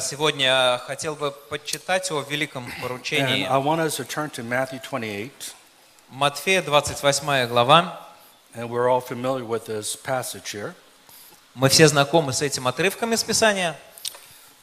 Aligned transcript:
Сегодня 0.00 0.80
хотел 0.86 1.14
бы 1.14 1.30
почитать 1.30 2.10
о 2.10 2.22
великом 2.22 2.66
and 2.66 2.82
поручении. 2.82 3.44
I 3.44 3.58
want 3.58 3.80
us 3.80 3.96
to 3.96 4.04
turn 4.04 4.30
to 4.30 4.42
Matthew 4.42 4.80
28, 4.80 5.30
Матфея, 6.10 6.62
28 6.62 7.46
глава. 7.48 8.00
and 8.54 8.70
we're 8.70 8.88
all 8.88 9.00
familiar 9.00 9.44
with 9.44 9.66
this 9.66 9.94
passage 9.96 10.50
here. 10.52 10.74
Мы 11.54 11.68
все 11.68 11.88
знакомы 11.88 12.32
с 12.32 12.42
этим 12.42 12.66
отрывком 12.66 13.12
из 13.12 13.22
Писания, 13.22 13.76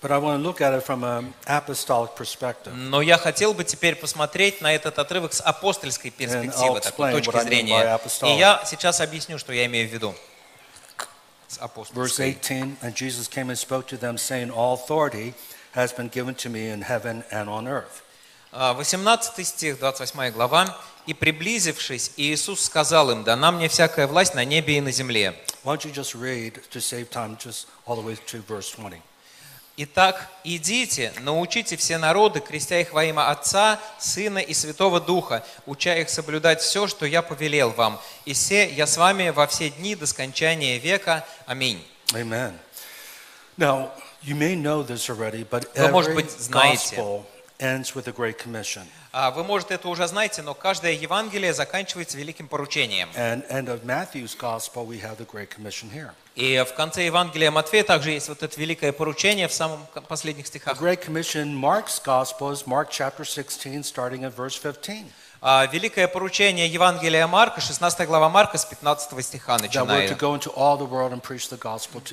But 0.02 0.12
I 0.12 0.18
want 0.20 0.38
to 0.40 0.44
look 0.44 0.62
at 0.62 0.74
it 0.74 0.86
from 0.86 1.04
an 1.04 1.34
apostolic 1.46 2.16
perspective. 2.16 2.74
но 2.74 3.02
я 3.02 3.18
хотел 3.18 3.54
бы 3.54 3.64
теперь 3.64 3.96
посмотреть 3.96 4.62
на 4.62 4.74
этот 4.74 5.00
отрывок 5.00 5.34
с 5.34 5.42
апостольской 5.42 6.12
перспективы, 6.12 6.80
такой 6.80 7.12
точки 7.12 7.40
зрения. 7.42 8.00
И 8.24 8.38
я 8.38 8.62
сейчас 8.66 9.02
объясню, 9.02 9.38
что 9.40 9.54
я 9.54 9.66
имею 9.66 9.88
в 9.90 9.92
виду. 9.92 10.16
С 11.55 11.59
Verse 11.59 11.65
апостольской. 11.65 12.27
18, 12.27 12.77
and 12.83 12.95
Jesus 12.95 13.29
came 13.29 13.51
and 13.51 13.59
spoke 13.59 13.87
to 13.89 13.97
them, 13.97 14.17
saying, 14.17 14.51
All 14.51 14.75
authority 14.75 15.35
has 15.73 15.93
been 15.93 16.09
given 16.09 16.35
to 16.37 16.49
me 16.49 16.69
in 16.69 16.83
heaven 16.83 17.25
and 17.31 17.49
on 17.49 17.67
earth. 17.67 18.03
А, 18.53 18.75
18 18.75 19.45
стих, 19.45 19.79
28 19.79 20.33
глава. 20.33 20.77
«И 21.07 21.15
приблизившись, 21.15 22.13
Иисус 22.17 22.65
сказал 22.65 23.11
им, 23.11 23.25
дана 23.25 23.53
мне 23.53 23.69
всякая 23.69 24.07
власть 24.07 24.35
на 24.35 24.45
небе 24.45 24.79
и 24.79 24.81
на 24.81 24.93
земле. 24.93 25.35
Why 25.65 25.77
don't 25.77 25.85
you 25.85 25.93
just 25.93 26.15
read, 26.15 26.61
to 26.71 26.81
save 26.81 27.11
time, 27.11 27.37
just 27.37 27.67
all 27.87 27.97
the 27.97 28.03
way 28.03 28.17
to 28.17 28.43
verse 28.43 28.71
20. 28.71 29.01
Итак, 29.78 30.30
идите, 30.46 31.12
научите 31.20 31.76
все 31.76 31.98
народы, 31.98 32.40
крестя 32.40 32.80
их 32.80 32.94
во 32.94 33.04
имя 33.04 33.30
Отца, 33.30 33.78
Сына 34.00 34.38
и 34.38 34.54
Святого 34.54 35.02
Духа, 35.02 35.44
уча 35.66 35.96
их 35.96 36.10
соблюдать 36.10 36.62
все, 36.62 36.88
что 36.88 37.06
я 37.06 37.22
повелел 37.22 37.72
вам. 37.72 38.00
И 38.24 38.32
все 38.34 38.70
я 38.72 38.88
с 38.88 38.96
вами 38.96 39.32
во 39.32 39.48
все 39.48 39.70
дни 39.70 39.96
до 39.96 40.06
скончания 40.06 40.78
века. 40.78 41.26
Аминь. 41.46 41.86
Amen. 42.14 42.54
Now, 43.58 43.92
you 44.24 44.36
may 44.36 44.56
know 44.56 44.82
this 44.82 45.10
already, 45.10 45.44
but 45.44 45.68
Вы, 45.76 45.90
может 45.90 46.12
every 46.12 46.16
быть, 46.24 46.32
знаете. 46.32 46.96
gospel 46.96 47.26
ends 47.60 47.94
with 47.96 48.08
a 48.08 48.14
great 48.14 48.38
commission. 48.42 48.86
А 49.12 49.32
Вы, 49.32 49.44
может, 49.44 49.72
это 49.72 49.90
уже 49.90 50.08
знаете, 50.08 50.42
но 50.42 50.54
каждое 50.54 50.94
Евангелие 50.94 51.54
заканчивается 51.54 52.18
великим 52.18 52.48
поручением. 52.48 53.10
And 53.16 53.46
end 53.50 53.68
of 53.68 53.84
Matthew's 53.84 54.38
gospel, 54.38 54.86
we 54.86 55.02
have 55.02 55.18
the 55.18 55.26
great 55.26 55.50
commission 55.50 55.90
here. 55.92 56.14
И 56.36 56.62
в 56.70 56.74
конце 56.74 57.06
Евангелия 57.06 57.50
Матфея 57.50 57.84
также 57.84 58.12
есть 58.12 58.28
вот 58.28 58.44
это 58.44 58.60
великое 58.60 58.92
поручение 58.92 59.48
в 59.48 59.54
самом 59.54 59.88
последних 60.10 60.46
The 60.46 60.48
стихах. 60.48 60.82
great 60.82 61.02
commission, 61.02 61.56
Mark's 61.58 62.02
gospel 62.04 62.52
is 62.52 62.66
Mark 62.68 62.90
chapter 62.90 63.24
16, 63.24 63.84
starting 63.86 64.26
at 64.26 64.36
verse 64.36 64.58
15. 64.62 65.06
А 65.42 65.66
Великое 65.68 66.08
поручение 66.08 66.68
Евангелия 66.68 67.28
Марка, 67.28 67.62
16 67.62 68.06
глава 68.08 68.30
Марка 68.30 68.58
с 68.58 68.66
15 68.66 69.24
стиха 69.24 69.58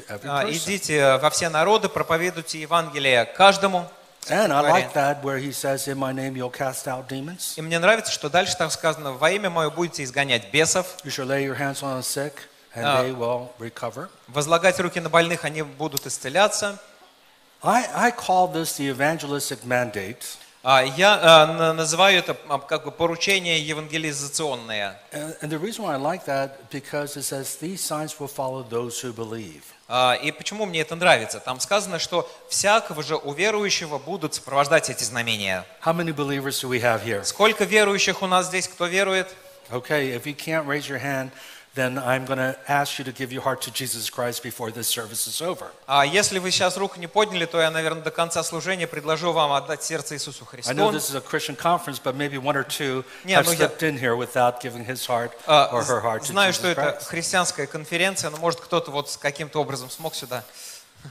every 0.08 0.28
А. 0.28 0.48
Идите 0.48 1.16
во 1.16 1.30
все 1.30 1.48
народы, 1.48 1.88
проповедуйте 1.88 2.60
Евангелие 2.60 3.24
каждому. 3.24 3.88
And 4.28 4.52
I 4.52 4.62
Говоря. 4.62 4.70
like 4.72 4.92
that 4.92 5.22
where 5.24 5.38
he 5.38 5.50
says, 5.50 5.88
In 5.88 5.98
my 5.98 6.12
name 6.12 6.36
you'll 6.36 6.48
cast 6.52 6.86
out 6.86 7.08
demons. 7.08 7.54
И 7.56 7.62
мне 7.62 7.80
нравится, 7.80 8.12
что 8.12 8.28
дальше 8.28 8.56
так 8.56 8.70
сказано, 8.70 9.12
во 9.12 9.30
имя 9.32 9.50
мое 9.50 9.68
будете 9.70 10.04
изгонять 10.04 10.52
бесов, 10.52 10.86
You 11.02 11.10
shall 11.10 11.26
lay 11.26 11.44
your 11.44 11.58
hands 11.58 11.82
on 11.82 11.98
the 11.98 12.02
sick, 12.02 12.34
and 12.74 12.84
they 12.84 13.12
will 13.12 13.48
recover. 13.58 14.08
возлагать 14.28 14.78
руки 14.80 15.00
на 15.00 15.08
больных, 15.08 15.44
они 15.44 15.62
будут 15.62 16.06
исцеляться. 16.06 16.78
I, 17.62 17.84
I 17.94 18.10
call 18.10 18.48
this 18.52 18.76
the 18.78 18.88
evangelistic 18.88 19.64
mandate. 19.64 20.24
А, 20.64 20.82
Я 20.82 21.18
а, 21.20 21.46
на- 21.46 21.72
называю 21.72 22.18
это 22.18 22.36
а, 22.48 22.58
как 22.58 22.84
бы 22.84 22.92
поручение 22.92 23.60
евангелизационное. 23.60 24.98
And, 25.12 25.36
and 25.42 25.50
the 25.50 25.58
reason 25.58 25.84
why 25.84 25.94
I 25.94 25.98
like 25.98 26.24
that, 26.26 26.70
because 26.70 27.16
it 27.16 27.22
says, 27.24 27.56
These 27.60 27.80
signs 27.80 28.18
will 28.20 28.28
follow 28.28 28.62
those 28.62 29.00
who 29.00 29.12
believe. 29.12 29.62
А, 29.88 30.14
И 30.22 30.30
почему 30.32 30.66
мне 30.66 30.80
это 30.80 30.94
нравится? 30.94 31.40
Там 31.40 31.58
сказано, 31.61 31.98
что 31.98 32.30
всякого 32.48 33.02
же 33.02 33.16
уверующего 33.16 33.98
будут 33.98 34.34
сопровождать 34.34 34.88
эти 34.90 35.05
знамения. 35.05 35.64
How 35.84 35.92
many 35.92 36.14
believers 36.14 36.61
do 36.61 36.68
we 36.68 36.80
have 36.80 37.05
here? 37.05 37.24
Сколько 37.24 37.64
верующих 37.64 38.22
у 38.22 38.27
нас 38.27 38.46
здесь, 38.46 38.68
кто 38.68 38.86
верует? 38.86 39.28
Okay, 39.70 40.14
if 40.14 40.27
you 40.27 40.34
can't 40.34 40.66
raise 40.66 40.86
your 40.88 41.00
hand, 41.02 41.30
then 41.74 41.98
I'm 41.98 42.27
going 42.27 42.38
to 42.38 42.55
ask 42.68 42.98
you 42.98 43.05
to 43.06 43.12
give 43.12 43.33
your 43.33 43.42
heart 43.42 43.62
to 43.62 43.70
Jesus 43.70 44.10
Christ 44.10 44.42
before 44.42 44.70
this 44.70 44.88
service 44.88 45.27
is 45.27 45.40
over. 45.40 45.70
А 45.86 46.05
если 46.05 46.38
вы 46.38 46.50
сейчас 46.50 46.77
руку 46.77 46.98
не 47.00 47.06
подняли, 47.06 47.46
то 47.46 47.60
я, 47.60 47.70
наверное, 47.70 48.02
до 48.02 48.10
конца 48.10 48.42
служения 48.42 48.86
предложу 48.86 49.33
вам 49.33 49.52
отдать 49.52 49.82
сердце 49.82 50.14
Иисусу 50.16 50.46
I 50.66 50.74
know 50.74 50.90
Христу. 50.90 50.92
this 50.92 51.08
is 51.11 51.14
a 51.14 51.20
Christian 51.22 51.56
conference, 51.56 51.98
but 51.98 52.14
maybe 52.14 52.36
one 52.36 52.56
or 52.56 52.64
two 52.64 53.05
Не, 53.24 53.32
have 53.34 53.46
ну 53.46 53.52
я- 53.52 53.56
slipped 53.68 53.82
in 53.82 53.96
here 53.98 54.16
without 54.16 54.61
giving 54.61 54.84
his 54.84 55.06
heart 55.06 55.32
А, 55.46 55.70
or 55.72 55.82
her 55.84 56.00
heart 56.02 56.22
to 56.24 56.32
Знаю, 56.32 56.52
что 56.52 56.68
Jesus 56.68 56.77
это 56.78 56.92
Christ. 56.98 57.08
христианская 57.08 57.66
конференция, 57.66 58.28
но 58.30 58.36
может 58.36 58.61
кто-то 58.61 58.90
вот 58.90 59.16
каким-то 59.20 59.58
образом 59.61 59.88
смог 59.88 60.14
сюда. 60.14 60.44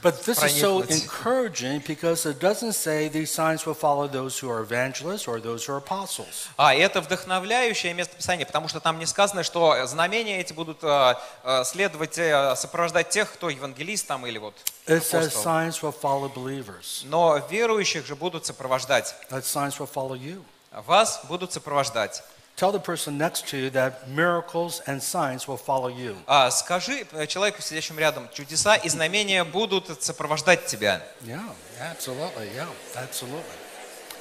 But 0.00 0.24
this 0.24 0.42
is 0.42 0.58
so 0.58 0.80
encouraging 0.80 1.82
because 1.86 2.24
it 2.24 2.40
doesn't 2.40 2.72
say 2.72 3.08
these 3.08 3.30
signs 3.30 3.66
will 3.66 3.74
follow 3.74 4.08
those 4.08 4.38
who 4.38 4.48
are 4.48 4.62
evangelists 4.62 5.28
or 5.28 5.38
those 5.38 5.66
who 5.66 5.74
are 5.74 5.78
apostles. 5.78 6.48
А 6.56 6.74
это 6.74 7.02
вдохновляющее 7.02 7.92
место 7.92 8.16
Писания, 8.16 8.46
потому 8.46 8.68
что 8.68 8.80
там 8.80 8.98
не 8.98 9.06
сказано, 9.06 9.42
что 9.42 9.86
знамения 9.86 10.40
эти 10.40 10.54
будут 10.54 10.78
а, 10.82 11.22
а, 11.44 11.64
следовать, 11.64 12.16
э, 12.16 12.54
сопровождать 12.56 13.10
тех, 13.10 13.30
кто 13.30 13.50
евангелист 13.50 14.06
там 14.06 14.26
или 14.26 14.38
вот 14.38 14.54
It 14.86 15.02
says 15.02 15.30
signs 15.30 15.82
will 15.82 15.94
follow 15.94 16.32
believers. 16.32 17.02
Но 17.04 17.36
верующих 17.50 18.06
же 18.06 18.16
будут 18.16 18.46
сопровождать. 18.46 19.14
That 19.30 19.44
signs 19.44 19.78
will 19.78 19.90
follow 19.92 20.16
you. 20.16 20.42
Вас 20.86 21.20
будут 21.28 21.52
сопровождать. 21.52 22.22
Tell 22.62 22.70
the 22.70 22.78
person 22.78 23.18
next 23.18 23.48
to 23.48 23.56
you 23.56 23.70
that 23.70 24.08
miracles 24.08 24.82
and 24.86 25.02
signs 25.02 25.48
will 25.48 25.56
follow 25.56 25.88
you. 25.88 26.14
А 26.28 26.48
скажи 26.52 27.04
э, 27.10 27.26
человеку, 27.26 27.60
сидящему 27.60 27.98
рядом, 27.98 28.28
чудеса 28.32 28.76
и 28.76 28.88
знамения 28.88 29.42
будут 29.42 30.00
сопровождать 30.00 30.66
тебя. 30.66 31.02
Yeah, 31.22 31.42
absolutely. 31.80 32.50
Yeah, 32.54 32.68
absolutely. 32.94 33.42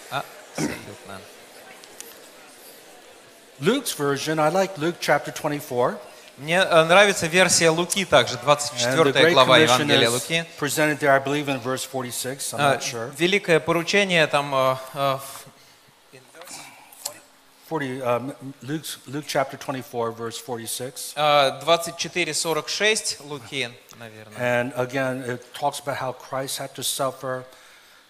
Абсолютно. 0.10 1.20
Luke's 3.60 3.94
version, 3.94 4.40
I 4.40 4.50
like 4.50 4.76
Luke 4.80 4.96
chapter 5.00 5.32
24. 5.32 6.00
Мне 6.38 6.58
э, 6.58 6.84
нравится 6.86 7.28
версия 7.28 7.70
Луки 7.70 8.06
также, 8.06 8.38
And 8.38 8.42
the 8.42 8.46
24 8.46 9.12
Great 9.12 9.34
глава 9.34 9.60
Евангелия 9.60 10.10
Луки. 10.10 10.44
presented 10.60 10.98
there, 11.00 11.12
I 11.12 11.20
believe, 11.20 11.48
in 11.48 11.60
verse 11.60 11.84
46. 11.84 12.54
I'm 12.54 12.60
А, 12.60 12.74
not 12.74 12.82
sure. 12.82 13.12
Великое 13.20 13.60
поручение 13.60 14.26
там 14.26 14.52
э, 14.56 14.76
э, 14.96 15.18
40, 17.71 18.01
um, 18.03 18.33
Luke's, 18.63 18.99
Luke 19.09 19.25
chapter 19.27 19.57
24, 19.57 20.13
verse 20.13 20.39
46. 20.39 21.15
э, 21.17 21.61
24-46 21.65 23.17
Луки, 23.29 23.71
наверное. 23.99 24.39
And 24.39 24.73
again, 24.77 25.23
it 25.29 25.43
talks 25.55 25.81
about 25.81 25.97
how 26.01 26.13
Christ 26.13 26.59
had 26.59 26.75
to 26.75 26.83
suffer 26.83 27.45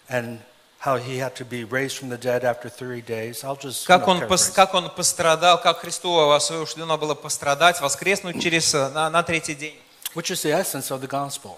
and 0.09 0.39
how 0.79 0.97
he 0.97 1.17
had 1.17 1.35
to 1.35 1.43
be 1.43 1.63
raised 1.63 1.97
from 1.97 2.09
the 2.09 2.17
dead 2.17 2.43
after 2.43 2.69
three 2.69 3.01
days. 3.01 3.43
I'll 3.43 3.55
just 3.55 3.83
you 3.83 3.87
Как 3.87 4.01
know, 4.05 4.09
он, 4.11 4.17
пос- 4.23 4.27
paraphrase. 4.51 4.53
как 4.53 4.73
он 4.75 4.89
пострадал, 4.91 5.59
как 5.61 5.79
Христу 5.79 6.39
суждено 6.39 6.97
было 6.97 7.15
пострадать, 7.15 7.81
воскреснуть 7.81 8.41
через, 8.41 8.73
э, 8.75 8.89
на, 8.89 9.09
на 9.09 9.23
третий 9.23 9.55
день. 9.55 9.75
which 10.13 10.29
is 10.31 10.41
the 10.43 10.51
essence 10.51 10.91
of 10.91 11.01
the 11.01 11.07
gospel. 11.07 11.57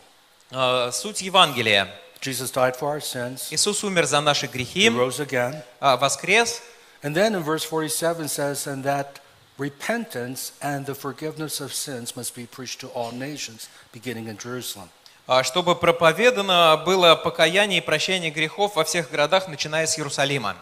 Э, 0.51 0.89
Суть 0.93 1.21
Евангелия. 1.21 1.87
Jesus 2.21 2.49
died 2.51 2.75
for 2.77 2.89
our 2.97 3.01
sins. 3.01 3.47
Иисус 3.51 3.83
умер 3.83 4.05
за 4.05 4.19
наши 4.21 4.45
He 4.45 4.51
грехи, 4.51 4.87
rose 4.89 5.19
again. 5.19 5.61
а, 5.79 5.95
воскрес. 5.97 6.61
And 7.03 7.15
then 7.15 7.33
in 7.33 7.43
verse 7.43 7.63
47 7.63 8.27
says, 8.27 8.67
and 8.67 8.83
that 8.83 9.19
repentance 9.57 10.51
and 10.61 10.85
the 10.85 10.95
forgiveness 10.95 11.61
of 11.61 11.73
sins 11.73 12.15
must 12.15 12.35
be 12.35 12.45
preached 12.45 12.79
to 12.81 12.87
all 12.87 13.11
nations, 13.11 13.69
beginning 13.91 14.27
in 14.27 14.37
Jerusalem. 14.37 14.89
а, 15.29 15.43
чтобы 15.43 15.75
проповедано 15.75 16.81
было 16.83 17.15
покаяние 17.15 17.77
и 17.77 17.81
прощение 17.81 18.31
грехов 18.31 18.75
во 18.75 18.83
всех 18.83 19.11
городах, 19.11 19.47
начиная 19.47 19.85
с 19.85 19.95
Иерусалима. 19.99 20.55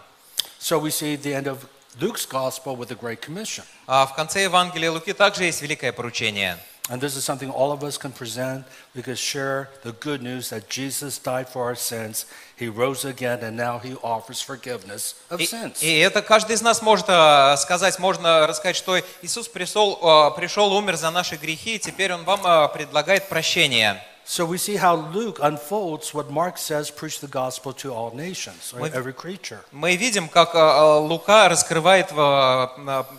So 0.60 0.78
we 0.78 0.90
see 0.90 1.16
the 1.16 1.34
end 1.34 1.48
of 1.48 1.66
Luke's 2.02 2.26
gospel 2.26 2.76
with 2.76 2.90
the 2.90 2.96
Great 3.00 3.22
Commission. 3.22 3.64
А 3.88 4.06
в 4.06 4.14
конце 4.14 4.44
Евангелия 4.44 4.92
Луки 4.92 5.14
также 5.14 5.46
есть 5.46 5.62
великое 5.62 5.94
поручение. 5.94 6.58
And 6.90 7.00
this 7.00 7.16
is 7.16 7.24
something 7.24 7.50
all 7.50 7.72
of 7.72 7.82
us 7.82 7.98
can 7.98 8.12
present. 8.12 8.66
We 8.94 9.02
can 9.04 9.16
share 9.16 9.70
the 9.84 9.94
good 9.94 10.22
news 10.22 10.50
that 10.50 10.70
Jesus 10.70 11.18
died 11.18 11.48
for 11.48 11.64
our 11.64 11.76
sins. 11.76 12.26
He 12.63 12.69
rose 12.69 13.05
again, 13.05 13.41
and 13.43 13.57
now 13.57 13.81
he 13.83 13.97
offers 14.03 14.41
forgiveness 14.41 15.17
of 15.31 15.41
И, 15.41 15.47
sins. 15.47 15.83
и 15.83 15.99
это 15.99 16.23
каждый 16.23 16.53
из 16.55 16.63
нас 16.63 16.81
может 16.81 17.07
а, 17.09 17.57
сказать, 17.57 17.99
можно 17.99 18.47
рассказать, 18.47 18.77
что 18.77 19.01
Иисус 19.23 19.49
пришел, 19.49 19.99
а, 20.01 20.31
пришел, 20.31 20.73
умер 20.73 20.97
за 20.97 21.11
наши 21.11 21.35
грехи, 21.37 21.75
и 21.75 21.79
теперь 21.81 22.13
Он 22.15 22.23
вам 22.23 22.41
а, 22.45 22.69
предлагает 22.69 23.29
прощение. 23.29 24.01
So 24.25 24.47
we 24.47 24.57
see 24.57 24.77
how 24.77 24.95
Luke 25.13 25.41
unfolds 25.41 26.15
what 26.15 26.31
Mark 26.31 26.57
says 26.57 26.93
preach 26.93 27.19
the 27.19 27.27
gospel 27.27 27.73
to 27.83 27.93
all 27.93 28.13
nations, 28.15 28.73
or 28.73 28.87
every 28.95 29.13
creature. 29.13 29.59
Мы 29.73 29.97
видим, 29.97 30.29
как 30.29 30.55
Лука 30.55 31.49
раскрывает 31.49 32.11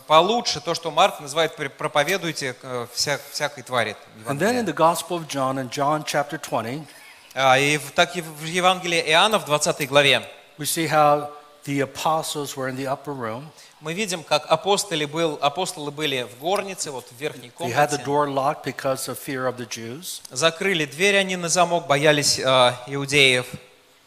получше 0.08 0.62
то, 0.62 0.74
что 0.74 0.92
Марк 0.92 1.20
называет 1.20 1.58
«Пр- 1.58 1.70
проповедуйте 1.70 2.56
вся- 2.96 3.20
всякой 3.32 3.64
твари. 3.64 3.98
And 4.28 4.40
then 4.40 4.56
in 4.56 4.64
Евангелия». 4.64 4.64
the 4.64 4.74
Gospel 4.74 5.18
of 5.18 5.28
John, 5.28 5.58
in 5.60 5.70
John 5.70 6.06
chapter 6.06 6.38
20, 6.38 6.80
А, 6.80 7.03
И 7.36 7.80
так 7.96 8.16
и 8.16 8.22
в 8.22 8.44
Евангелии 8.46 9.02
Иоанна 9.08 9.40
в 9.40 9.46
20 9.46 9.88
главе 9.90 10.22
we 10.60 10.66
see 10.66 10.88
how 10.88 11.30
the 11.66 11.80
apostles 11.82 12.56
were 12.56 12.68
in 12.70 12.76
the 12.76 12.86
upper 12.86 13.14
room. 13.14 13.46
Мы 13.82 13.94
видим, 13.94 14.24
как 14.24 14.46
апостоли, 14.50 15.06
был, 15.06 15.38
апостолы 15.42 15.92
были 15.92 16.24
в 16.24 16.40
горнице, 16.40 16.92
вот 16.92 17.06
в 17.10 17.20
верхней 17.20 17.52
They 17.60 17.74
had 17.74 17.90
the 17.90 17.98
комнате. 17.98 18.04
door 18.06 18.28
locked 18.30 18.64
because 18.64 19.08
of 19.10 19.18
fear 19.18 19.48
of 19.48 19.58
the 19.58 19.66
Jews. 19.68 20.22
Закрыли 20.30 20.86
дверь 20.86 21.18
они 21.18 21.36
на 21.36 21.50
замок, 21.50 21.88
боялись 21.88 22.40
э, 22.40 22.74
иудеев. 22.88 23.46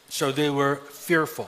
So 0.08 0.32
they 0.32 0.50
were 0.50 0.80
fearful. 1.06 1.46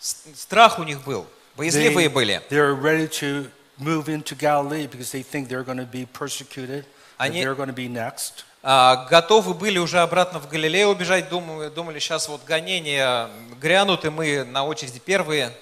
Страх 0.00 0.78
у 0.78 0.82
них 0.82 1.02
был. 1.04 1.26
Боязливые 1.56 2.08
They, 2.08 2.12
были. 2.12 2.42
they 2.50 2.58
were 2.58 2.74
ready 2.74 3.06
to 3.08 3.48
move 3.78 4.08
into 4.08 4.34
Galilee 4.34 4.86
because 4.86 5.12
they 5.12 5.22
think 5.22 5.48
they're 5.48 5.62
going 5.64 5.78
to 5.78 5.86
be 5.86 6.04
persecuted. 6.06 6.84
that 7.18 7.28
Они- 7.30 7.42
they're 7.42 7.54
going 7.54 7.68
to 7.68 7.72
be 7.72 7.88
next. 7.88 8.44
А, 8.66 9.04
готовы 9.10 9.52
были 9.52 9.76
уже 9.76 10.00
обратно 10.00 10.38
в 10.38 10.48
Галилею 10.48 10.88
убежать, 10.88 11.28
думаю, 11.28 11.70
думали, 11.70 11.98
сейчас 11.98 12.28
вот 12.28 12.44
гонения 12.44 13.28
грянут, 13.60 14.06
и 14.06 14.08
мы 14.08 14.42
на 14.44 14.64
очереди 14.64 14.98
первые. 14.98 15.52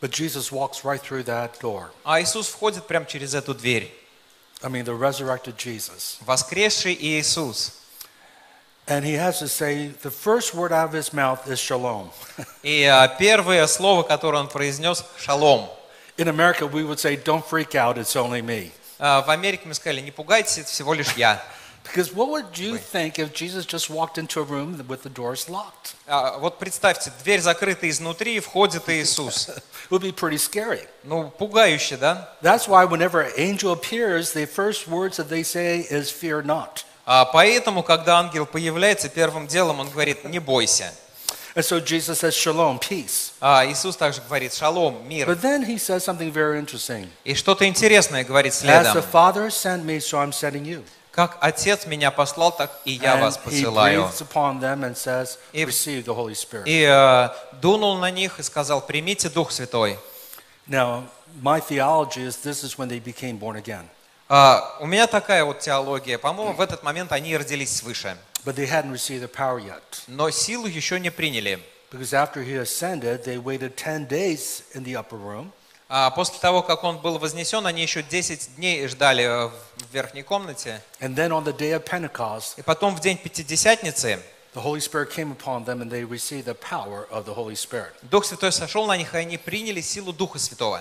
But 0.00 0.12
Jesus 0.12 0.52
walks 0.52 0.84
right 0.84 1.02
through 1.02 1.24
that 1.24 1.58
door. 1.60 1.86
А 2.04 2.22
Иисус 2.22 2.46
входит 2.46 2.86
прямо 2.86 3.06
через 3.06 3.34
эту 3.34 3.54
дверь. 3.54 3.92
I 4.62 4.70
mean, 4.70 4.84
the 4.84 4.96
resurrected 4.96 5.56
Jesus. 5.56 6.18
Воскресший 6.20 6.94
Иисус. 6.94 7.72
And 8.86 9.04
he 9.04 9.14
has 9.14 9.40
to 9.40 9.48
say, 9.48 9.88
the 10.02 10.10
first 10.12 10.54
word 10.54 10.70
out 10.70 10.90
of 10.90 10.92
his 10.92 11.12
mouth 11.12 11.48
is 11.48 11.58
shalom. 11.58 12.12
И 12.62 12.84
а, 12.84 13.08
первое 13.08 13.66
слово, 13.66 14.04
которое 14.04 14.38
он 14.38 14.48
произнес, 14.48 15.04
шалом. 15.18 15.68
In 16.16 16.28
America, 16.28 16.68
we 16.68 16.84
would 16.84 17.00
say, 17.00 17.16
don't 17.16 17.44
freak 17.44 17.74
out, 17.74 17.98
it's 17.98 18.14
only 18.14 18.42
me. 18.42 18.70
А, 19.00 19.22
В 19.22 19.30
Америке 19.30 19.62
мы 19.66 19.74
сказали, 19.74 20.00
не 20.00 20.12
пугайтесь, 20.12 20.58
это 20.58 20.68
всего 20.68 20.94
лишь 20.94 21.14
я. 21.14 21.42
Because 21.83 22.13
what 22.13 22.29
would 22.29 22.57
you 22.59 22.77
think 22.77 23.17
if 23.17 23.33
Jesus 23.33 23.65
just 23.65 23.89
walked 23.89 24.17
into 24.17 24.41
a 24.41 24.43
room 24.43 24.77
with 24.87 25.03
the 25.03 25.09
doors 25.09 25.47
locked? 25.49 25.95
А, 26.05 26.37
Вот 26.37 26.59
представьте, 26.59 27.11
дверь 27.23 27.39
закрыта 27.39 27.89
изнутри, 27.89 28.35
и 28.35 28.39
входит 28.39 28.89
Иисус. 28.89 29.49
It 29.49 29.63
would 29.89 30.01
be 30.01 30.11
pretty 30.11 30.37
scary. 30.37 30.85
Ну, 31.03 31.31
пугающе, 31.39 31.97
да? 31.97 32.29
That's 32.41 32.67
why 32.67 32.83
whenever 32.85 33.21
an 33.21 33.31
angel 33.37 33.71
appears, 33.71 34.33
the 34.33 34.45
first 34.45 34.87
words 34.87 35.15
that 35.17 35.29
they 35.29 35.43
say 35.43 35.87
is, 35.89 36.11
fear 36.11 36.43
not. 36.43 36.83
А 37.05 37.23
Поэтому, 37.23 37.83
когда 37.83 38.19
ангел 38.19 38.45
появляется, 38.45 39.07
первым 39.07 39.47
делом 39.47 39.79
он 39.79 39.89
говорит, 39.89 40.25
не 40.25 40.39
бойся. 40.39 40.91
And 41.55 41.63
so 41.63 41.79
Jesus 41.79 42.19
says, 42.19 42.35
shalom, 42.35 42.79
peace. 42.79 43.31
А 43.39 43.65
Иисус 43.65 43.95
также 43.95 44.21
говорит, 44.21 44.53
шалом, 44.53 45.07
мир. 45.07 45.27
But 45.27 45.41
then 45.41 45.63
he 45.65 45.77
says 45.77 46.03
something 46.03 46.31
very 46.31 46.59
interesting. 46.59 47.09
И 47.23 47.33
что-то 47.33 47.65
интересное 47.65 48.25
говорит 48.25 48.51
As 48.51 48.61
the 48.61 49.01
следом. 49.01 49.03
Father 49.03 49.49
sent 49.49 49.85
me, 49.85 49.99
so 49.99 50.19
I'm 50.19 50.33
sending 50.33 50.65
you. 50.65 50.83
Как 51.12 51.36
Отец 51.40 51.84
меня 51.84 52.10
послал, 52.10 52.52
так 52.52 52.72
и 52.86 52.92
я 52.92 53.16
вас 53.16 53.36
посылаю. 53.36 54.10
says, 54.94 55.38
И-. 55.52 55.64
И 56.64 56.82
э, 56.88 57.28
дунул 57.60 57.98
на 57.98 58.10
них 58.10 58.40
и 58.40 58.42
сказал, 58.42 58.80
примите 58.80 59.28
Дух 59.28 59.52
Святой. 59.52 59.98
Now, 60.66 61.04
my 61.42 61.60
theology 61.60 62.22
is 62.22 62.38
this 62.42 62.64
is 62.64 62.78
when 62.78 62.88
they 62.88 62.98
became 62.98 63.38
born 63.38 63.56
again. 63.56 63.84
А, 64.28 64.78
у 64.80 64.86
меня 64.86 65.06
такая 65.06 65.44
вот 65.44 65.60
теология. 65.60 66.16
По-моему, 66.16 66.54
в 66.54 66.60
этот 66.62 66.82
момент 66.82 67.12
они 67.12 67.36
родились 67.36 67.76
свыше. 67.76 68.16
But 68.46 68.54
they 68.54 68.66
hadn't 68.66 68.92
received 68.92 69.20
the 69.22 69.30
power 69.30 69.58
yet. 69.60 69.82
Но 70.06 70.30
силу 70.30 70.66
еще 70.66 70.98
не 70.98 71.10
приняли. 71.10 71.60
Because 71.90 72.14
after 72.14 72.42
he 72.42 72.56
ascended, 72.56 73.24
they 73.24 73.36
waited 73.36 73.76
10 73.76 74.08
days 74.08 74.62
in 74.72 74.82
the 74.82 74.96
upper 74.96 75.18
room. 75.18 75.52
А 75.94 76.08
после 76.08 76.38
того, 76.38 76.62
как 76.62 76.84
он 76.84 76.96
был 76.96 77.18
вознесен, 77.18 77.66
они 77.66 77.82
еще 77.82 78.02
10 78.02 78.56
дней 78.56 78.88
ждали 78.88 79.24
э, 79.24 79.48
в 79.48 79.92
верхней 79.92 80.22
комнате. 80.22 80.82
And 81.00 81.14
then 81.14 81.32
on 81.32 81.44
the 81.44 81.54
day 81.54 81.72
of 81.72 81.84
Pentecost, 81.84 82.54
И 82.56 82.62
потом 82.62 82.96
в 82.96 83.00
день 83.00 83.18
Пятидесятницы 83.18 84.18
the 84.54 84.62
Holy 84.62 84.80
Spirit 84.80 85.10
came 85.10 85.30
upon 85.30 85.66
them 85.66 85.82
and 85.82 85.90
they 85.90 86.02
received 86.02 86.46
the 86.46 86.54
power 86.54 87.06
of 87.10 87.26
the 87.26 87.34
Holy 87.34 87.54
Spirit. 87.54 87.92
Дух 88.10 88.24
Святой 88.24 88.52
сошел 88.52 88.86
на 88.86 88.96
них, 88.96 89.14
и 89.14 89.18
они 89.18 89.36
приняли 89.36 89.82
силу 89.82 90.14
Духа 90.14 90.38
Святого. 90.38 90.80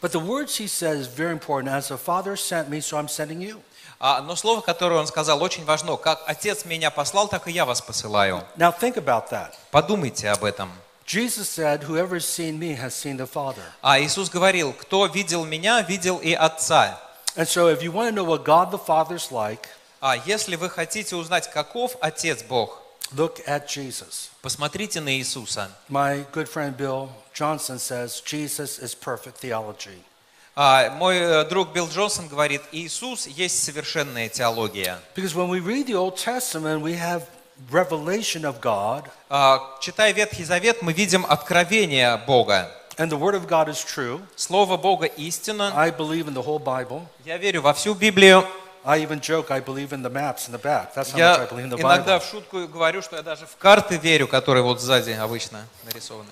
But 0.00 0.12
the 0.12 0.20
words 0.20 0.56
he 0.56 0.66
says 0.66 1.00
is 1.00 1.06
very 1.06 1.32
important. 1.32 1.68
As 1.68 1.88
the 1.88 1.98
Father 1.98 2.34
sent 2.34 2.70
me, 2.70 2.80
so 2.80 2.96
I'm 2.96 3.08
sending 3.08 3.42
you. 3.42 3.60
А, 4.00 4.22
но 4.22 4.36
слово, 4.36 4.62
которое 4.62 4.98
он 4.98 5.06
сказал, 5.06 5.42
очень 5.42 5.66
важно. 5.66 5.98
Как 5.98 6.22
Отец 6.26 6.64
меня 6.64 6.90
послал, 6.90 7.28
так 7.28 7.46
и 7.46 7.52
я 7.52 7.66
вас 7.66 7.82
посылаю. 7.82 8.42
Now 8.56 8.72
think 8.72 8.94
about 8.94 9.28
that. 9.28 9.52
Подумайте 9.70 10.30
об 10.30 10.44
этом. 10.44 10.70
Jesus 11.05 11.49
said, 11.49 11.83
Whoever 11.83 12.15
has 12.15 12.25
seen 12.25 12.57
me 12.57 12.73
has 12.75 12.93
seen 12.95 13.17
the 13.17 13.27
Father. 13.27 13.63
А 13.81 13.99
Иисус 13.99 14.29
говорил, 14.29 14.73
кто 14.73 15.07
видел 15.07 15.45
меня, 15.45 15.81
видел 15.81 16.17
и 16.19 16.33
Отца. 16.33 16.97
And 17.35 17.47
so 17.47 17.67
if 17.67 17.81
you 17.81 17.91
want 17.91 18.09
to 18.09 18.15
know 18.15 18.23
what 18.23 18.43
God 18.45 18.71
the 18.71 18.77
Father's 18.77 19.31
like, 19.31 19.67
А 20.01 20.15
если 20.25 20.55
вы 20.55 20.69
хотите 20.69 21.15
узнать, 21.15 21.49
каков 21.51 21.95
Отец 22.01 22.43
Бог, 22.43 22.81
look 23.13 23.41
at 23.45 23.67
Jesus. 23.67 24.29
посмотрите 24.41 25.01
на 25.01 25.13
Иисуса. 25.13 25.69
My 25.89 26.25
good 26.31 26.47
friend 26.47 26.75
Bill 26.77 27.09
Johnson 27.33 27.77
says 27.77 28.21
Jesus 28.25 28.79
is 28.79 28.95
perfect 28.95 29.37
theology. 29.39 30.01
А, 30.55 30.89
мой 30.91 31.17
э, 31.17 31.45
друг 31.45 31.71
Билл 31.71 31.87
Джонсон 31.87 32.27
говорит, 32.27 32.61
Иисус 32.73 33.25
есть 33.25 33.63
совершенная 33.63 34.27
теология. 34.27 34.99
Because 35.15 35.33
when 35.33 35.47
we 35.49 35.59
read 35.61 35.87
the 35.87 35.95
Old 35.95 36.17
Testament, 36.17 36.81
we 36.81 36.93
have 36.93 37.23
revelation 37.70 38.44
of 38.44 38.60
God, 38.60 39.04
А, 39.28 39.60
читая 39.80 40.12
Ветхий 40.12 40.44
Завет, 40.44 40.82
мы 40.82 40.92
видим 40.92 41.24
откровение 41.28 42.16
Бога. 42.26 42.70
and 42.98 43.10
the 43.10 43.18
Word 43.18 43.34
of 43.34 43.46
God 43.46 43.68
is 43.68 43.82
true. 43.84 44.20
Слово 44.36 44.76
Бога 44.76 45.06
истина. 45.06 45.72
I 45.76 45.90
believe 45.90 46.28
in 46.28 46.34
the 46.34 46.42
whole 46.44 46.58
Bible. 46.58 47.02
Я 47.24 47.36
верю 47.36 47.62
во 47.62 47.72
всю 47.74 47.94
Библию. 47.94 48.44
I 48.84 49.00
even 49.02 49.20
joke 49.20 49.50
I 49.50 49.60
believe 49.60 49.92
in 49.92 50.02
the 50.02 50.08
maps 50.10 50.46
in 50.48 50.52
the 50.52 50.58
back. 50.62 50.94
That's 50.94 51.10
how 51.10 51.18
much 51.18 51.40
I 51.40 51.46
believe 51.46 51.64
in 51.64 51.70
the 51.70 51.80
иногда 51.80 52.16
Bible. 52.16 52.20
в 52.20 52.30
шутку 52.30 52.68
говорю, 52.68 53.02
что 53.02 53.16
я 53.16 53.22
даже 53.22 53.44
в 53.46 53.56
карты 53.56 53.96
верю, 53.96 54.28
которые 54.28 54.62
вот 54.62 54.80
сзади 54.80 55.10
обычно 55.10 55.66
нарисованы. 55.84 56.30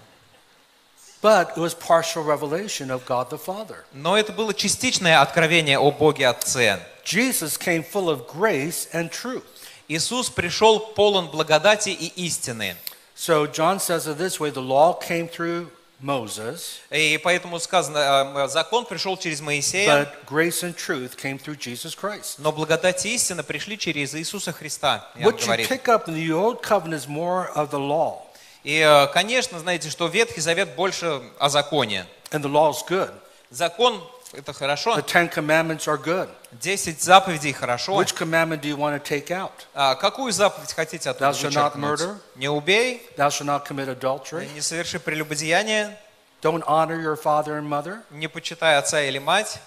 But 1.20 1.56
it 1.56 1.58
was 1.58 1.74
partial 1.74 2.22
revelation 2.22 2.90
of 2.90 3.04
God 3.06 3.30
the 3.30 3.38
Father. 3.38 3.78
Но 3.92 4.16
это 4.16 4.32
было 4.32 4.52
частичное 4.54 5.20
откровение 5.20 5.78
о 5.78 5.90
Боге 5.90 6.28
Отце. 6.28 6.78
Jesus 7.04 7.58
came 7.58 7.82
full 7.84 8.08
of 8.08 8.26
grace 8.28 8.88
and 8.92 9.10
truth. 9.10 9.42
Иисус 9.88 10.30
пришел 10.30 10.80
полон 10.80 11.28
благодати 11.28 11.90
и 11.90 12.06
истины. 12.26 12.76
So 13.16 13.46
John 13.46 13.78
says 13.78 14.06
it 14.06 14.18
this 14.18 14.40
way 14.40 14.50
the 14.50 14.60
law 14.62 14.94
came 14.98 15.28
through 15.28 15.70
Moses, 16.00 16.80
И 16.90 17.18
поэтому 17.22 17.58
сказано, 17.60 17.98
э, 17.98 18.48
закон 18.48 18.84
пришел 18.84 19.16
через 19.16 19.40
Моисея, 19.40 19.88
but 19.88 20.08
grace 20.26 20.62
and 20.62 20.74
truth 20.76 21.16
came 21.16 21.38
through 21.38 21.56
Jesus 21.56 21.94
Christ. 21.94 22.36
но 22.38 22.50
благодать 22.52 23.06
и 23.06 23.14
истина 23.14 23.42
пришли 23.42 23.78
через 23.78 24.14
Иисуса 24.14 24.52
Христа, 24.52 25.06
What 25.16 25.38
you 25.40 25.66
pick 25.68 25.88
up 25.88 26.08
in 26.08 26.14
the 26.14 26.32
Old 26.32 26.62
Covenant 26.62 26.94
is 27.04 27.06
more 27.08 27.48
of 27.54 27.70
the 27.70 27.78
law, 27.78 28.22
И, 28.64 28.78
э, 28.80 29.06
конечно, 29.12 29.58
знаете, 29.60 29.88
что 29.90 30.08
Ветхий 30.08 30.40
Завет 30.40 30.74
больше 30.74 31.22
о 31.38 31.48
законе. 31.48 32.06
and 32.32 32.42
the 32.42 32.48
law 32.50 32.70
is 32.70 32.82
good. 32.86 33.12
Закон– 33.50 34.02
это 34.33 34.51
The 34.51 34.53
хорошо, 34.53 34.97
Ten 34.99 35.29
Commandments 35.29 35.87
are 35.87 35.97
good. 35.97 36.29
десять 36.51 37.01
заповедей – 37.01 37.53
хорошо. 37.53 37.93
Which 37.99 38.15
commandment 38.15 38.61
do 38.61 38.67
you 38.67 38.77
want 38.77 38.95
to 38.95 38.99
take 39.03 39.29
out? 39.31 39.51
А 39.73 39.95
какую 39.95 40.31
заповедь 40.31 40.71
хотите 40.73 41.09
оттуда 41.09 41.31
Thou 41.31 41.37
shalt 41.49 41.53
not 41.53 41.73
вычеркнуть? 41.75 41.99
murder. 41.99 42.17
Не 42.35 42.49
убей, 42.49 43.09
Thou 43.17 43.29
shalt 43.29 43.45
not 43.45 43.65
commit 43.67 43.87
adultery. 43.89 44.47
не 44.53 44.61
соверши 44.61 44.99
прелюбодеяние, 44.99 45.97
Don't 46.41 46.63
honor 46.67 46.99
your 47.01 47.15
father 47.17 47.57
and 47.59 47.67
mother. 47.67 48.01
не 48.11 48.27
почитай 48.27 48.77
отца 48.77 49.01
или 49.01 49.19
мать. 49.19 49.59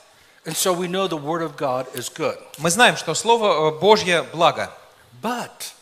And 0.44 0.56
so 0.56 0.72
we 0.72 0.88
know 0.88 1.06
the 1.06 1.16
Word 1.16 1.42
of 1.42 1.56
God 1.56 1.86
is 1.94 2.08
good. 2.08 2.36
Мы 2.58 2.70
знаем, 2.70 2.96
что 2.96 3.14
Слово 3.14 3.68
э, 3.70 3.78
Божье – 3.78 4.32
благо, 4.32 4.70
But 5.20 5.72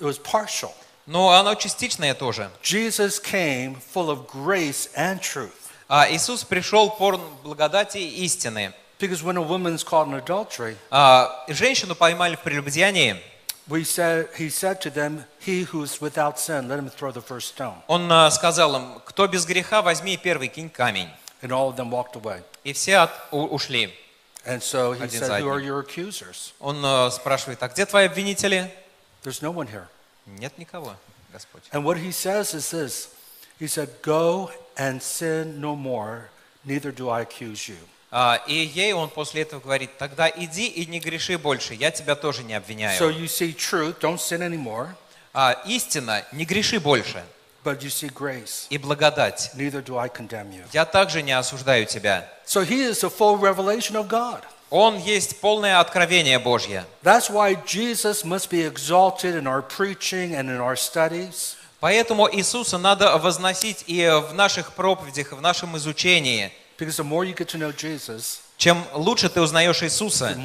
it 0.00 0.04
was 0.04 0.18
partial. 0.18 0.72
но 1.06 1.30
оно 1.32 1.54
частичное 1.54 2.14
тоже. 2.14 2.50
Jesus 2.62 3.18
came 3.20 3.76
full 3.94 4.08
of 4.10 4.26
grace 4.28 4.88
and 4.96 5.20
truth. 5.20 5.57
А 5.89 6.07
Иисус 6.11 6.43
пришел 6.43 6.91
полон 6.91 7.21
благодати 7.43 7.97
истины. 7.97 8.73
Because 8.99 9.23
when 9.23 9.37
a 9.37 9.41
woman's 9.41 9.83
caught 9.83 10.07
in 10.07 10.13
adultery, 10.13 10.77
А, 10.91 11.43
Женщину 11.47 11.95
поймали 11.95 12.35
в 12.35 12.41
прелюбодеянии. 12.41 13.15
we 13.67 13.83
said, 13.83 14.27
he 14.37 14.49
said 14.49 14.79
to 14.81 14.89
them, 14.91 15.25
He 15.39 15.63
who 15.63 15.81
is 15.83 15.99
without 15.99 16.37
sin, 16.39 16.67
let 16.67 16.77
him 16.79 16.89
throw 16.89 17.11
the 17.11 17.21
first 17.21 17.47
stone. 17.55 17.81
Он 17.87 18.11
а, 18.11 18.29
сказал 18.29 18.75
им, 18.75 19.01
кто 19.05 19.25
без 19.27 19.45
греха, 19.45 19.81
возьми 19.81 20.15
первый, 20.17 20.47
кинь 20.49 20.69
камень. 20.69 21.09
And 21.41 21.51
all 21.51 21.69
of 21.69 21.75
them 21.75 21.89
walked 21.89 22.15
away. 22.15 22.43
И 22.63 22.73
все 22.73 22.97
от- 22.97 23.11
у- 23.31 23.47
ушли. 23.47 23.91
And 24.45 24.61
so 24.61 24.93
he 24.93 25.01
Один 25.01 25.21
said, 25.21 25.41
Who 25.41 25.49
are 25.49 25.59
your 25.59 25.81
accusers? 25.81 26.53
Он 26.59 26.83
а, 26.85 27.09
спрашивает, 27.09 27.63
а 27.63 27.67
где 27.67 27.85
твои 27.87 28.05
обвинители? 28.05 28.69
There's 29.23 29.41
no 29.41 29.51
one 29.51 29.67
here. 29.67 29.87
Нет 30.27 30.55
никого, 30.59 30.95
Господь. 31.33 31.63
And 31.71 31.83
what 31.83 31.97
he 31.97 32.11
says 32.11 32.53
is 32.53 32.69
this 32.69 33.09
He 33.59 33.67
said, 33.67 33.89
Go 34.01 34.51
and 34.78 35.00
sin 35.02 35.60
no 35.60 35.74
more, 35.76 36.28
neither 36.64 36.90
do 36.92 37.08
I 37.10 37.22
accuse 37.24 37.68
you. 37.68 37.76
А, 38.10 38.40
И 38.46 38.54
ей 38.54 38.92
он 38.92 39.08
после 39.10 39.42
этого 39.42 39.60
говорит, 39.60 39.98
тогда 39.98 40.28
иди 40.30 40.66
и 40.68 40.86
не 40.86 41.00
греши 41.00 41.36
больше, 41.36 41.74
я 41.74 41.90
тебя 41.90 42.14
тоже 42.14 42.44
не 42.44 42.54
So 42.54 42.58
обвиняю. 42.58 43.10
you 43.18 43.26
see 43.26 43.52
truth, 43.52 43.98
don't 44.00 44.18
sin 44.18 44.40
anymore, 44.40 44.88
А, 45.32 45.60
Истина, 45.66 46.24
не 46.32 46.44
греши 46.44 46.78
больше. 46.78 47.24
but 47.64 47.80
you 47.82 47.88
see 47.90 48.08
grace, 48.12 48.66
И 48.70 48.78
благодать, 48.78 49.50
neither 49.54 49.82
do 49.82 49.98
I 49.98 50.08
condemn 50.08 50.52
you. 50.52 50.62
я 50.72 50.84
также 50.84 51.22
не 51.22 51.32
осуждаю 51.32 51.86
тебя. 51.86 52.28
So 52.46 52.62
he 52.64 52.82
is 52.88 53.00
the 53.00 53.10
full 53.10 53.36
revelation 53.40 53.96
of 53.96 54.06
God. 54.08 54.42
Он 54.70 54.96
есть 54.98 55.40
полное 55.40 55.80
откровение 55.80 56.38
Божье. 56.38 56.84
That's 57.02 57.28
why 57.30 57.54
Jesus 57.66 58.24
must 58.24 58.48
be 58.50 58.62
exalted 58.62 59.34
in 59.34 59.46
our 59.46 59.62
preaching 59.62 60.34
and 60.34 60.48
in 60.50 60.60
our 60.60 60.76
studies. 60.76 61.56
Поэтому 61.79 62.29
Иисуса 62.31 62.77
надо 62.77 63.17
возносить 63.17 63.85
и 63.87 64.05
в 64.29 64.33
наших 64.33 64.73
проповедях, 64.73 65.31
и 65.31 65.35
в 65.35 65.41
нашем 65.41 65.77
изучении. 65.77 66.51
Because 66.77 66.97
the 66.97 67.03
more 67.03 67.25
you 67.25 67.35
get 67.35 67.47
to 67.49 67.57
know 67.57 67.73
Jesus, 67.73 68.39
Чем 68.59 68.83
лучше 68.93 69.29
ты 69.29 69.39
узнаешь 69.39 69.81
Иисуса, 69.83 70.35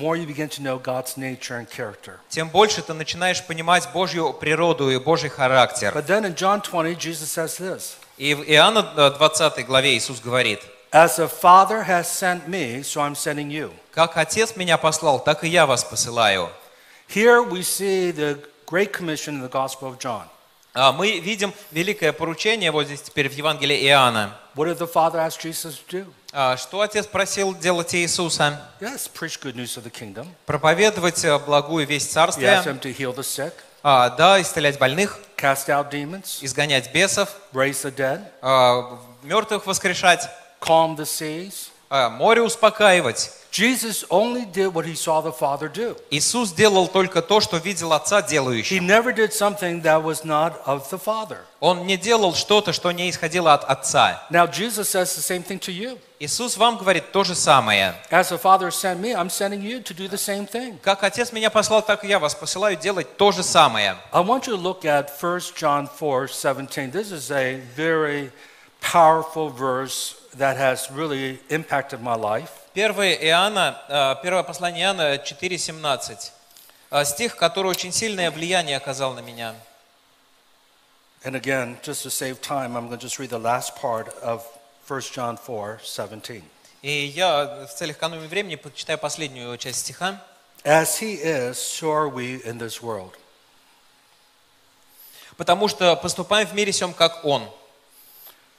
тем 2.29 2.49
больше 2.49 2.83
ты 2.83 2.95
начинаешь 2.95 3.43
понимать 3.43 3.88
Божью 3.93 4.33
природу 4.33 4.88
и 4.88 4.99
Божий 4.99 5.31
характер. 5.31 5.93
But 5.93 6.07
then 6.07 6.25
in 6.25 6.37
John 6.37 6.61
20, 6.62 6.97
Jesus 6.97 7.33
says 7.33 7.59
this 7.59 7.97
И 8.17 8.35
в 8.35 8.45
Иоанна 8.45 8.88
э, 8.97 9.11
20 9.19 9.67
главе 9.67 9.97
Иисус 9.97 10.21
говорит, 10.21 10.61
As 10.93 11.17
the 11.17 11.29
Father 11.29 11.83
has 11.83 12.05
sent 12.05 12.47
me, 12.47 12.85
so 12.85 13.00
I'm 13.00 13.17
sending 13.17 13.50
you. 13.50 13.73
«Как 13.91 14.17
Отец 14.17 14.55
меня 14.55 14.79
послал, 14.79 15.19
так 15.19 15.43
и 15.43 15.49
я 15.49 15.67
вас 15.67 15.83
посылаю». 15.83 16.50
Here 17.09 17.43
we 17.43 17.62
see 17.62 18.12
the 18.12 18.38
Great 18.64 18.93
Commission 18.93 19.35
in 19.35 19.43
the 19.43 19.49
Gospel 19.49 19.88
of 19.88 19.99
John. 19.99 20.29
А 20.76 20.90
Мы 20.90 21.21
видим 21.21 21.54
великое 21.71 22.12
поручение 22.12 22.73
вот 22.73 22.87
здесь 22.87 23.00
теперь 23.00 23.28
в 23.28 23.33
Евангелии 23.33 23.87
Иоанна. 23.87 24.37
What 24.57 24.66
did 24.66 24.78
the 24.78 24.93
Father 24.93 25.21
ask 25.21 25.40
Jesus 25.40 25.78
to 25.88 26.02
do? 26.02 26.12
А 26.33 26.57
Что 26.57 26.81
Отец 26.81 27.07
просил 27.07 27.54
делать 27.54 27.95
Иисуса? 27.95 28.61
Yes, 28.81 29.09
preach 29.09 29.40
good 29.40 29.54
news 29.54 29.76
of 29.76 29.85
the 29.85 29.90
kingdom. 29.93 30.26
Проповедовать 30.47 31.25
э, 31.25 31.38
благую 31.38 31.87
весть 31.87 32.09
He 32.09 32.21
asked 32.21 32.40
Царствия, 32.40 32.62
him 32.64 32.81
to 32.81 32.93
heal 32.93 33.14
the 33.14 33.23
sick, 33.23 33.52
а, 33.85 34.11
да, 34.11 34.43
исцелять 34.43 34.81
больных, 34.81 35.21
cast 35.37 35.69
out 35.69 35.93
demons, 35.93 36.38
изгонять 36.40 36.93
бесов, 36.93 37.28
raise 37.52 37.85
the 37.85 37.95
dead, 37.95 38.25
а, 38.43 38.99
мертвых 39.23 39.66
воскрешать, 39.66 40.28
calm 40.61 40.97
the 40.97 41.04
seas. 41.04 41.69
А, 41.94 42.10
море 42.10 42.42
успокаивать. 42.42 43.30
Jesus 43.52 44.04
only 44.10 44.44
did 44.44 44.74
what 44.74 44.84
he 44.84 44.96
saw 44.96 45.20
the 45.20 45.30
Father 45.30 45.68
do. 45.68 45.96
Иисус 46.10 46.50
делал 46.50 46.88
только 46.88 47.22
то, 47.22 47.40
что 47.40 47.58
видел 47.58 47.92
Отца 47.92 48.18
He 48.18 48.28
делающим. 48.28 48.84
never 48.84 49.12
did 49.14 49.32
something 49.32 49.80
that 49.82 50.02
was 50.02 50.24
not 50.24 50.54
of 50.66 50.90
the 50.90 50.98
Father. 50.98 51.38
Он 51.60 51.86
не 51.86 51.96
делал 51.96 52.34
что-то, 52.34 52.72
что 52.72 52.90
не 52.90 53.08
исходило 53.08 53.54
от 53.54 53.62
Отца. 53.62 54.20
Now, 54.28 54.48
Jesus 54.48 54.88
says 54.88 55.14
the 55.14 55.22
same 55.22 55.44
thing 55.44 55.60
to 55.60 55.70
you. 55.70 55.96
Иисус 56.18 56.56
вам 56.56 56.78
говорит 56.78 57.12
то 57.12 57.22
же 57.22 57.36
самое. 57.36 57.94
As 58.10 58.30
the 58.30 58.38
Father 58.38 58.72
sent 58.72 58.98
me, 58.98 59.14
I'm 59.14 59.30
sending 59.30 59.62
you 59.62 59.80
to 59.80 59.94
do 59.94 60.08
the 60.08 60.18
same 60.18 60.48
thing. 60.48 60.76
Как 60.82 61.04
Отец 61.04 61.30
меня 61.30 61.48
послал, 61.48 61.80
так 61.80 62.02
и 62.04 62.08
я 62.08 62.18
вас 62.18 62.34
посылаю 62.34 62.76
делать 62.76 63.16
то 63.16 63.30
же 63.30 63.44
самое. 63.44 63.96
I 64.10 64.20
want 64.20 64.48
you 64.48 64.56
to 64.56 64.60
look 64.60 64.84
at 64.84 65.10
1 65.20 65.40
John 65.54 65.88
4 65.96 66.26
17. 66.26 66.90
This 66.90 67.12
is 67.12 67.30
a 67.30 67.60
very 67.76 68.32
powerful 68.93 69.49
verse 69.49 70.14
that 70.37 70.57
has 70.57 70.91
really 70.91 71.38
impacted 71.49 72.00
my 72.03 72.14
life. 72.14 72.50
1 72.75 72.93
Иоанна, 73.23 73.79
э, 73.88 74.17
первое 74.23 74.43
послание 74.43 74.85
Иоанна 74.85 75.19
4,17. 75.19 76.33
Э, 76.91 77.05
Стих, 77.05 77.37
который 77.37 77.69
очень 77.69 77.93
сильное 77.93 78.31
влияние 78.31 78.76
оказал 78.76 79.14
на 79.14 79.21
меня. 79.21 79.55
And 81.25 81.35
again, 81.35 81.79
just 81.83 82.03
to 82.03 82.11
save 82.11 82.43
time, 82.43 82.76
I'm 82.76 82.88
going 82.88 82.99
to 82.99 83.07
just 83.07 83.19
read 83.19 83.31
the 83.31 83.38
last 83.38 83.75
part 83.76 84.09
of 84.23 84.45
1 84.87 85.00
John 85.14 85.38
4 85.38 85.81
17. 85.83 86.43
И 86.83 87.07
я 87.07 87.67
в 87.67 87.75
целях 87.75 87.97
экономии 87.97 88.26
времени 88.26 88.57
почитаю 88.57 88.99
последнюю 88.99 89.57
часть 89.57 89.81
стиха. 89.81 90.21
As 90.64 90.99
he 91.00 91.14
is, 91.23 91.55
so 91.55 91.91
are 91.91 92.09
we 92.09 92.43
in 92.45 92.59
this 92.59 92.83
world. 92.83 93.12
«Потому 95.38 95.69
что 95.69 95.97
поступаем 95.97 96.47
в 96.47 96.55
мире 96.55 96.73
сем, 96.73 96.93
как 96.93 97.25
Он». 97.25 97.49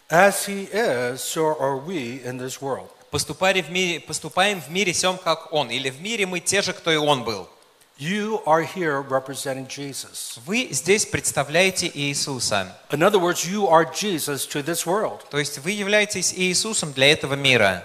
As 0.09 0.45
he 0.45 0.67
is, 0.71 1.21
so 1.21 1.57
are 1.59 1.77
we 1.77 2.21
in 2.23 2.37
this 2.37 2.61
world. 2.61 2.89
Поступали 3.11 3.61
в 3.61 3.69
мире, 3.71 3.99
поступаем 3.99 4.61
в 4.61 4.69
мире 4.69 4.93
сем, 4.93 5.17
как 5.17 5.51
Он. 5.51 5.71
Или 5.71 5.89
в 5.89 6.01
мире 6.01 6.25
мы 6.25 6.39
те 6.39 6.61
же, 6.61 6.73
кто 6.73 6.91
и 6.91 6.97
Он 6.97 7.23
был. 7.23 7.49
You 7.97 8.43
are 8.45 8.61
here 8.61 9.01
representing 9.01 9.67
Jesus. 9.67 10.37
Вы 10.45 10.67
здесь 10.71 11.05
представляете 11.05 11.89
Иисуса. 11.93 12.75
In 12.91 13.01
other 13.03 13.19
words, 13.19 13.45
you 13.45 13.67
are 13.67 13.85
Jesus 13.85 14.45
to 14.47 14.61
this 14.61 14.85
world. 14.85 15.21
То 15.31 15.39
есть 15.39 15.59
вы 15.59 15.71
являетесь 15.71 16.33
Иисусом 16.33 16.91
для 16.91 17.11
этого 17.11 17.35
мира. 17.35 17.83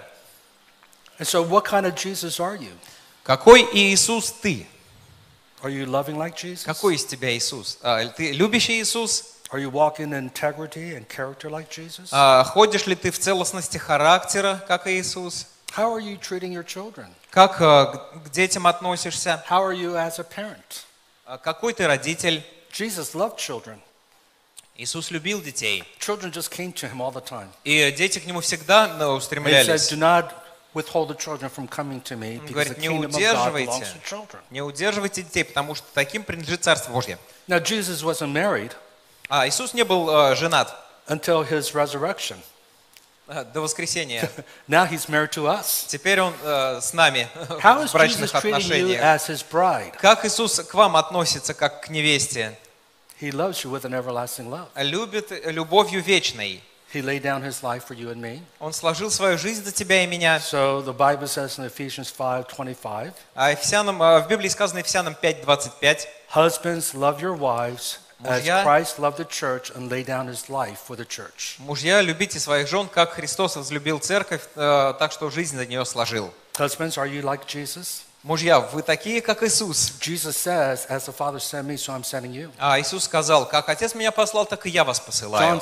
And 1.21 1.27
so, 1.27 1.43
what 1.43 1.65
kind 1.65 1.87
of 1.87 1.95
Jesus 1.95 2.41
are 2.41 2.57
you? 2.57 2.73
Какой 3.23 3.69
Иисус 3.73 4.33
ты? 4.33 4.67
Are 5.62 5.71
you 5.71 5.87
loving 5.87 6.17
like 6.17 6.35
Jesus? 6.35 6.65
Какой 6.65 6.97
из 6.97 7.05
тебя 7.05 7.31
Иисус? 7.37 7.79
А, 7.83 8.05
Ты 8.07 8.33
любящий 8.33 8.81
Иисус? 8.81 9.37
Are 9.52 9.59
you 9.59 9.69
walking 9.69 10.12
in 10.12 10.14
integrity 10.14 10.95
and 10.95 11.09
character 11.09 11.50
like 11.50 11.69
Jesus? 11.71 12.11
А, 12.12 12.45
Ходишь 12.45 12.87
ли 12.87 12.95
ты 12.95 13.11
в 13.11 13.19
целостности 13.19 13.78
характера, 13.78 14.62
как 14.69 14.87
Иисус? 14.87 15.47
How 15.76 15.92
are 15.92 16.00
you 16.00 16.16
treating 16.19 16.52
your 16.52 16.64
children? 16.64 17.07
Как 17.30 17.61
а, 17.61 17.87
к 18.25 18.30
детям 18.30 18.66
относишься? 18.69 19.45
How 19.49 19.62
are 19.62 19.75
you 19.75 19.97
as 19.97 20.21
a 20.21 20.25
parent? 20.25 20.85
А, 21.26 21.37
Какой 21.38 21.75
ты 21.75 21.87
родитель? 21.87 22.45
Jesus 22.73 23.14
loved 23.14 23.38
children. 23.38 23.80
Иисус 24.76 25.11
любил 25.11 25.42
детей. 25.42 25.83
Children 25.99 26.30
just 26.30 26.50
came 26.52 26.73
to 26.73 26.88
him 26.88 27.00
all 27.00 27.12
the 27.12 27.21
time. 27.21 27.49
И 27.64 27.90
дети 27.90 28.21
к 28.21 28.26
нему 28.26 28.40
всегда 28.40 28.87
ну, 28.87 29.16
And 29.16 29.19
he 29.19 29.21
said, 29.21 29.42
устремлялись. 29.66 29.90
Do 29.90 29.97
not 29.97 30.33
withhold 30.75 31.09
the 31.09 31.16
children 31.16 31.50
from 31.50 31.66
coming 31.66 32.00
to 32.02 32.16
me 32.16 32.38
because 32.38 32.52
говорит, 32.52 32.76
the 32.76 32.80
«Не 32.80 32.88
kingdom 32.88 33.07
of 33.07 33.11
God 33.11 33.16
удерживайте». 33.16 33.66
belongs 33.66 33.92
to 33.95 34.09
children. 34.09 34.40
Не 34.50 34.62
удерживайте 34.62 35.23
детей, 35.23 35.45
потому 35.45 35.75
что 35.75 35.87
таким 35.92 36.23
принадлежит 36.23 36.62
Царство 36.62 36.92
Божье. 36.92 37.19
Now, 37.49 37.59
Jesus 37.59 38.04
wasn't 38.04 38.33
married 38.33 38.73
А 39.31 39.47
Иисус 39.47 39.73
не 39.75 39.85
был 39.85 40.11
э, 40.11 40.35
женат 40.35 40.75
until 41.07 41.49
his 41.49 41.73
resurrection. 41.73 42.37
э, 43.29 43.45
до 43.55 43.61
воскресения. 43.61 44.29
Now 44.69 44.85
he's 44.91 45.09
married 45.09 45.31
to 45.31 45.47
us. 45.47 45.87
Теперь 45.87 46.21
он 46.21 46.35
э, 46.43 46.81
с 46.81 46.93
нами 46.93 47.29
How 47.63 47.79
в 47.79 47.85
is 47.85 47.85
Jesus 47.85 47.93
брачных 47.93 48.31
treating 48.33 48.43
you 48.43 48.97
отношениях. 48.97 49.01
as 49.03 49.29
his 49.29 49.45
bride? 49.49 49.93
Как 49.99 50.25
Иисус 50.25 50.59
к 50.61 50.75
вам 50.75 50.97
относится, 50.97 51.55
как 51.55 51.83
к 51.83 51.89
невесте? 51.91 52.59
He 53.21 53.31
loves 53.31 53.63
you 53.65 53.71
with 53.71 53.85
an 53.85 53.93
everlasting 53.95 54.49
love. 54.51 54.67
Любит 54.75 55.31
любовью 55.47 56.03
вечной. 56.03 56.61
He 56.93 57.03
laid 57.03 57.23
down 57.23 57.41
his 57.45 57.63
life 57.63 57.85
for 57.87 57.95
you 57.95 58.11
and 58.11 58.21
me. 58.21 58.43
Он 58.59 58.73
сложил 58.73 59.13
свою 59.13 59.39
жизнь 59.39 59.63
за 59.63 59.71
тебя 59.71 60.03
и 60.03 60.09
меня. 60.09 60.39
So 60.41 60.83
the 60.83 60.93
Bible 60.93 61.29
says 61.29 61.57
in 61.57 61.65
Ephesians 61.71 62.11
5:25, 62.13 63.13
А 63.37 63.53
Ефесянам, 63.53 64.03
э, 64.03 64.21
в 64.23 64.27
Библии 64.27 64.49
сказано 64.49 64.79
Ефесянам 64.81 65.15
5.25. 65.23 66.09
husbands 66.35 66.95
love 66.95 67.21
your 67.21 67.37
wives 67.39 68.01
Мужья- 68.21 68.65
Christ 68.65 68.99
loved 68.99 69.17
the 69.17 69.29
church 69.29 69.71
and 69.75 69.89
laid 69.91 70.07
down 70.07 70.27
his 70.29 70.49
life 70.49 70.79
for 70.87 70.97
the 70.97 71.07
church. 71.07 71.57
Мужья, 71.59 72.03
любите 72.03 72.39
своих 72.39 72.69
жен, 72.69 72.89
как 72.89 73.12
Христос 73.15 73.57
возлюбил 73.57 73.99
церковь, 73.99 74.43
э, 74.55 74.95
так 74.99 75.12
что 75.12 75.31
жизнь 75.31 75.57
за 75.57 75.67
нее 75.67 75.85
сложил. 75.85 76.33
Husbands, 76.59 76.99
are 76.99 77.09
you 77.09 77.23
like 77.23 77.47
Jesus? 77.47 78.03
Мужья, 78.23 78.61
вы 78.61 78.83
такие, 78.83 79.23
как 79.23 79.43
Иисус. 79.43 79.95
Jesus 79.99 80.37
says, 80.37 80.87
as 80.91 81.07
the 81.07 81.12
Father 81.17 81.39
sent 81.41 81.65
me, 81.67 81.79
so 81.79 81.95
I'm 81.95 82.05
sending 82.05 82.33
you. 82.33 82.50
А 82.59 82.79
Иисус 82.79 83.05
сказал, 83.05 83.49
как 83.49 83.71
Отец 83.71 83.95
меня 83.95 84.12
послал, 84.12 84.45
так 84.45 84.67
и 84.67 84.69
я 84.69 84.85
вас 84.85 85.00
посылаю. 85.00 85.59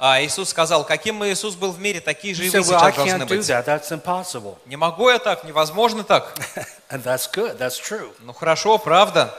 А 0.00 0.20
Иисус 0.20 0.48
сказал, 0.48 0.84
каким 0.84 1.24
Иисус 1.24 1.54
был 1.54 1.70
в 1.70 1.78
мире, 1.78 2.00
такие 2.00 2.34
же 2.34 2.46
и 2.46 2.50
вы 2.50 2.64
сейчас 2.64 2.96
должны 2.96 3.24
быть. 3.26 3.48
Не 4.66 4.76
могу 4.76 5.10
я 5.10 5.20
так, 5.20 5.44
невозможно 5.44 6.02
так. 6.02 6.34
And 6.90 7.04
that's 7.04 7.28
good. 7.32 7.56
That's 7.58 7.78
true. 7.78 8.12
Ну 8.18 8.32
хорошо, 8.32 8.78
правда. 8.78 9.32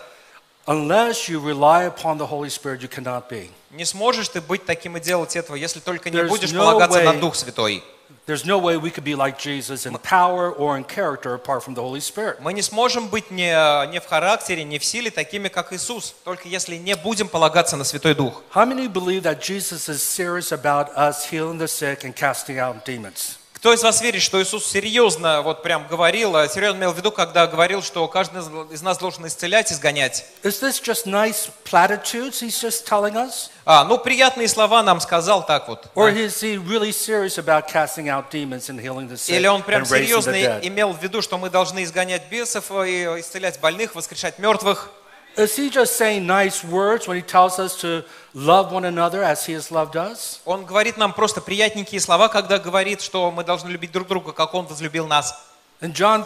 Unless 0.68 1.28
you 1.28 1.40
rely 1.40 1.84
upon 1.84 2.16
the 2.16 2.26
Holy 2.26 2.48
Spirit, 2.48 2.80
you 2.80 2.88
cannot 2.88 3.28
be. 3.28 3.50
Не 3.70 3.84
сможешь 3.84 4.28
ты 4.30 4.40
быть 4.40 4.64
таким 4.64 4.96
и 4.96 5.00
делать 5.00 5.36
этого, 5.36 5.56
если 5.56 5.80
только 5.80 6.08
не 6.10 6.16
There's 6.18 6.28
будешь 6.28 6.52
no 6.52 6.58
полагаться 6.60 7.02
на 7.02 7.10
way- 7.10 7.20
Дух 7.20 7.34
Святой. 7.34 7.82
There's 8.26 8.46
no 8.46 8.58
way 8.58 8.78
we 8.78 8.90
could 8.90 9.04
be 9.04 9.14
like 9.14 9.38
Jesus 9.38 9.84
in 9.84 9.98
power 9.98 10.50
or 10.50 10.78
in 10.78 10.84
character 10.84 11.34
apart 11.34 11.62
from 11.62 11.74
the 11.74 11.82
Holy 11.82 12.00
Spirit. 12.00 12.40
Мы 12.40 12.54
не 12.54 12.62
сможем 12.62 13.08
быть 13.08 13.30
не, 13.30 13.52
не 13.90 14.00
в 14.00 14.06
характере, 14.06 14.64
не 14.64 14.78
в 14.78 14.84
силе 14.84 15.10
такими, 15.10 15.48
как 15.48 15.74
Иисус, 15.74 16.14
только 16.24 16.48
если 16.48 16.76
не 16.76 16.96
будем 16.96 17.28
полагаться 17.28 17.76
на 17.76 17.84
Святой 17.84 18.14
Дух. 18.14 18.42
How 18.54 18.64
many 18.64 18.88
believe 18.88 19.22
that 19.24 19.42
Jesus 19.42 19.88
is 19.90 20.02
serious 20.02 20.52
about 20.52 20.88
us 20.96 21.26
healing 21.30 21.58
the 21.58 21.68
sick 21.68 22.04
and 22.04 22.14
casting 22.16 22.58
out 22.58 22.86
demons? 22.86 23.37
Кто 23.59 23.73
из 23.73 23.83
вас 23.83 23.99
верит, 24.01 24.21
что 24.21 24.41
Иисус 24.41 24.65
серьезно 24.65 25.41
вот 25.41 25.63
прям 25.63 25.85
говорил, 25.85 26.33
а 26.37 26.47
серьезно 26.47 26.77
имел 26.79 26.93
в 26.93 26.97
виду, 26.97 27.11
когда 27.11 27.45
говорил, 27.45 27.81
что 27.83 28.07
каждый 28.07 28.39
из- 28.73 28.81
нас 28.81 28.97
должен 28.97 29.27
исцелять, 29.27 29.69
изгонять? 29.73 30.23
Is 30.43 30.61
this 30.61 30.81
just 30.81 31.05
nice 31.05 31.49
platitudes 31.69 32.41
he's 32.41 32.57
just 32.57 32.87
telling 32.87 33.15
us? 33.15 33.49
А, 33.65 33.83
ну, 33.83 33.97
приятные 33.97 34.47
слова 34.47 34.81
нам 34.81 35.01
сказал 35.01 35.45
так 35.45 35.67
вот. 35.67 35.87
Or 35.93 36.09
is 36.09 36.41
he 36.41 36.55
really 36.55 36.93
serious 36.93 37.37
about 37.37 37.67
casting 37.69 38.07
out 38.07 38.31
demons 38.31 38.69
and 38.69 38.79
healing 38.79 39.09
the 39.09 39.17
sick 39.17 39.35
Или 39.35 39.47
он 39.47 39.61
прям 39.63 39.85
серьезно 39.85 40.59
имел 40.61 40.93
в 40.93 41.03
виду, 41.03 41.21
что 41.21 41.37
мы 41.37 41.49
должны 41.49 41.83
изгонять 41.83 42.29
бесов 42.29 42.71
и 42.71 43.19
исцелять 43.19 43.59
больных, 43.59 43.93
воскрешать 43.93 44.39
мертвых? 44.39 44.89
Is 45.38 45.56
he 45.56 45.68
just 45.68 45.96
saying 45.96 46.26
nice 46.26 46.62
words 46.62 47.08
when 47.08 47.16
he 47.16 47.22
tells 47.22 47.58
us 47.58 47.76
to 47.80 48.04
love 48.34 48.70
one 48.70 48.84
another 48.84 49.24
as 49.24 49.44
he 49.44 49.52
has 49.54 49.72
loved 49.72 49.96
us? 49.96 50.40
Он 50.44 50.64
говорит 50.64 50.96
нам 50.96 51.12
просто 51.12 51.40
приятненькие 51.40 52.00
слова, 52.00 52.28
когда 52.28 52.60
говорит, 52.60 53.00
что 53.00 53.32
мы 53.32 53.42
должны 53.42 53.68
любить 53.68 53.90
друг 53.90 54.06
друга, 54.06 54.30
как 54.32 54.54
Он 54.54 54.64
возлюбил 54.66 55.08
нас. 55.08 55.34
In 55.80 55.92
John 55.92 56.24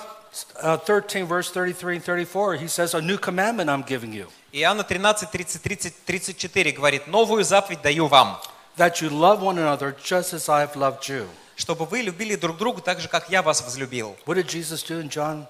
uh, 0.62 0.76
13, 0.76 1.25
verse 1.25 1.50
33 1.50 1.97
and 1.97 2.04
34, 2.04 2.57
he 2.57 2.68
says, 2.68 2.92
A 2.92 3.00
new 3.00 3.16
commandment 3.16 3.71
I'm 3.71 3.83
giving 3.83 4.12
you, 4.12 4.28
Иоанна 4.52 4.85
13, 4.85 5.26
30, 5.26 5.59
30, 5.59 5.90
34 6.04 6.73
говорит, 6.73 7.07
«Новую 7.07 7.45
заповедь 7.45 7.80
даю 7.80 8.09
вам, 8.09 8.38
that 8.76 9.00
you 9.00 9.09
love 9.09 9.40
one 9.40 9.57
another 9.59 9.97
just 10.04 10.35
as 10.35 10.50
I 10.50 10.66
have 10.66 10.76
loved 10.76 11.09
you. 11.09 11.26
чтобы 11.57 11.87
вы 11.87 12.02
любили 12.02 12.37
друг 12.37 12.59
друга 12.59 12.83
так 12.83 13.00
же, 13.00 13.09
как 13.09 13.30
я 13.30 13.40
вас 13.40 13.62
возлюбил». 13.62 14.16
What 14.26 14.37
did 14.37 14.49
Jesus 14.49 14.83
do 14.83 15.00
in 15.00 15.09
John 15.09 15.47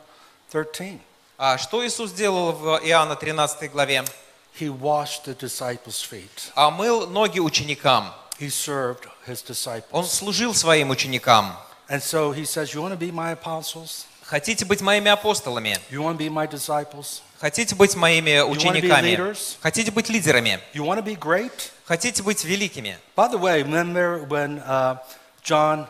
13? 0.52 1.00
А 1.37 1.57
что 1.57 1.85
Иисус 1.85 2.11
делал 2.11 2.51
в 2.51 2.79
Иоанна 2.83 3.15
13 3.15 3.71
главе? 3.71 4.03
he 4.59 4.69
washed 4.69 5.25
the 5.25 5.35
disciples' 5.35 6.01
feet. 6.03 6.51
а 6.55 6.69
мыл 6.69 7.07
ноги 7.07 7.39
ученикам. 7.39 8.13
He 8.39 8.49
served 8.49 9.07
his 9.27 9.43
Он 9.43 9.47
disciples. 9.55 10.05
служил 10.09 10.53
своим 10.53 10.89
ученикам. 10.91 11.55
And 11.89 12.01
so 12.01 12.31
he 12.31 12.45
says, 12.45 12.73
You 12.73 12.81
want 12.81 12.91
to 12.93 12.97
be 12.97 13.11
my 13.11 13.31
apostles? 13.31 14.05
Хотите 14.23 14.65
быть 14.65 14.81
моими 14.81 15.09
апостолами? 15.11 15.77
You 15.89 16.01
want 16.01 16.17
to 16.17 16.19
be 16.19 16.29
my 16.29 16.47
disciples? 16.47 17.21
Хотите 17.41 17.75
быть 17.75 17.95
моими 17.95 18.39
учениками? 18.41 19.17
Хотите 19.61 19.91
быть 19.91 20.09
лидерами? 20.09 20.59
You 20.73 20.83
want 20.85 20.97
to 20.97 21.03
be 21.03 21.15
great? 21.15 21.71
Хотите 21.85 22.21
быть 22.23 22.43
великими? 22.45 22.97
By 23.15 23.27
the 23.27 23.37
way, 23.37 23.63
remember 23.63 24.23
when 24.29 24.59
uh, 24.59 24.97
John 25.43 25.87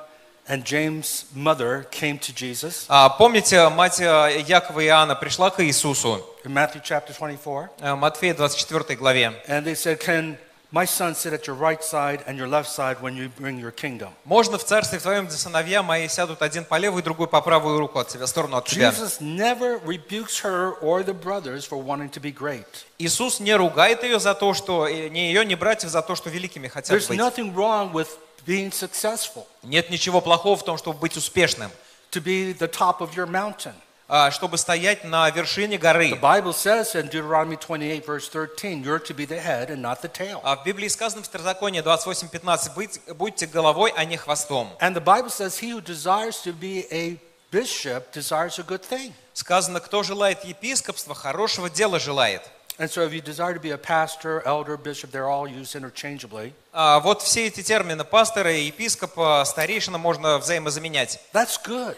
and 0.48 0.66
James' 0.66 1.26
mother 1.34 1.86
came 1.92 2.20
to 2.20 2.34
Jesus 2.34 2.86
А, 2.90 3.10
Помните, 3.10 3.70
мать 3.70 4.00
э, 4.00 4.44
Якова 4.48 4.82
и 4.82 4.88
Иоанна 4.88 5.16
пришла 5.16 5.50
к 5.50 5.64
Иисусу, 5.64 6.22
in 6.44 6.52
Matthew 6.54 6.82
chapter 6.84 7.14
24? 7.18 7.70
э, 7.80 7.96
Матфея 7.96 8.34
24 8.34 8.96
главе. 8.98 9.34
And 9.48 9.64
they 9.66 9.76
said, 9.76 10.00
Can 10.00 10.38
my 10.72 10.86
son 10.86 11.14
sit 11.16 11.32
at 11.34 11.46
your 11.48 11.56
right 11.56 11.82
side 11.84 12.24
and 12.28 12.36
your 12.38 12.48
left 12.48 12.68
side 12.68 12.98
when 13.00 13.16
you 13.16 13.30
bring 13.40 13.58
your 13.58 13.72
kingdom? 13.72 14.10
Можно 14.26 14.58
в 14.58 14.66
царстве 14.66 15.00
твоем, 15.00 15.28
где 15.28 15.38
сыновья 15.38 15.82
мои 15.84 16.08
сядут 16.10 16.42
один 16.42 16.66
по 16.66 16.78
левую, 16.78 17.04
другой 17.04 17.28
по 17.28 17.40
правую 17.42 17.80
руку 17.80 18.00
от 18.00 18.10
тебя, 18.10 18.28
сторону 18.28 18.58
от 18.58 18.66
тебя. 18.68 18.90
Jesus 18.90 19.22
never 19.22 19.80
rebukes 19.86 20.40
her 20.44 20.74
or 20.82 21.04
the 21.06 21.14
brothers 21.14 21.64
for 21.66 21.78
wanting 21.82 22.10
to 22.10 22.20
be 22.20 22.32
great. 22.34 22.66
Иисус 23.00 23.40
не 23.40 23.56
ругает 23.56 24.04
ее 24.04 24.20
за 24.20 24.34
то, 24.34 24.54
что, 24.54 24.88
э, 24.88 25.08
ни 25.10 25.20
ее, 25.20 25.46
ни 25.46 25.56
братьев 25.56 25.90
за 25.90 26.02
то, 26.02 26.16
что 26.16 26.30
великими 26.30 26.68
хотят 26.68 26.90
There's 26.98 27.08
быть. 27.08 27.18
nothing 27.20 27.54
wrong 27.56 27.94
with 27.94 28.08
being 28.46 28.72
successful, 28.72 29.46
Нет 29.64 29.90
ничего 29.90 30.22
плохого 30.22 30.56
в 30.56 30.64
том, 30.64 30.78
чтобы 30.78 31.00
быть 31.00 31.16
успешным, 31.18 31.72
to 32.12 32.22
be 32.22 32.54
the 32.58 32.68
top 32.70 33.00
of 33.00 33.14
your 33.16 33.26
mountain. 33.28 33.74
а, 34.10 34.30
чтобы 34.32 34.58
стоять 34.58 35.04
на 35.06 35.30
вершине 35.30 35.78
The 35.78 35.80
горы. 35.80 36.10
Bible 36.20 36.54
says 36.54 36.94
in 36.94 37.10
Deuteronomy 37.10 37.56
28, 37.58 38.06
verse 38.06 38.28
13, 38.30 38.84
you're 38.84 39.00
to 39.00 39.14
be 39.16 39.26
the 39.26 39.40
head 39.42 39.70
and 39.72 39.82
not 39.82 40.02
the 40.02 40.10
tail. 40.12 40.40
А 40.44 40.56
в 40.58 40.64
Библии 40.66 40.88
сказано 40.90 41.24
в 41.24 41.26
Второзаконии 41.26 41.82
28.15, 41.82 42.76
«Быть- 42.76 43.00
будьте 43.16 43.48
головой, 43.48 43.94
а 43.96 44.04
не 44.06 44.18
хвостом. 44.18 44.70
And 44.82 44.94
the 44.94 45.04
Bible 45.04 45.30
says, 45.30 45.60
He 45.60 45.72
who 45.72 45.82
desires 45.82 46.42
to 46.44 46.54
be 46.54 46.86
a 46.92 47.18
bishop 47.52 48.12
desires 48.12 48.60
a 48.60 48.64
good 48.64 48.84
thing. 48.88 49.14
Сказано, 49.34 49.80
кто 49.80 50.04
желает 50.04 50.44
епископства, 50.44 51.16
хорошего 51.16 51.70
дела 51.70 51.98
желает. 52.00 52.44
And 52.80 52.90
so, 52.90 53.04
if 53.04 53.14
you 53.14 53.22
desire 53.22 53.54
to 53.54 53.60
be 53.60 53.70
a 53.72 53.78
pastor, 53.78 54.42
elder, 54.46 54.78
bishop, 54.78 55.12
they're 55.12 55.30
all 55.30 55.48
used 55.48 55.76
interchangeably. 55.76 56.54
А, 56.74 57.00
Вот 57.00 57.22
все 57.22 57.46
эти 57.48 57.62
термины 57.62 58.04
пастора, 58.04 58.52
епископа, 58.52 59.44
старейшина 59.46 59.98
можно 60.00 60.40
взаимозаменять. 60.40 61.20
That's 61.34 61.58
good. 61.64 61.96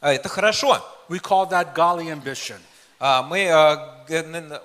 А, 0.00 0.12
Это 0.14 0.28
хорошо. 0.28 0.82
We 1.08 1.20
call 1.20 1.48
that 1.50 1.74
godly 1.74 2.08
ambition. 2.10 2.58
А, 2.98 3.22
Мы, 3.22 3.46
а, 3.50 4.04
н- 4.08 4.58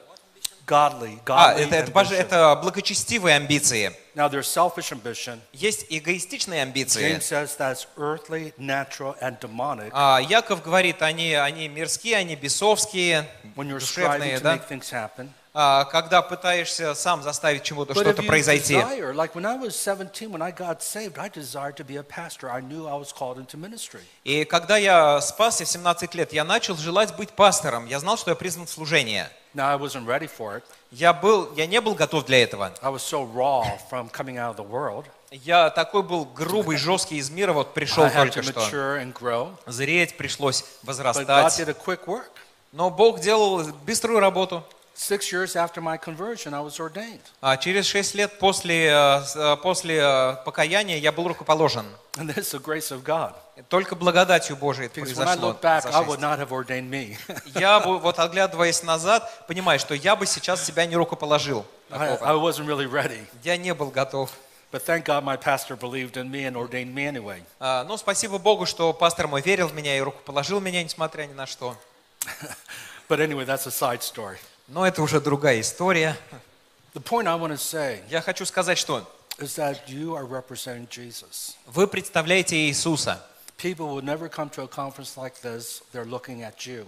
Godly, 0.66 1.20
а, 1.26 1.54
godly 1.54 1.64
это, 1.66 1.76
это, 1.76 1.92
ambition. 1.92 2.14
это 2.16 2.56
благочестивые 2.64 3.36
амбиции. 3.36 3.92
Now, 4.16 4.30
there's 4.30 4.48
selfish 4.48 4.92
ambition. 4.94 5.42
Есть 5.52 5.86
эгоистичные 5.90 6.62
амбиции. 6.64 7.02
James 7.02 7.26
says 7.26 7.58
that's 7.58 7.88
earthly, 7.98 8.54
natural, 8.58 9.18
and 9.22 9.38
demonic. 9.42 9.90
А, 9.92 10.20
Яков 10.22 10.64
говорит, 10.64 11.02
они, 11.02 11.34
они 11.34 11.68
мирские, 11.68 12.16
они 12.18 12.36
бесовские, 12.38 13.28
When 13.58 13.68
you're 13.68 13.80
душевные, 13.80 14.38
to 14.38 14.44
да? 14.44 14.54
make 14.56 14.68
things 14.70 14.90
happen. 14.92 15.30
А, 15.54 15.84
Когда 15.86 16.22
пытаешься 16.22 16.96
сам 16.96 17.22
заставить 17.24 17.64
чему-то 17.64 17.94
что-то 17.94 18.24
произойти. 18.24 18.76
desire, 18.76 19.14
like 19.14 19.34
when 19.34 19.46
I 19.46 19.58
was 19.58 19.76
17, 19.76 20.32
when 20.32 20.42
I 20.42 20.52
got 20.52 20.82
saved, 20.82 21.18
I 21.18 21.30
desired 21.30 21.76
to 21.76 21.84
be 21.84 21.98
a 21.98 22.04
pastor. 22.04 22.50
I 22.50 22.62
knew 22.62 22.88
I 22.88 22.96
was 22.96 23.12
called 23.12 23.38
into 23.38 23.58
ministry. 23.58 24.00
И 24.24 24.46
когда 24.46 24.78
я 24.78 25.20
спасся 25.20 25.66
в 25.66 25.68
17 25.68 26.16
лет, 26.16 26.32
я 26.32 26.46
начал 26.46 26.78
желать 26.78 27.16
быть 27.18 27.32
пастором. 27.32 27.86
Я 27.86 28.00
знал, 28.00 28.18
что 28.18 28.32
я 28.32 28.36
призван 28.36 28.66
в 28.66 28.70
служение. 28.70 29.30
Now 29.54 29.68
I 29.68 29.78
wasn't 29.78 30.06
ready 30.06 30.30
for 30.30 30.56
it. 30.58 30.64
Я, 30.92 31.12
был, 31.12 31.54
я 31.56 31.68
не 31.68 31.82
был 31.82 31.96
готов 31.96 32.26
для 32.26 32.44
этого. 32.44 32.72
I 32.82 32.90
was 32.90 33.00
so 33.00 33.26
raw 33.34 33.78
from 33.90 34.10
coming 34.10 34.38
out 34.38 34.56
of 34.56 34.58
the 34.58 34.70
world. 34.70 35.06
Я 35.32 35.70
такой 35.70 36.04
был 36.04 36.26
грубый, 36.26 36.78
жесткий 36.78 37.18
из 37.18 37.30
мира, 37.30 37.52
вот 37.52 37.74
пришел 37.74 38.04
I 38.06 38.12
только 38.12 38.42
что. 38.44 39.56
Зреть 39.66 40.18
пришлось, 40.18 40.64
возрастать. 40.84 41.60
Но 42.72 42.90
Бог 42.90 43.20
делал 43.20 43.64
быструю 43.86 44.20
работу. 44.20 44.66
Six 44.94 45.32
years 45.32 45.56
after 45.56 45.82
my 45.82 45.98
conversion, 45.98 46.54
I 46.54 46.60
was 46.60 46.80
ordained. 46.80 47.22
А 47.42 47.58
через 47.58 47.86
шесть 47.86 48.14
лет 48.14 48.38
после, 48.40 48.88
э, 48.88 49.24
э, 49.36 49.58
после 49.58 49.98
э, 49.98 50.36
покаяния 50.46 50.98
я 50.98 51.12
был 51.12 51.28
рукоположен. 51.28 51.86
And 52.18 52.28
this 52.28 52.40
is 52.40 52.52
the 52.52 52.60
grace 52.62 52.92
of 52.92 53.04
God. 53.04 53.34
Только 53.70 53.96
благодатью 53.96 54.58
Божией 54.58 54.88
это 54.88 55.00
произошло. 55.02 55.58
Я 57.56 57.80
бы, 57.80 58.00
вот 58.00 58.20
оглядываясь 58.20 58.84
назад, 58.84 59.46
понимаю, 59.48 59.80
что 59.80 59.94
я 59.94 60.16
бы 60.16 60.26
сейчас 60.26 60.66
себя 60.66 60.86
не 60.86 60.96
рукоположил. 60.96 61.66
I, 61.90 62.10
такого. 62.10 62.30
I 62.30 62.36
wasn't 62.36 62.66
really 62.68 62.90
ready. 62.90 63.26
Я 63.44 63.58
не 63.58 63.74
был 63.74 63.92
готов. 63.92 64.32
But 64.72 64.86
thank 64.86 65.06
God 65.06 65.24
my 65.24 65.36
pastor 65.36 65.76
believed 65.76 66.16
in 66.16 66.32
me 66.32 66.46
and 66.46 66.56
ordained 66.56 66.94
me 66.94 67.06
anyway. 67.06 67.44
А, 67.60 67.84
Но 67.84 67.98
спасибо 67.98 68.38
Богу, 68.38 68.66
что 68.66 68.94
пастор 68.94 69.28
мой 69.28 69.42
верил 69.42 69.68
в 69.68 69.74
меня 69.74 69.98
и 69.98 70.02
рукоположил 70.02 70.60
меня, 70.60 70.82
несмотря 70.84 71.26
ни 71.26 71.34
на 71.34 71.46
что. 71.46 71.76
But 73.10 73.20
anyway, 73.20 73.44
that's 73.46 73.66
a 73.68 73.72
side 73.72 74.02
story. 74.02 74.38
Но 74.72 74.88
это 74.88 75.02
уже 75.02 75.20
другая 75.20 75.60
история. 75.60 76.18
The 76.94 77.04
point 77.04 77.28
I 77.28 77.38
want 77.38 77.52
to 77.52 77.58
say 77.58 78.02
Я 78.10 78.22
хочу 78.22 78.46
сказать, 78.46 78.78
что 78.78 79.06
is 79.38 79.58
that 79.58 79.88
you 79.88 80.16
are 80.16 80.26
representing 80.26 80.88
Jesus. 80.88 81.56
вы 81.68 81.88
представляете 81.88 82.56
Иисуса. 82.56 83.22
People 83.58 83.90
will 83.94 84.02
never 84.04 84.30
come 84.30 84.50
to 84.52 84.64
a 84.64 84.68
conference 84.68 85.16
like 85.18 85.42
this, 85.42 85.82
they're 85.94 86.06
looking 86.06 86.42
at 86.42 86.66
you 86.66 86.88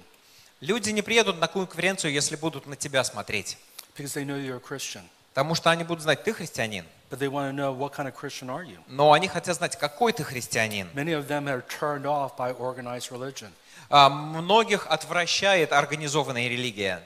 Люди 0.62 0.92
не 0.92 1.02
приедут 1.02 1.40
на 1.40 1.48
конференцию, 1.48 2.14
если 2.14 2.38
будут 2.38 2.68
на 2.68 2.78
тебя 2.78 3.04
смотреть. 3.04 3.58
because 3.98 4.14
they 4.14 4.24
know 4.26 4.38
you're 4.38 4.56
a 4.58 4.62
Christian. 4.62 5.02
Потому 5.34 5.54
что 5.56 5.70
они 5.70 5.84
будут 5.84 6.04
знать, 6.04 6.24
ты 6.24 6.32
христианин. 6.34 6.86
But 7.10 7.20
they 7.20 7.28
want 7.28 7.52
to 7.52 7.54
know 7.54 7.74
what 7.78 7.94
kind 7.94 8.08
of 8.08 8.16
Christian 8.16 8.50
are 8.50 8.64
you? 8.64 8.78
Но 8.88 9.12
они 9.12 9.28
хотят 9.28 9.58
знать, 9.58 9.78
какой 9.78 10.14
ты 10.14 10.24
христианин. 10.24 10.90
Many 10.94 11.12
of 11.14 11.28
them 11.28 11.48
are 11.50 11.62
turned 11.80 12.06
off 12.06 12.38
by 12.38 12.56
organized 12.58 13.12
religion. 13.12 13.52
А, 13.90 14.10
Многих 14.10 14.88
отвращает 14.88 15.74
организованная 15.74 16.48
религия. 16.48 17.04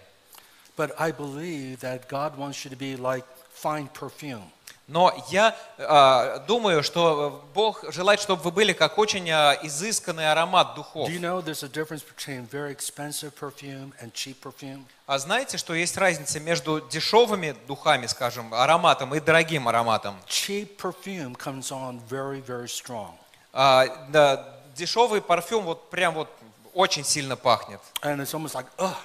But 0.78 0.92
I 1.00 1.12
believe 1.12 1.80
that 1.80 2.08
God 2.08 2.38
wants 2.38 2.63
you 2.63 2.70
to 2.70 2.78
be 2.78 2.96
like 2.96 3.26
fine 3.52 3.90
perfume. 3.94 4.52
Но 4.88 5.13
я 5.30 5.54
а, 5.78 6.40
думаю, 6.48 6.82
что 6.82 7.44
Бог 7.54 7.84
желает, 7.92 8.22
чтобы 8.22 8.42
вы 8.44 8.52
были 8.52 8.72
как 8.72 8.98
очень 8.98 9.30
а, 9.30 9.58
изысканный 9.62 10.32
аромат 10.32 10.76
духов. 10.76 11.10
Do 11.10 11.12
you 11.12 11.20
know 11.20 11.42
there's 11.44 11.63
a 11.63 11.68
difference 11.68 12.04
between 12.04 12.48
very 12.48 12.72
expensive 12.72 13.34
perfume 13.38 13.92
and 14.02 14.13
cheap 14.13 14.38
perfume? 14.42 14.86
А 15.06 15.20
знаете, 15.20 15.58
что 15.58 15.74
есть 15.74 15.98
разница 15.98 16.40
между 16.40 16.80
дешевыми 16.80 17.54
духами, 17.68 18.06
скажем, 18.06 18.54
ароматом 18.54 19.13
и 19.13 19.20
дорогим 19.20 19.68
ароматом? 19.68 20.16
Cheap 20.26 20.78
perfume 20.78 21.36
comes 21.36 21.70
on 21.70 22.00
very, 22.10 22.42
very. 22.42 22.70
А, 23.52 23.88
да, 24.08 24.56
дешевый 24.74 25.22
парфюм 25.22 25.66
вот 25.66 25.90
прям 25.90 26.13
вот 26.13 26.30
очень 26.74 27.04
сильно 27.04 27.36
пахнет. 27.36 27.82
And 28.04 28.22
it's 28.22 28.34
almost 28.34 28.56
like, 28.56 28.68
ugh, 28.78 28.96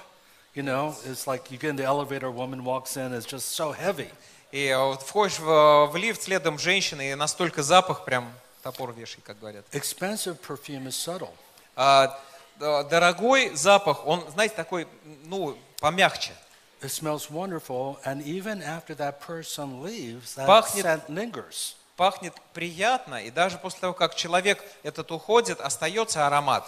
you 0.53 0.63
know, 0.63 0.95
it's 1.05 1.25
like 1.27 1.51
you 1.51 1.57
get 1.57 1.69
in 1.71 1.75
the 1.75 1.83
elevator, 1.83 2.27
a 2.27 2.31
woman 2.31 2.63
walks 2.63 2.97
in, 2.97 3.13
it's 3.13 3.25
just 3.25 3.51
so 3.55 3.71
heavy. 3.71 4.09
И 4.51 4.69
а, 4.69 4.93
входишь 4.97 5.39
в, 5.39 5.87
в 5.87 5.95
лифт 5.95 6.23
следом 6.23 6.59
женщины, 6.59 7.11
и 7.11 7.15
настолько 7.15 7.63
запах 7.63 8.05
прям 8.05 8.31
топор 8.61 8.93
вешай, 8.93 9.21
как 9.25 9.39
говорят. 9.39 9.65
Expensive 9.71 10.39
perfume 10.39 10.87
is 10.87 10.91
subtle. 10.91 11.31
А, 11.75 12.19
дорогой 12.59 13.55
запах, 13.55 14.05
он, 14.05 14.23
знаете, 14.31 14.55
такой, 14.55 14.87
ну, 15.25 15.57
помягче. 15.79 16.33
It 16.81 16.91
smells 16.91 17.31
wonderful, 17.31 17.97
and 18.03 18.21
even 18.23 18.61
after 18.61 18.93
that 18.95 19.21
person 19.21 19.81
leaves, 19.81 20.35
that 20.35 20.45
Пахнет- 20.45 20.83
scent 20.83 21.07
lingers. 21.07 21.75
Пахнет 21.95 22.33
приятно, 22.53 23.23
и 23.23 23.31
даже 23.31 23.57
после 23.57 23.79
того, 23.79 23.93
как 23.93 24.15
человек 24.15 24.61
этот 24.83 25.11
уходит, 25.11 25.61
остается 25.61 26.27
аромат. 26.27 26.67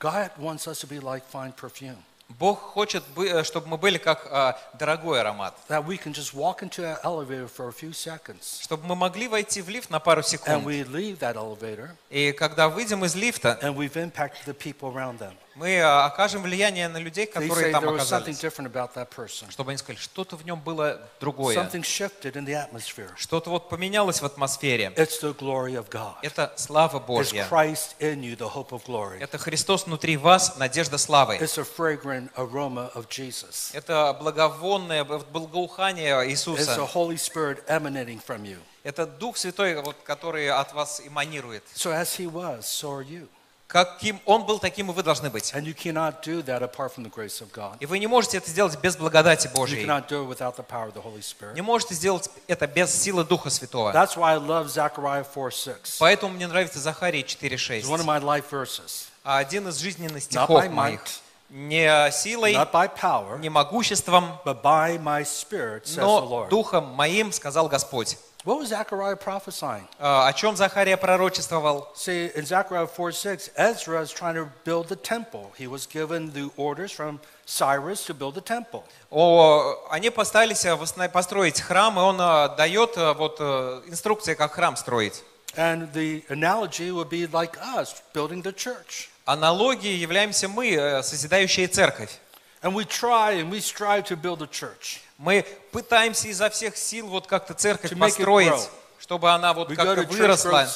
God 0.00 0.32
wants 0.36 0.66
us 0.66 0.80
to 0.80 0.88
be 0.88 0.98
like 0.98 1.22
fine 1.32 1.52
perfume. 1.54 1.96
Бог 2.28 2.58
хочет, 2.60 3.04
э, 3.16 3.44
чтобы 3.44 3.68
мы 3.68 3.76
были 3.76 3.98
как 3.98 4.26
а, 4.30 4.58
дорогой 4.78 5.20
аромат. 5.20 5.54
Чтобы 8.62 8.86
мы 8.86 8.94
могли 8.96 9.28
войти 9.28 9.60
в 9.62 9.68
лифт 9.68 9.90
на 9.90 10.00
пару 10.00 10.22
секунд. 10.22 10.64
И 12.10 12.32
когда 12.32 12.68
выйдем 12.68 13.04
из 13.04 13.14
лифта, 13.14 13.58
мы 15.54 15.80
а, 15.80 16.06
окажем 16.06 16.42
влияние 16.42 16.88
на 16.88 16.96
людей, 16.98 17.26
которые 17.26 17.72
там 17.72 17.88
оказались. 17.88 18.38
Чтобы 19.50 19.70
они 19.70 19.78
сказали, 19.78 20.00
что-то 20.00 20.36
в 20.36 20.44
нем 20.44 20.60
было 20.60 21.00
другое. 21.20 21.70
Что-то 23.16 23.50
вот 23.50 23.68
поменялось 23.68 24.22
в 24.22 24.24
атмосфере. 24.26 24.92
Это 26.22 26.52
слава 26.56 26.98
Божья. 26.98 27.46
Это 29.20 29.38
Христос 29.38 29.86
внутри 29.86 30.16
вас, 30.16 30.56
надежда 30.56 30.98
славы. 30.98 31.34
Это 33.72 34.12
благовонное 34.14 35.04
благоухание 35.04 36.28
Иисуса. 36.28 36.88
Это 38.84 39.06
Дух 39.06 39.36
Святой, 39.36 39.80
который 40.04 40.50
от 40.50 40.72
вас 40.72 41.00
эманирует. 41.04 41.62
So 41.76 41.92
as 41.92 42.16
he 42.16 42.26
was, 42.26 42.66
so 42.66 42.90
are 42.90 43.02
you. 43.02 43.28
Каким 43.72 44.20
Он 44.26 44.44
был, 44.44 44.58
таким 44.58 44.90
и 44.90 44.94
вы 44.94 45.02
должны 45.02 45.30
быть. 45.30 45.52
И 47.80 47.86
вы 47.86 47.98
не 47.98 48.06
можете 48.06 48.36
это 48.36 48.50
сделать 48.50 48.78
без 48.78 48.96
благодати 48.96 49.50
Божьей. 49.54 49.86
Не 51.54 51.62
можете 51.62 51.94
сделать 51.94 52.30
это 52.46 52.66
без 52.66 52.94
силы 52.94 53.24
Духа 53.24 53.48
Святого. 53.48 53.90
That's 53.92 54.14
why 54.16 54.34
I 54.34 54.36
love 54.36 54.66
Zechariah 54.66 55.24
4 55.24 55.50
6. 55.50 55.98
Поэтому 55.98 56.34
мне 56.34 56.46
нравится 56.46 56.78
Захария 56.80 57.22
It's 57.22 57.88
one 57.88 58.00
of 58.00 58.04
4.6. 58.04 58.04
my 58.04 58.20
life 58.20 58.44
verses. 58.50 59.06
А 59.24 59.38
Один 59.38 59.66
из 59.68 59.78
жизненных 59.78 60.22
стихов 60.22 60.68
моих. 60.68 61.00
Не 61.48 62.10
силой, 62.12 62.54
power, 62.54 63.38
не 63.38 63.50
могуществом, 63.50 64.38
но. 65.96 66.46
Духом 66.50 66.86
моим, 66.88 67.32
сказал 67.32 67.68
Господь. 67.68 68.18
What 68.45 68.59
was 68.59 68.69
Zechariah 68.69 69.17
prophesying? 69.17 69.87
А, 69.99 70.27
О 70.27 70.33
чем 70.33 70.55
Захария 70.55 70.95
пророчествовал? 70.95 71.91
See, 71.95 72.31
in 72.33 72.45
Zechariah 72.45 72.87
4 72.87 73.11
6, 73.11 73.51
Ezra 73.57 74.01
is 74.01 74.11
trying 74.13 74.35
to 74.35 74.47
build 74.63 74.87
the 74.87 74.95
temple. 74.95 75.51
He 75.57 75.67
was 75.67 75.85
given 75.85 76.31
the 76.31 76.49
orders 76.55 76.91
from 76.93 77.19
Cyrus 77.45 78.05
to 78.05 78.13
build 78.13 78.35
the 78.35 78.41
temple. 78.41 78.83
О, 79.09 79.75
они 79.89 80.09
постарались 80.11 80.63
э, 80.65 80.75
восна- 80.75 81.09
построить 81.09 81.59
храм, 81.59 81.97
и 81.99 82.01
он 82.01 82.21
э, 82.21 82.55
дает 82.55 82.95
э, 82.95 83.13
вот 83.15 83.37
э, 83.39 83.81
инструкции, 83.87 84.33
как 84.33 84.53
храм 84.53 84.77
строить. 84.77 85.23
And 85.57 85.91
the 85.91 86.23
analogy 86.29 86.91
would 86.91 87.09
be 87.09 87.25
like 87.27 87.57
us 87.75 87.95
building 88.13 88.41
the 88.43 88.53
church. 88.53 89.09
Аналогией 89.25 89.97
являемся 89.97 90.47
мы, 90.47 90.71
э, 90.73 91.03
созидающие 91.03 91.67
церковь. 91.67 92.11
And 92.62 92.74
we 92.74 92.84
try 92.84 93.32
and 93.40 93.50
we 93.50 93.60
strive 93.60 94.04
to 94.04 94.16
build 94.16 94.40
a 94.40 94.46
church. 94.46 95.00
Мы 95.18 95.44
пытаемся 95.72 96.28
изо 96.28 96.48
всех 96.48 96.76
сил 96.76 97.08
вот 97.08 97.26
как-то 97.26 97.54
церковь 97.54 97.96
построить, 97.98 98.68
чтобы 99.00 99.30
она 99.32 99.52
вот 99.52 99.68
как-то 99.74 100.02
выросла. 100.04 100.66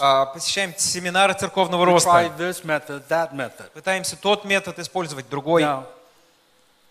А, 0.00 0.26
Посещаем 0.26 0.74
семинары 0.76 1.34
церковного 1.34 1.86
роста. 1.86 2.32
Пытаемся 3.72 4.16
тот 4.16 4.44
метод 4.44 4.78
использовать, 4.80 5.28
другой. 5.28 5.64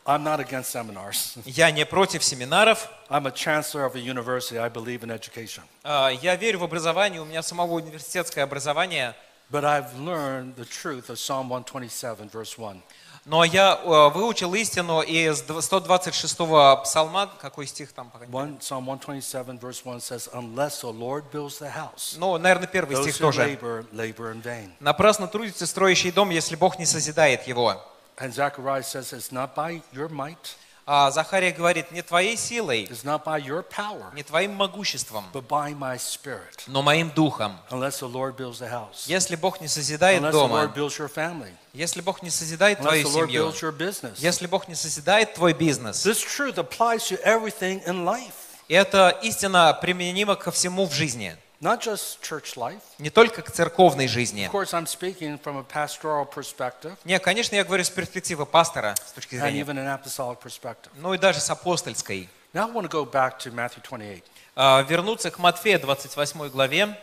I'm 0.03 0.23
not 0.23 0.39
against 0.39 0.71
seminars. 0.71 1.37
Я 1.45 1.69
не 1.69 1.85
против 1.85 2.23
семинаров. 2.23 2.89
I'm 3.09 3.27
a 3.27 3.31
chancellor 3.31 3.85
of 3.85 3.95
a 3.95 3.99
university. 3.99 4.57
I 4.57 4.67
believe 4.69 5.03
in 5.03 5.11
education. 5.11 5.61
А, 5.83 6.09
Я 6.09 6.35
верю 6.35 6.59
в 6.59 6.63
образование, 6.63 7.21
у 7.21 7.25
меня 7.25 7.43
самого 7.43 7.73
университетское 7.73 8.43
образование. 8.43 9.13
But 9.51 9.65
I've 9.65 9.93
learned 9.97 10.55
the 10.55 10.65
truth 10.65 11.09
of 11.09 11.19
Psalm 11.19 11.49
127, 11.49 12.29
verse 12.29 12.57
1. 12.57 12.81
Но 13.25 13.43
я 13.43 13.79
э, 13.83 14.09
выучил 14.09 14.53
истину 14.55 15.01
из 15.01 15.43
126-го 15.43 16.77
псалма, 16.83 17.29
какой 17.39 17.67
стих 17.67 17.91
там? 17.93 18.11
Psalm 18.31 18.83
127, 18.83 19.59
verse 19.59 19.81
1 19.85 19.99
says, 20.01 20.27
Unless 20.33 20.81
the 20.81 20.91
Lord 20.91 21.25
builds 21.31 21.59
the 21.59 21.69
house, 21.71 22.15
Ну, 22.17 22.35
наверное, 22.39 22.67
первый 22.67 22.95
стих 22.97 23.17
тоже. 23.17 23.43
labor, 23.43 23.85
labor 23.91 24.33
in 24.33 24.41
vain. 24.41 24.71
Напрасно 24.79 25.27
трудится 25.27 25.67
строящий 25.67 26.11
дом, 26.11 26.31
если 26.31 26.55
Бог 26.55 26.79
не 26.79 26.85
созидает 26.87 27.45
его. 27.47 27.75
And 28.17 28.33
Zechariah 28.33 28.81
says, 28.83 29.13
It's 29.13 29.31
not 29.31 29.53
by 29.55 29.81
your 29.93 30.09
might, 30.09 30.55
А 30.85 31.11
Захария 31.11 31.51
говорит, 31.51 31.91
не 31.91 32.01
твоей 32.01 32.35
силой, 32.35 32.87
power, 32.89 34.13
не 34.15 34.23
твоим 34.23 34.53
могуществом, 34.55 35.25
spirit. 35.31 36.63
но 36.67 36.81
моим 36.81 37.11
духом. 37.11 37.57
Если 39.05 39.35
Бог 39.35 39.61
не 39.61 39.67
созидает 39.67 40.21
дома, 40.31 40.73
если 41.73 42.01
Бог 42.01 42.23
не 42.23 42.29
созидает 42.29 42.79
твою 42.79 43.07
семью, 43.07 43.53
если 44.17 44.47
Бог 44.47 44.67
не 44.67 44.75
созидает 44.75 45.33
твой 45.35 45.53
бизнес, 45.53 46.03
эта 48.67 49.09
истина 49.21 49.77
применима 49.81 50.35
ко 50.35 50.49
всему 50.51 50.85
в 50.85 50.93
жизни, 50.93 51.35
not 51.61 51.79
just 51.79 52.21
church 52.21 52.55
life. 52.57 52.81
не 52.97 53.09
только 53.09 53.41
к 53.41 53.51
церковной 53.51 54.07
жизни. 54.07 54.47
Of 54.47 54.51
course, 54.51 54.73
I'm 54.73 54.85
speaking 54.87 55.39
from 55.41 55.57
a 55.57 55.63
pastoral 55.63 56.25
perspective 56.25 56.97
Не, 57.05 57.19
конечно, 57.19 57.55
я 57.55 57.63
говорю 57.63 57.83
с 57.83 57.89
перспективы 57.89 58.45
пастора, 58.45 58.95
с 59.05 59.11
точки 59.11 59.35
and 59.35 59.41
зрения, 59.41 59.61
even 59.61 59.77
an 59.77 59.87
apostolic 60.01 60.39
perspective. 60.41 60.89
ну 60.95 61.13
и 61.13 61.17
даже 61.17 61.39
с 61.39 61.49
апостольской. 61.49 62.27
Now 62.53 62.67
I 62.67 62.71
want 62.71 62.83
to 62.83 62.89
go 62.89 63.05
back 63.05 63.39
to 63.39 63.51
Matthew 63.53 63.81
28. 63.83 64.23
А, 64.55 64.81
Вернуться 64.81 65.31
к 65.31 65.39
Матфея 65.39 65.79
28 65.79 66.49
главе. 66.49 66.97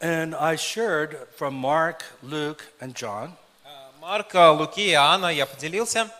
And 0.00 0.34
I 0.38 0.56
shared 0.56 1.16
from 1.38 1.54
Mark, 1.54 2.02
Luke, 2.22 2.62
and 2.80 2.92
John. 2.92 3.30
А, 3.64 3.90
Марка, 4.00 4.50
Луки, 4.50 4.90
Иоанна 4.90 5.28
я 5.28 5.46
поделился. 5.46 6.10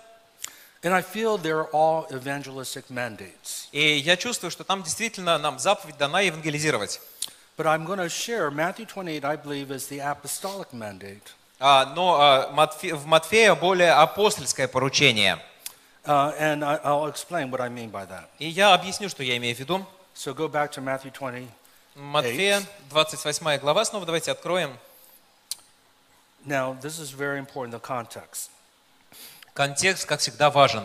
And 0.82 0.92
I 0.94 1.02
feel 1.02 1.36
they're 1.38 1.68
all 1.72 2.06
evangelistic 2.10 2.84
mandates. 2.88 3.68
И 3.72 3.96
я 3.98 4.16
чувствую, 4.16 4.50
что 4.50 4.64
там 4.64 4.82
действительно 4.82 5.36
нам 5.38 5.58
заповедь 5.58 5.96
дана 5.98 6.20
евангелизировать. 6.20 7.00
But 7.56 7.66
I'm 7.66 7.84
going 7.84 8.00
to 8.00 8.08
share 8.08 8.50
Matthew 8.50 8.84
28, 8.86 9.24
I 9.24 9.36
believe, 9.36 9.70
is 9.70 9.86
the 9.86 10.00
apostolic 10.00 10.72
mandate. 10.72 11.32
А, 11.60 11.92
Но 11.94 12.20
а, 12.20 12.50
Матфе- 12.52 12.94
в 12.94 13.06
Матфея 13.06 13.54
более 13.54 13.92
апостольское 13.92 14.66
поручение. 14.66 15.38
Uh, 16.04 16.34
and 16.38 16.62
I, 16.64 16.76
I'll 16.84 17.06
explain 17.06 17.50
what 17.50 17.60
I 17.60 17.68
mean 17.68 17.90
by 17.90 18.04
that. 18.06 18.28
И 18.38 18.46
я 18.46 18.74
объясню, 18.74 19.08
что 19.08 19.22
я 19.22 19.36
имею 19.36 19.54
в 19.54 19.58
виду. 19.60 19.86
So 20.14 20.34
go 20.34 20.48
back 20.48 20.72
to 20.72 20.82
Matthew 20.82 21.12
20. 21.12 21.48
Матфея, 21.94 22.62
28 22.90 23.58
глава, 23.60 23.84
снова 23.84 24.04
давайте 24.04 24.32
откроем. 24.32 24.76
Now, 26.44 26.76
this 26.82 26.98
is 26.98 27.12
very 27.12 27.38
important, 27.38 27.70
the 27.70 27.80
context. 27.80 28.50
Контекст, 29.54 30.04
как 30.06 30.20
всегда, 30.20 30.50
важен. 30.50 30.84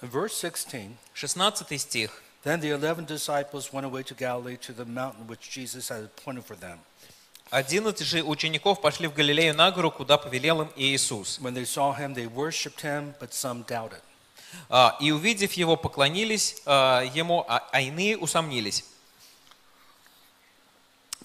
Verse 0.00 0.32
16, 0.40 0.96
16 1.12 1.80
стих. 1.80 2.22
then 2.43 2.59
the 2.61 2.69
eleven 2.69 3.05
disciples 3.05 3.71
went 3.73 3.85
away 3.85 4.03
to 4.03 4.13
Galilee 4.13 4.57
to 4.57 4.73
the 4.73 4.85
mountain 4.85 5.27
which 5.27 5.49
Jesus 5.49 5.89
had 5.89 6.03
appointed 6.03 6.45
for 6.45 6.55
them. 6.55 6.79
Одиннадцать 7.51 8.05
же 8.07 8.23
учеников 8.23 8.79
пошли 8.79 9.07
в 9.07 9.13
Галилею 9.13 9.55
на 9.55 9.71
гору, 9.71 9.89
куда 9.91 10.17
повелел 10.17 10.61
им 10.61 10.71
Иисус. 10.75 11.39
When 11.39 11.53
they 11.53 11.65
saw 11.65 11.97
him, 11.97 12.13
they 12.13 12.27
worshipped 12.27 12.81
him, 12.81 13.15
but 13.19 13.33
some 13.33 13.63
doubted. 13.65 14.01
А, 14.69 14.95
И 14.99 15.11
увидев 15.11 15.53
его, 15.53 15.75
поклонились 15.75 16.61
а, 16.65 17.01
ему, 17.01 17.43
а 17.47 17.67
а 17.71 17.81
иные 17.81 18.17
усомнились. 18.17 18.83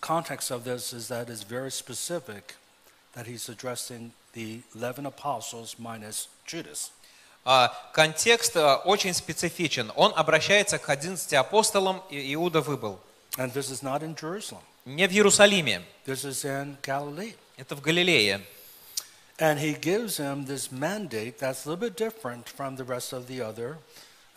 Context 0.01 0.51
of 0.51 0.65
this 0.65 0.93
is 0.93 1.09
that 1.09 1.31
it's 1.31 1.43
very 1.43 1.71
specific 1.71 2.57
that 3.15 3.27
he's 3.27 3.49
addressing 3.49 4.13
the 4.35 4.61
11 4.75 5.07
apostles 5.07 5.77
minus 5.79 6.29
Judas. 6.47 6.91
А, 7.46 7.74
Контекст 7.94 8.56
а, 8.58 8.78
очень 8.78 9.14
специфичен. 9.14 9.92
Он 9.96 10.14
обращается 10.16 10.78
к 10.78 10.90
11 10.90 11.34
апостолам, 11.34 12.04
и 12.10 12.34
Иуда 12.34 12.62
выбыл. 12.62 13.00
And 13.38 13.54
this 13.54 13.70
is 13.72 13.82
not 13.82 14.02
in 14.02 14.16
Jerusalem. 14.16 14.62
Не 14.86 15.08
в 15.08 15.12
Иерусалиме, 15.12 15.82
This 16.06 16.26
is 16.26 16.44
in 16.44 16.78
Galilee. 16.82 17.36
это 17.58 17.76
в 17.76 17.82
Галилее. 17.82 18.42
And 19.38 19.58
he 19.58 19.74
gives 19.80 20.18
him 20.18 20.46
this 20.46 20.70
mandate 20.72 21.40
that's 21.40 21.66
a 21.66 21.70
little 21.70 21.78
bit 21.78 21.96
different 21.96 22.50
from 22.50 22.76
the 22.76 22.84
rest 22.84 23.14
of 23.14 23.28
the 23.28 23.42
other 23.42 23.78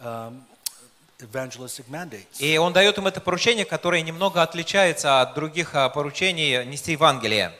um, 0.00 0.44
evangelistic 1.20 1.88
mandates. 1.88 2.38
И 2.40 2.56
он 2.58 2.72
дает 2.72 2.98
им 2.98 3.06
это 3.06 3.20
поручение, 3.20 3.64
которое 3.64 4.02
немного 4.02 4.42
отличается 4.42 5.20
от 5.20 5.34
других 5.34 5.74
а, 5.74 5.88
поручений 5.88 6.64
нести 6.64 6.92
Евангелие. 6.92 7.52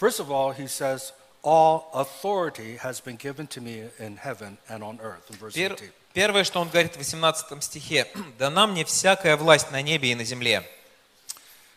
First 0.00 0.20
of 0.20 0.30
all, 0.30 0.52
he 0.56 0.66
says, 0.66 1.12
All 1.48 1.88
authority 1.94 2.76
has 2.82 3.00
been 3.00 3.14
given 3.16 3.46
to 3.48 3.60
me 3.60 3.88
in 4.00 4.16
heaven 4.16 4.58
and 4.68 4.82
on 4.82 4.98
earth, 5.00 5.30
in 5.30 5.36
verse 5.38 5.54
Пер- 5.54 5.74
18. 5.74 5.92
Первое, 6.12 6.42
что 6.42 6.60
он 6.60 6.68
говорит 6.68 6.96
в 6.96 6.98
18 6.98 7.62
стихе, 7.62 8.08
«Дана 8.36 8.66
мне 8.66 8.84
всякая 8.84 9.36
власть 9.36 9.70
на 9.70 9.80
небе 9.80 10.10
и 10.10 10.14
на 10.16 10.24
земле». 10.24 10.68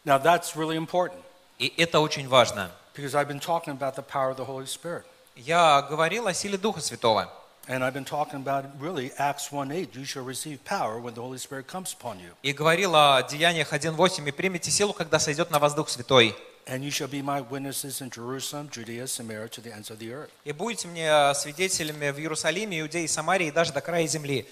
Now, 0.05 0.17
that's 0.17 0.55
really 0.55 0.75
important 0.75 1.21
И 1.60 1.71
это 1.77 1.99
очень 1.99 2.27
важно. 2.27 2.71
because 2.95 3.13
I've 3.13 3.27
been 3.27 3.39
talking 3.39 3.71
about 3.71 3.95
the 3.95 4.01
power 4.01 4.32
of 4.32 4.38
the 4.38 4.45
Holy 4.45 4.65
Spirit. 4.65 5.03
Я 5.36 5.84
говорил 5.84 6.25
о 6.25 6.34
силе 6.34 6.58
Духа 6.58 6.82
Святого. 6.82 7.29
And 7.67 7.84
I've 7.84 7.93
been 7.93 8.05
talking 8.05 8.41
about 8.43 8.65
really 8.79 9.12
Acts 9.19 9.51
1 9.51 9.71
8. 9.71 9.93
You 9.93 10.03
shall 10.03 10.23
receive 10.25 10.58
power 10.65 10.99
when 10.99 11.13
the 11.13 11.21
Holy 11.21 11.38
Spirit 11.38 11.67
comes 11.67 11.93
upon 11.93 12.17
you. 12.19 12.32
И 12.41 12.53
говорил 12.53 12.95
о 12.95 13.21
Деяниях 13.21 13.71
1.8. 13.71 14.27
«И 14.27 14.32
примите 14.32 14.71
силу, 14.71 14.93
когда 14.93 15.19
сойдет 15.19 15.51
на 15.51 15.60
вас 15.60 15.75
Дух 15.75 15.89
Святой. 15.89 16.36
And 16.69 16.84
you 16.84 16.91
shall 16.91 17.08
be 17.08 17.21
my 17.23 17.41
witnesses 17.41 17.99
in 17.99 18.12
Jerusalem, 18.12 18.69
Judea, 18.71 19.08
Samaria, 19.08 19.49
to 19.49 19.62
the 19.62 19.73
ends 19.73 19.89
of 19.89 19.97
the 19.97 20.13
earth. 20.13 20.29
И 20.45 20.51
будете 20.51 20.88
мне 20.88 21.34
свидетелями 21.34 22.12
в 22.12 22.19
Иерусалиме, 22.19 22.79
Иудее, 22.82 23.08
Самарии 23.08 23.47
и 23.47 23.51
даже 23.51 23.73
до 23.73 23.82
края 23.82 24.05
земли». 24.08 24.45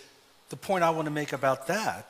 The 0.49 0.57
point 0.57 0.81
I 0.81 0.89
want 0.89 1.05
to 1.05 1.11
make 1.11 1.31
about 1.33 1.67
that 1.67 2.05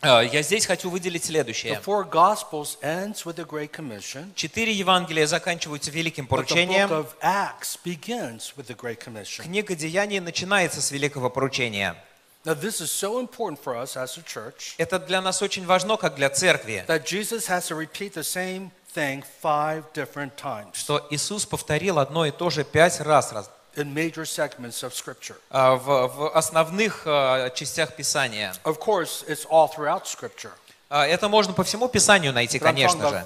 Э, 0.00 0.24
Я 0.32 0.42
здесь 0.42 0.64
хочу 0.64 0.90
выделить 0.90 1.22
the 1.22 1.26
следующее. 1.26 1.80
four 1.84 2.08
Gospels 2.08 2.78
ends 2.82 3.24
with 3.24 3.34
the 3.34 3.44
Great 3.44 3.72
Commission, 3.72 4.32
Четыре 4.36 4.72
Евангелия 4.72 5.26
заканчиваются 5.26 5.90
великим 5.90 6.24
but 6.26 6.28
the 6.28 6.30
book 6.30 6.46
поручением. 6.48 6.90
of 6.90 7.16
Acts 7.20 7.76
begins 7.84 8.52
with 8.56 8.68
the 8.68 8.76
Great 8.76 9.02
Commission. 9.04 9.42
Книга 9.42 9.74
Деяний 9.74 10.20
начинается 10.20 10.80
с 10.80 10.92
великого 10.92 11.30
поручения. 11.30 11.96
Now, 12.44 12.54
this 12.54 12.80
is 12.80 12.92
so 12.92 13.18
important 13.18 13.58
for 13.60 13.76
us 13.76 13.96
as 13.96 14.16
a 14.16 14.22
church 14.22 14.74
Это 14.78 15.00
для 15.00 15.20
нас 15.20 15.42
очень 15.42 15.66
важно, 15.66 15.96
как 15.96 16.14
для 16.14 16.30
церкви, 16.30 16.84
that 16.86 17.04
Jesus 17.04 17.48
has 17.48 17.66
to 17.66 17.74
repeat 17.76 18.14
the 18.14 18.22
same 18.22 18.70
thing 18.98 19.24
five 19.42 19.82
different 19.94 20.30
times 20.36 20.74
что 20.74 21.06
Иисус 21.10 21.46
повторил 21.46 21.98
одно 21.98 22.26
и 22.26 22.30
то 22.30 22.50
же 22.50 22.64
пять 22.64 23.00
раз 23.00 23.32
раз, 23.32 23.50
in 23.76 23.94
major 23.94 24.24
segments 24.24 24.82
of 24.82 24.92
Scripture. 24.92 25.36
а, 25.50 25.76
в, 25.76 25.84
в 26.08 26.36
основных 26.36 27.02
а, 27.06 27.48
частях 27.50 27.94
Писания. 27.94 28.52
Of 28.64 28.78
course, 28.80 29.24
it's 29.28 29.46
all 29.48 29.68
throughout 29.72 30.04
Scripture. 30.04 30.50
А, 30.90 31.06
Это 31.06 31.28
можно 31.28 31.52
по 31.52 31.62
всему 31.64 31.86
Писанию 31.88 32.32
найти, 32.32 32.58
конечно 32.58 33.08
же. 33.08 33.24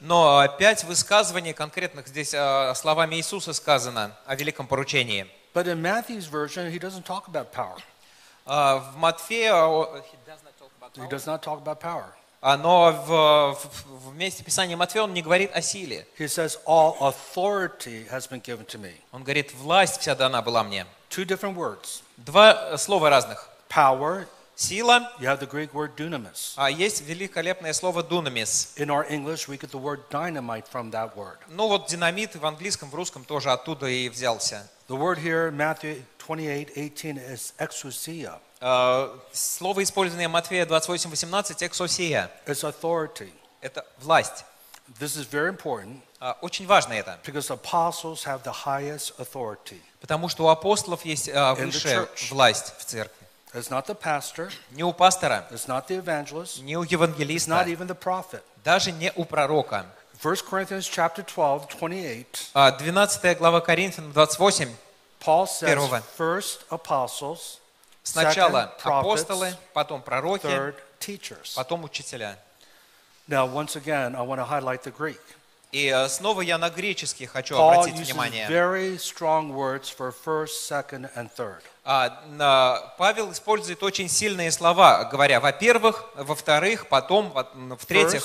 Но 0.00 0.38
а, 0.38 0.48
пять 0.48 0.84
высказываний 0.84 1.52
конкретных 1.52 2.08
здесь 2.08 2.32
а, 2.34 2.74
словами 2.74 3.16
Иисуса 3.16 3.52
сказано 3.52 4.16
о 4.26 4.34
великом 4.34 4.66
поручении. 4.66 5.26
But 5.52 5.66
in 5.66 5.82
Matthew's 5.82 6.26
version, 6.26 6.70
he 6.72 6.78
doesn't 6.78 7.04
talk 7.04 7.28
about 7.28 7.52
power. 7.52 7.76
А, 8.46 8.78
В 8.78 8.96
Матфея, 8.96 9.52
He 10.96 11.06
does 11.08 11.26
not 11.26 11.42
talk 11.42 11.58
about 11.62 11.78
power. 11.80 12.12
Но 12.42 12.90
в, 12.92 13.54
в, 13.54 14.08
в 14.10 14.14
месте 14.16 14.42
Писания 14.42 14.76
Матфея 14.76 15.02
он 15.04 15.12
не 15.12 15.20
говорит 15.22 15.50
о 15.54 15.60
силе. 15.60 16.06
He 16.18 16.26
says, 16.26 16.58
All 16.66 16.96
authority 17.00 18.06
has 18.10 18.26
been 18.26 18.40
given 18.40 18.64
to 18.66 18.78
me. 18.78 18.92
Он 19.12 19.22
говорит, 19.22 19.52
власть 19.54 20.00
вся 20.00 20.14
дана 20.14 20.40
была 20.42 20.62
мне. 20.64 20.86
Two 21.10 21.24
different 21.26 21.54
words 21.56 22.02
Два 22.16 22.70
э, 22.72 22.78
слова 22.78 23.10
разных. 23.10 23.48
power, 23.68 24.26
Сила, 24.56 25.10
you 25.18 25.26
have 25.26 25.38
the 25.40 25.46
Greek 25.46 25.72
word 25.72 25.96
dunamis. 25.96 26.52
а 26.56 26.70
есть 26.70 27.00
великолепное 27.02 27.72
слово 27.72 28.02
дунамис. 28.02 28.74
In 28.76 28.90
our 28.90 29.06
English, 29.08 29.48
we 29.48 29.56
get 29.58 29.70
the 29.70 29.78
word 29.78 30.00
dynamite 30.10 30.66
from 30.70 30.90
that 30.90 31.14
word. 31.16 31.38
Ну 31.48 31.66
вот 31.68 31.88
динамит 31.88 32.36
в 32.36 32.44
английском, 32.44 32.90
в 32.90 32.94
русском 32.94 33.24
тоже 33.24 33.50
оттуда 33.50 33.86
и 33.86 34.08
взялся. 34.08 34.66
The 34.88 34.96
word 34.98 35.18
here 35.18 35.50
Matthew 35.50 36.02
28 36.18 36.68
18 36.76 37.16
is 37.18 37.52
exousia, 37.58 38.38
Слово, 38.60 39.82
использованное 39.82 40.28
Матфея 40.28 40.66
28-18, 40.66 41.66
эксосия. 41.66 42.30
it's 42.46 42.62
authority. 42.62 43.32
Это 43.62 43.84
власть. 43.98 44.44
This 44.98 45.16
is 45.16 45.24
very 45.30 45.48
important 45.56 46.00
А, 46.18 46.36
Очень 46.42 46.66
важно 46.66 46.92
это, 46.94 47.18
because 47.24 47.48
apostles 47.50 48.24
have 48.26 48.42
the 48.42 48.52
highest 48.66 49.14
authority. 49.18 49.80
потому 50.00 50.28
что 50.28 50.44
у 50.44 50.48
апостолов 50.48 51.04
есть 51.04 51.28
а, 51.30 51.54
the 51.54 51.64
высшая 51.66 52.08
власть 52.30 52.74
в 52.78 52.84
церкви. 52.84 53.26
It's 53.54 53.70
not 53.70 53.86
the 53.86 53.94
pastor, 53.98 54.52
Не 54.72 54.82
у 54.84 54.92
пастора, 54.92 55.46
it's 55.50 55.66
not 55.66 55.86
the 55.88 55.96
evangelist, 56.04 56.60
не 56.62 56.76
у 56.76 56.82
it's 56.82 56.88
not 56.88 56.92
евангелиста, 56.92 57.64
even 57.66 57.86
the 57.86 57.98
prophet. 57.98 58.42
даже 58.64 58.92
не 58.92 59.10
у 59.16 59.24
пророка. 59.24 59.86
1 60.22 60.34
Corinthians 60.50 60.82
chapter 60.86 61.22
12, 61.24 61.68
28, 61.78 62.50
А, 62.52 62.72
12 62.72 63.38
глава 63.38 63.60
Коринфянам 63.62 64.12
28. 64.12 64.68
Paul 65.24 65.46
says 65.46 65.66
Первого. 65.66 66.02
first 66.18 66.66
apostles, 66.70 67.58
Сначала 68.12 68.74
апостолы, 68.82 69.54
потом 69.72 70.02
пророки, 70.02 70.74
потом 71.54 71.84
учителя. 71.84 72.38
Now, 73.28 73.46
once 73.46 73.76
again, 73.76 74.16
I 74.16 74.22
want 74.22 74.40
to 74.40 74.44
highlight 74.44 74.82
the 74.82 74.92
Greek. 74.92 75.20
И 75.72 75.86
э, 75.86 76.08
снова 76.08 76.40
я 76.40 76.58
на 76.58 76.68
греческий 76.68 77.26
хочу 77.26 77.54
Paul 77.54 77.74
обратить 77.74 77.94
внимание. 77.94 78.48
very 78.48 78.96
strong 78.96 79.52
words 79.52 79.88
for 79.88 80.12
first, 80.12 80.68
second, 80.68 81.08
and 81.14 81.30
third. 81.36 81.62
А, 81.84 82.94
Павел 82.98 83.30
использует 83.30 83.82
очень 83.82 84.08
сильные 84.08 84.50
слова, 84.50 85.04
говоря, 85.04 85.38
во-первых, 85.38 86.04
во-вторых, 86.16 86.88
потом, 86.88 87.32
в-третьих. 87.78 88.24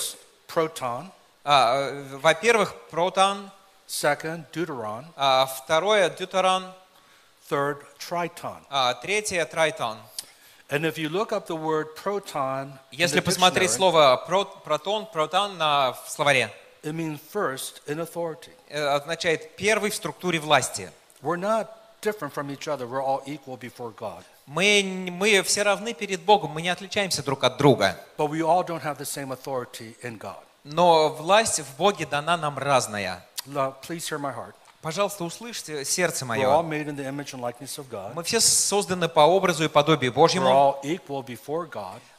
А, 1.43 1.89
э, 1.89 2.04
во-первых, 2.17 2.74
протан, 2.89 3.52
Second, 3.88 4.45
deuteron. 4.52 5.06
а, 5.15 5.45
второе, 5.45 6.10
дютеран, 6.10 6.74
Third, 7.50 7.78
triton. 8.00 8.58
а, 8.70 8.94
третье, 8.96 9.46
трайтон. 9.46 9.98
And 10.70 10.84
if 10.84 10.98
you 10.98 11.10
look 11.10 11.32
up 11.32 11.46
the 11.46 11.56
word 11.56 11.96
proton, 11.96 12.72
Если 12.92 13.20
посмотреть 13.20 13.72
слово 13.72 14.18
про- 14.28 14.46
протон, 14.46 15.06
протан 15.06 15.58
на, 15.60 15.94
в 15.94 16.10
словаре, 16.10 16.52
it 16.82 16.94
means 16.94 17.20
first 17.32 17.82
in 17.88 18.00
authority. 18.00 18.50
э, 18.70 18.84
означает 18.84 19.56
первый 19.58 19.92
в 19.92 19.96
структуре 19.96 20.40
власти. 20.40 20.90
We're 21.22 21.38
not 21.38 21.68
different 22.02 22.34
from 22.34 22.50
each 22.50 22.68
other. 22.68 22.88
We're 22.88 23.04
all 23.04 23.22
equal 23.28 23.58
before 23.60 23.92
God. 23.96 24.24
Мы, 24.48 25.08
мы 25.12 25.42
все 25.44 25.62
равны 25.64 25.94
перед 25.94 26.22
Богом, 26.22 26.52
мы 26.52 26.62
не 26.64 26.70
отличаемся 26.70 27.22
друг 27.24 27.44
от 27.44 27.58
друга. 27.58 27.96
But 28.18 28.30
we 28.30 28.42
all 28.42 28.64
don't 28.66 28.82
have 28.84 28.98
the 28.98 29.06
same 29.06 29.32
authority 29.32 29.96
in 30.02 30.18
God. 30.18 30.38
Но 30.64 31.10
власть 31.10 31.60
в 31.60 31.78
Боге 31.78 32.08
дана 32.08 32.38
нам 32.38 32.58
разная. 32.58 33.24
Now, 33.46 33.76
please 33.84 34.08
hear 34.10 34.18
my 34.18 34.32
heart. 34.36 34.56
Пожалуйста, 34.86 35.24
услышьте 35.24 35.84
сердце 35.84 36.26
мое. 36.26 36.62
Мы 36.62 38.24
все 38.24 38.39
созданы 38.39 39.10
по 39.10 39.21
образу 39.21 39.63
и 39.63 39.67
подобию 39.67 40.13
Божьему. 40.13 40.80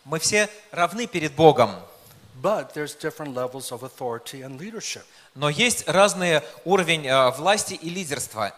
Мы 0.05 0.19
все 0.19 0.51
равны 0.73 1.07
перед 1.07 1.33
Богом. 1.37 1.71
Но 5.37 5.49
есть 5.49 5.89
разный 5.89 6.43
уровень 6.65 7.07
э, 7.07 7.31
власти 7.31 7.75
и 7.75 7.89
лидерства. 7.89 8.53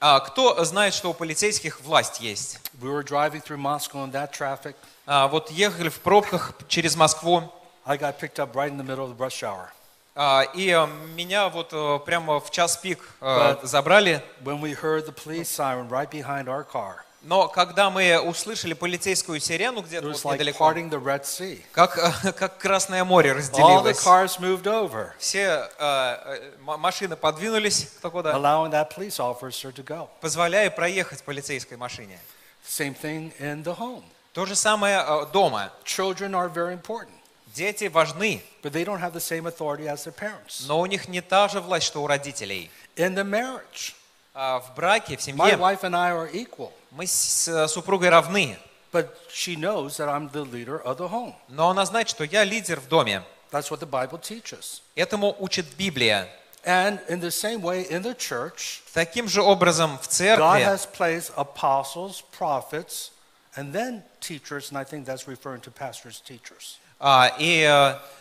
А 0.00 0.20
кто 0.20 0.64
знает, 0.66 0.92
что 0.92 1.12
у 1.12 1.14
полицейских 1.14 1.80
власть 1.80 2.20
есть? 2.20 2.60
А, 5.06 5.28
вот 5.28 5.50
ехали 5.50 5.88
в 5.88 5.98
пробках 6.00 6.52
через 6.68 6.94
Москву, 6.94 7.50
I 7.86 7.96
got 7.96 8.20
picked 8.20 8.38
up 8.38 8.52
right 8.52 8.70
in 8.70 8.76
the 8.76 8.84
middle 8.84 9.06
of 9.06 9.16
the 9.16 9.18
rush 9.18 9.42
hour. 9.42 9.70
А, 10.14 10.42
и 10.54 10.68
э, 10.68 10.86
меня 11.14 11.48
вот 11.48 11.72
э, 11.72 11.98
прямо 12.04 12.38
в 12.38 12.50
час 12.50 12.76
пик 12.76 12.98
э, 13.22 13.56
забрали. 13.62 14.22
Но 17.22 17.48
когда 17.48 17.88
мы 17.88 18.20
услышали 18.20 18.74
полицейскую 18.74 19.40
сирену 19.40 19.80
где-то 19.80 20.08
вот 20.08 20.34
недалеко, 20.34 20.58
как, 21.72 21.94
как 22.36 22.58
Красное 22.58 23.04
море 23.04 23.32
разделилось. 23.32 23.98
Все 25.18 25.70
э, 25.78 26.50
машины 26.58 27.16
подвинулись 27.16 27.88
кто 27.98 28.10
куда, 28.10 28.32
позволяя 30.20 30.68
проехать 30.70 31.22
полицейской 31.22 31.76
машине. 31.78 32.18
То 34.34 34.46
же 34.46 34.56
самое 34.56 35.26
дома. 35.32 35.70
Children 35.84 36.32
are 36.34 36.48
very 36.52 36.72
important, 36.74 37.12
Дети 37.55 37.85
важны, 37.85 38.41
but 38.61 38.71
they 38.71 38.83
don't 38.83 38.99
have 38.99 39.13
the 39.13 39.19
same 39.19 39.47
authority 39.47 39.87
as 39.87 40.03
their 40.05 40.13
parents. 40.13 40.65
но 40.67 40.79
у 40.79 40.85
них 40.85 41.07
не 41.07 41.21
та 41.21 41.47
же 41.47 41.59
власть, 41.61 41.87
что 41.87 42.03
у 42.03 42.07
родителей. 42.07 42.69
In 42.95 43.15
the 43.15 43.23
marriage, 43.23 43.93
А 44.33 44.59
в 44.59 44.75
браке, 44.75 45.17
в 45.17 45.19
my 45.19 45.23
семье 45.23 45.55
wife 45.57 45.81
and 45.81 45.95
I 45.95 46.11
are 46.11 46.31
equal, 46.31 46.71
мы 46.91 47.07
с 47.07 47.47
э, 47.47 47.67
супругой 47.67 48.09
равны. 48.09 48.57
but 48.91 49.15
she 49.31 49.55
knows 49.55 49.97
that 49.97 50.07
I'm 50.07 50.29
the 50.31 50.43
leader 50.43 50.79
of 50.83 50.97
the 50.97 51.07
home. 51.09 51.33
Но 51.47 51.69
она 51.69 51.85
знает, 51.85 52.09
что 52.09 52.23
я 52.23 52.43
лидер 52.43 52.79
в 52.79 52.87
доме. 52.87 53.23
That's 53.51 53.71
what 53.71 53.79
the 53.79 53.89
Bible 53.89 54.19
teaches. 54.21 54.81
Этому 54.95 55.35
учит 55.39 55.65
Библия. 55.77 56.27
And 56.63 56.99
in 57.07 57.19
the 57.21 57.31
same 57.31 57.61
way, 57.61 57.87
in 57.89 58.03
the 58.03 58.13
church, 58.15 58.81
Таким 58.93 59.27
же 59.27 59.41
образом 59.41 59.97
в 59.99 60.01
God 60.03 60.09
церкви 60.09 60.63
has 60.65 60.85
placed 60.85 61.31
apostles, 61.37 62.21
prophets, 62.37 63.11
and 63.55 63.71
then 63.73 64.03
teachers, 64.19 64.69
and 64.69 64.77
I 64.77 64.83
think 64.83 65.05
that's 65.05 65.27
referring 65.27 65.61
to 65.61 65.71
pastors, 65.71 66.19
teachers. 66.19 66.77
А, 67.02 67.34
и 67.38 67.64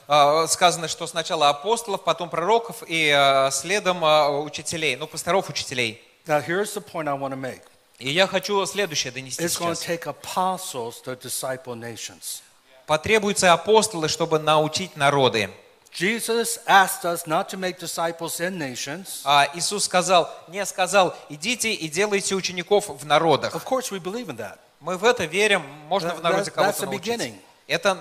а, 0.07 0.47
сказано, 0.47 0.87
что 0.87 1.07
сначала 1.07 1.49
апостолов, 1.49 2.03
потом 2.03 2.29
пророков 2.29 2.83
и 2.85 3.13
э, 3.15 3.49
следом 3.51 4.03
а, 4.03 4.29
учителей, 4.41 4.97
ну, 4.97 5.07
пасторов 5.07 5.49
учителей. 5.49 6.03
Now, 6.25 6.45
here's 6.45 6.73
the 6.73 6.81
point 6.81 7.07
I 7.07 7.13
want 7.17 7.31
to 7.31 7.39
make. 7.39 7.61
И 7.99 8.09
я 8.09 8.25
хочу 8.27 8.65
следующее 8.65 9.13
донести 9.13 9.41
It's 9.43 9.57
going 9.57 9.71
to 9.71 9.75
сейчас. 9.75 9.85
take 9.87 10.07
apostles 10.07 11.01
to 11.05 11.15
disciple 11.15 11.75
nations. 11.75 12.41
Потребуются 12.87 13.53
апостолы, 13.53 14.09
чтобы 14.09 14.39
научить 14.39 14.97
народы. 14.97 15.49
Jesus 15.93 16.59
asked 16.65 17.05
us 17.05 17.27
not 17.27 17.49
to 17.49 17.57
make 17.57 17.79
disciples 17.79 18.39
in 18.39 18.57
nations. 18.57 19.21
А 19.23 19.47
Иисус 19.53 19.85
сказал, 19.85 20.29
не 20.47 20.65
сказал, 20.65 21.15
идите 21.29 21.73
и 21.73 21.87
делайте 21.87 22.33
учеников 22.33 22.89
в 22.89 23.05
народах. 23.05 23.53
Of 23.53 23.65
course, 23.65 23.91
we 23.91 23.99
believe 24.01 24.27
in 24.27 24.37
that. 24.37 24.57
Мы 24.79 24.97
в 24.97 25.05
это 25.05 25.25
верим, 25.25 25.61
можно 25.87 26.09
That- 26.09 26.17
в 26.17 26.23
народе 26.23 26.49
кого-то 26.49 26.85
научить. 26.85 27.35
Это, 27.71 27.97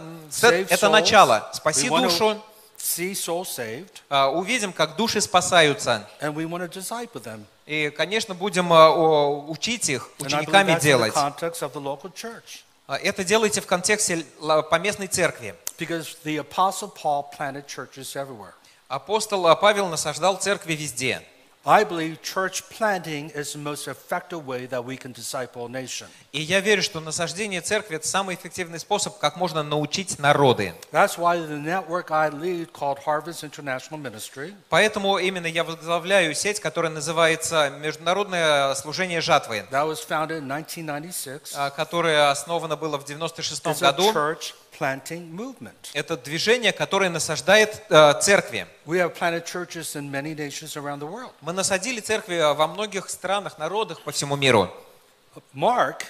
это 0.69 0.89
начало. 0.89 1.49
Спаси 1.55 1.89
душу, 1.89 2.43
а, 4.09 4.29
увидим, 4.29 4.73
как 4.73 4.97
души 4.97 5.21
спасаются. 5.21 6.09
И, 7.67 7.91
конечно, 7.91 8.35
будем 8.35 8.73
а, 8.73 8.91
учить 8.91 9.89
их, 9.89 10.11
учениками 10.19 10.77
делать. 10.81 11.13
А, 12.89 12.99
Это 12.99 13.23
делайте 13.23 13.61
в 13.61 13.67
контексте 13.67 14.27
поместной 14.71 15.07
церкви. 15.07 15.55
Апостол 18.89 19.57
Павел 19.57 19.87
насаждал 19.87 20.37
церкви 20.37 20.73
везде. 20.75 21.23
I 21.67 21.85
believe 21.85 22.23
church 22.23 22.63
planting 22.71 23.29
is 23.35 23.53
the 23.53 23.59
most 23.59 23.87
effective 23.87 24.47
way 24.47 24.65
that 24.65 24.83
we 24.83 24.97
can 24.97 25.13
disciple 25.13 25.67
a 25.67 25.69
nation. 25.69 26.07
И 26.33 26.41
я 26.41 26.61
верю, 26.61 26.83
что 26.83 27.01
насаждение 27.01 27.61
церкви– 27.61 27.97
это 27.97 28.09
самый 28.09 28.35
эффективный 28.37 28.79
способ, 28.79 29.19
как 29.19 29.37
можно 29.37 29.63
научить 29.63 30.19
народы. 30.19 30.73
That's 30.91 31.19
why 31.19 31.37
the 31.37 31.59
network 31.63 32.11
I 32.11 32.31
lead 32.31 32.73
called 32.73 32.99
Harvest 33.05 33.45
International 33.45 34.01
Ministry 34.01 34.55
Поэтому 34.71 35.19
именно 35.19 35.47
я 35.47 35.63
возглавляю 35.63 36.35
сеть, 36.35 36.61
которая 36.61 36.91
называется 36.91 37.69
Международное 37.79 38.75
служение 38.75 39.21
жатвы, 39.21 39.67
that 39.71 39.87
was 39.87 39.99
founded 40.01 40.39
in 40.39 40.51
1996 40.51 41.53
а, 41.57 41.69
которое 41.69 42.31
основано 42.31 42.77
было 42.77 42.97
в 42.99 43.05
96 43.07 43.67
is 43.67 43.83
a 43.83 43.93
году. 43.93 44.11
church 44.13 44.55
planting 44.81 45.31
movement. 45.31 45.91
Это 45.93 46.17
движение, 46.17 46.73
которое 46.73 47.11
насаждает 47.11 47.83
э, 47.91 48.15
церкви. 48.21 48.67
We 48.87 48.99
have 48.99 49.15
planted 49.15 49.45
churches 49.45 49.95
in 49.95 50.11
many 50.11 50.35
nations 50.35 50.75
around 50.77 51.01
the 51.01 51.07
world. 51.07 51.33
Мы 51.43 51.53
насадили 51.53 52.01
церкви 52.01 52.41
во 52.55 52.67
многих 52.67 53.11
странах, 53.11 53.59
народах 53.59 54.01
по 54.01 54.11
всему 54.11 54.37
миру. 54.37 54.71
Mark 55.55 56.05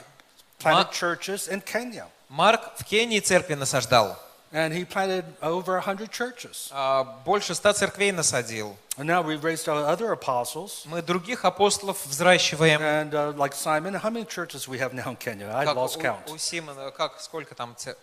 planted 0.61 0.92
churches 0.92 1.48
in 1.48 1.61
Kenya. 1.61 2.06
Марк 2.28 2.61
в 2.78 2.85
Кении 2.85 3.18
церкви 3.18 3.54
насаждал. 3.54 4.16
And 4.52 4.72
he 4.72 4.85
planted 4.85 5.24
over 5.42 5.78
100 5.78 6.11
churches. 6.11 6.70
А, 6.72 7.04
Больше 7.24 7.54
ста 7.54 7.72
церквей 7.72 8.11
насадил. 8.12 8.76
And 8.96 9.06
now 9.06 9.22
we've 9.22 9.42
raised 9.44 9.68
out 9.68 9.87
other 9.87 10.12
apostles. 10.12 10.83
Мы 10.87 11.02
других 11.02 11.44
апостолов 11.44 12.04
взращиваем. 12.06 12.80
And 12.80 13.14
uh, 13.14 13.33
like 13.37 13.54
Simon, 13.54 13.94
how 13.94 14.11
many 14.11 14.24
churches 14.24 14.66
we 14.68 14.78
have 14.78 14.92
now 14.92 15.11
in 15.11 15.16
Kenya? 15.16 15.48
I 15.54 15.64
lost 15.66 16.00
count. 16.00 16.28
у 16.30 16.37
Симона, 16.37 16.90
как, 16.90 17.20
сколько 17.20 17.54
там? 17.54 17.74
цер- 17.76 17.96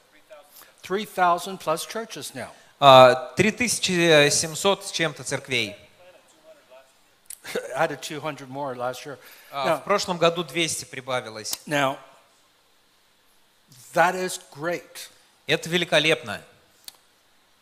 3,000 0.88 1.58
plus 1.60 1.86
churches 1.86 2.34
now. 2.34 2.50
А, 2.80 3.34
3700 3.36 4.86
с 4.86 4.92
чем-то 4.92 5.24
церквей. 5.24 5.76
Added 7.76 8.02
200 8.02 8.46
more 8.50 8.76
last 8.76 9.06
year. 9.06 9.18
А, 9.52 9.68
Now, 9.68 9.78
В 9.82 9.84
прошлом 9.84 10.18
году 10.18 10.44
200 10.44 10.86
прибавилось. 10.86 11.60
now, 11.66 11.98
that 13.94 14.16
is 14.16 14.40
great. 14.54 15.10
Это 15.48 15.70
великолепно. 15.70 16.42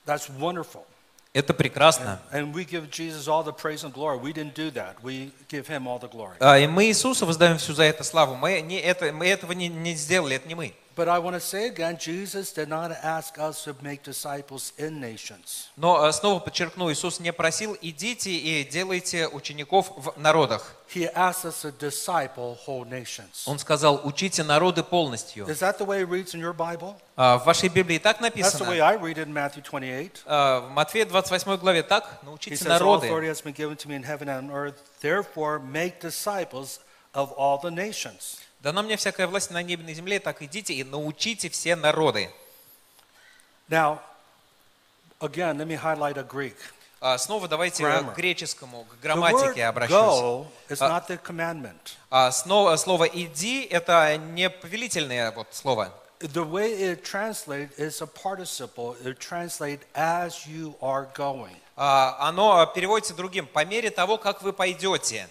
That's 0.05 0.27
wonderful. 0.39 0.85
Это 1.33 1.53
прекрасно. 1.53 2.19
And 2.31 2.53
we 2.53 2.63
give 2.65 2.89
Jesus 2.89 3.27
all 3.27 3.43
the 3.43 3.51
praise 3.53 3.83
and 3.83 3.93
glory. 3.93 4.17
We 4.17 4.31
didn't 4.33 4.55
do 4.55 4.71
that. 4.71 5.01
We 5.03 5.31
give 5.49 5.67
him 5.67 5.85
all 5.87 5.99
the 5.99 6.09
glory. 6.09 6.35
А, 6.39 6.57
И 6.57 6.65
мы 6.67 6.85
Иисусу 6.85 7.25
воздаем 7.25 7.57
всю 7.57 7.73
за 7.73 7.83
это 7.83 8.03
славу. 8.03 8.35
Мы, 8.35 8.61
не 8.61 8.79
это, 8.79 9.11
мы 9.11 9.27
этого 9.27 9.51
не, 9.51 9.67
не 9.67 9.93
сделали, 9.95 10.35
это 10.37 10.47
не 10.47 10.55
мы. 10.55 10.73
But 10.95 11.09
I 11.09 11.19
want 11.19 11.35
to 11.35 11.41
say 11.41 11.67
again, 11.67 11.97
Jesus 11.97 12.53
did 12.53 12.69
not 12.69 12.89
ask 13.03 13.37
us 13.37 13.65
to 13.65 13.75
make 13.81 14.01
disciples 14.01 14.71
in 14.77 15.01
nations. 15.01 15.67
Но 15.75 16.01
а, 16.01 16.13
снова 16.13 16.39
подчеркну, 16.39 16.89
Иисус 16.89 17.19
не 17.19 17.33
просил, 17.33 17.77
идите 17.81 18.31
и 18.31 18.63
делайте 18.63 19.27
учеников 19.27 19.91
в 19.97 20.13
народах. 20.17 20.73
He 20.87 21.11
asked 21.13 21.43
us 21.43 21.63
to 21.63 21.71
disciple 21.77 22.57
whole 22.65 22.85
nations. 22.85 23.43
Он 23.45 23.59
сказал, 23.59 23.99
учите 24.05 24.43
народы 24.43 24.83
полностью. 24.83 25.45
Is 25.47 25.59
that 25.59 25.77
the 25.77 25.85
way 25.85 26.03
it 26.03 26.07
reads 26.07 26.33
in 26.33 26.39
your 26.39 26.53
Bible? 26.53 26.95
А, 27.17 27.39
В 27.39 27.45
вашей 27.45 27.67
Библии 27.67 27.97
так 27.97 28.21
That's 28.21 28.57
the 28.57 28.65
way 28.65 28.77
написано. 28.79 28.87
I 28.87 28.95
read 28.95 29.17
it 29.17 29.27
in 29.27 29.33
Matthew 29.33 29.63
28. 29.63 30.21
А, 30.25 30.61
В 30.61 30.69
Матфея 30.69 31.05
28 31.05 31.57
главе 31.57 31.83
так, 31.83 32.19
научите 32.23 32.63
народы. 32.69 33.07
has 33.07 33.41
been 33.41 33.53
given 33.53 33.75
to 33.75 33.89
me 33.89 33.95
in 33.95 34.03
heaven 34.03 34.29
and 34.29 34.49
on 34.49 34.51
earth. 34.51 34.75
Therefore, 35.01 35.59
make 35.59 35.99
disciples 35.99 36.79
of 37.13 37.33
all 37.37 37.57
the 37.57 37.71
nations. 37.71 38.39
Дана 38.65 38.81
мне 38.81 38.97
всякая 38.97 39.27
власть 39.27 39.51
на 39.51 39.61
небе 39.61 39.83
и 39.83 39.85
на 39.85 39.93
земле, 39.93 40.19
так 40.19 40.41
идите 40.41 40.73
и 40.73 40.83
научите 40.83 41.51
все 41.51 41.75
народы. 41.75 42.31
Now, 43.69 43.99
again, 45.19 45.57
let 45.59 45.67
me 45.67 45.75
highlight 45.79 46.17
a 46.17 46.23
Greek. 46.23 46.55
А, 46.99 47.19
Снова 47.19 47.47
давайте 47.47 47.83
Grammar. 47.83 48.13
к 48.13 48.17
греческому, 48.17 48.85
к 48.85 48.99
грамматике 49.03 49.65
обращусь. 49.65 50.47
commandment. 50.67 51.75
А, 52.09 52.31
Снова 52.31 52.75
слово 52.77 53.03
«иди»— 53.03 53.61
это 53.69 54.17
не 54.17 54.49
повелительное 54.49 55.31
вот 55.31 55.49
слово. 55.51 55.93
The 56.21 56.43
way 56.43 56.75
it 56.75 57.03
translates 57.03 57.77
is 57.77 58.01
a 58.01 58.07
participle. 58.07 58.97
It 59.03 59.19
translates 59.19 59.83
as 59.93 60.47
you 60.47 60.73
are 60.81 61.05
going. 61.13 61.55
Оно 61.75 62.65
переводится 62.65 63.13
другим. 63.13 63.45
По 63.45 63.63
мере 63.63 63.91
того, 63.91 64.17
как 64.17 64.41
вы 64.41 64.53
пойдете. 64.53 65.29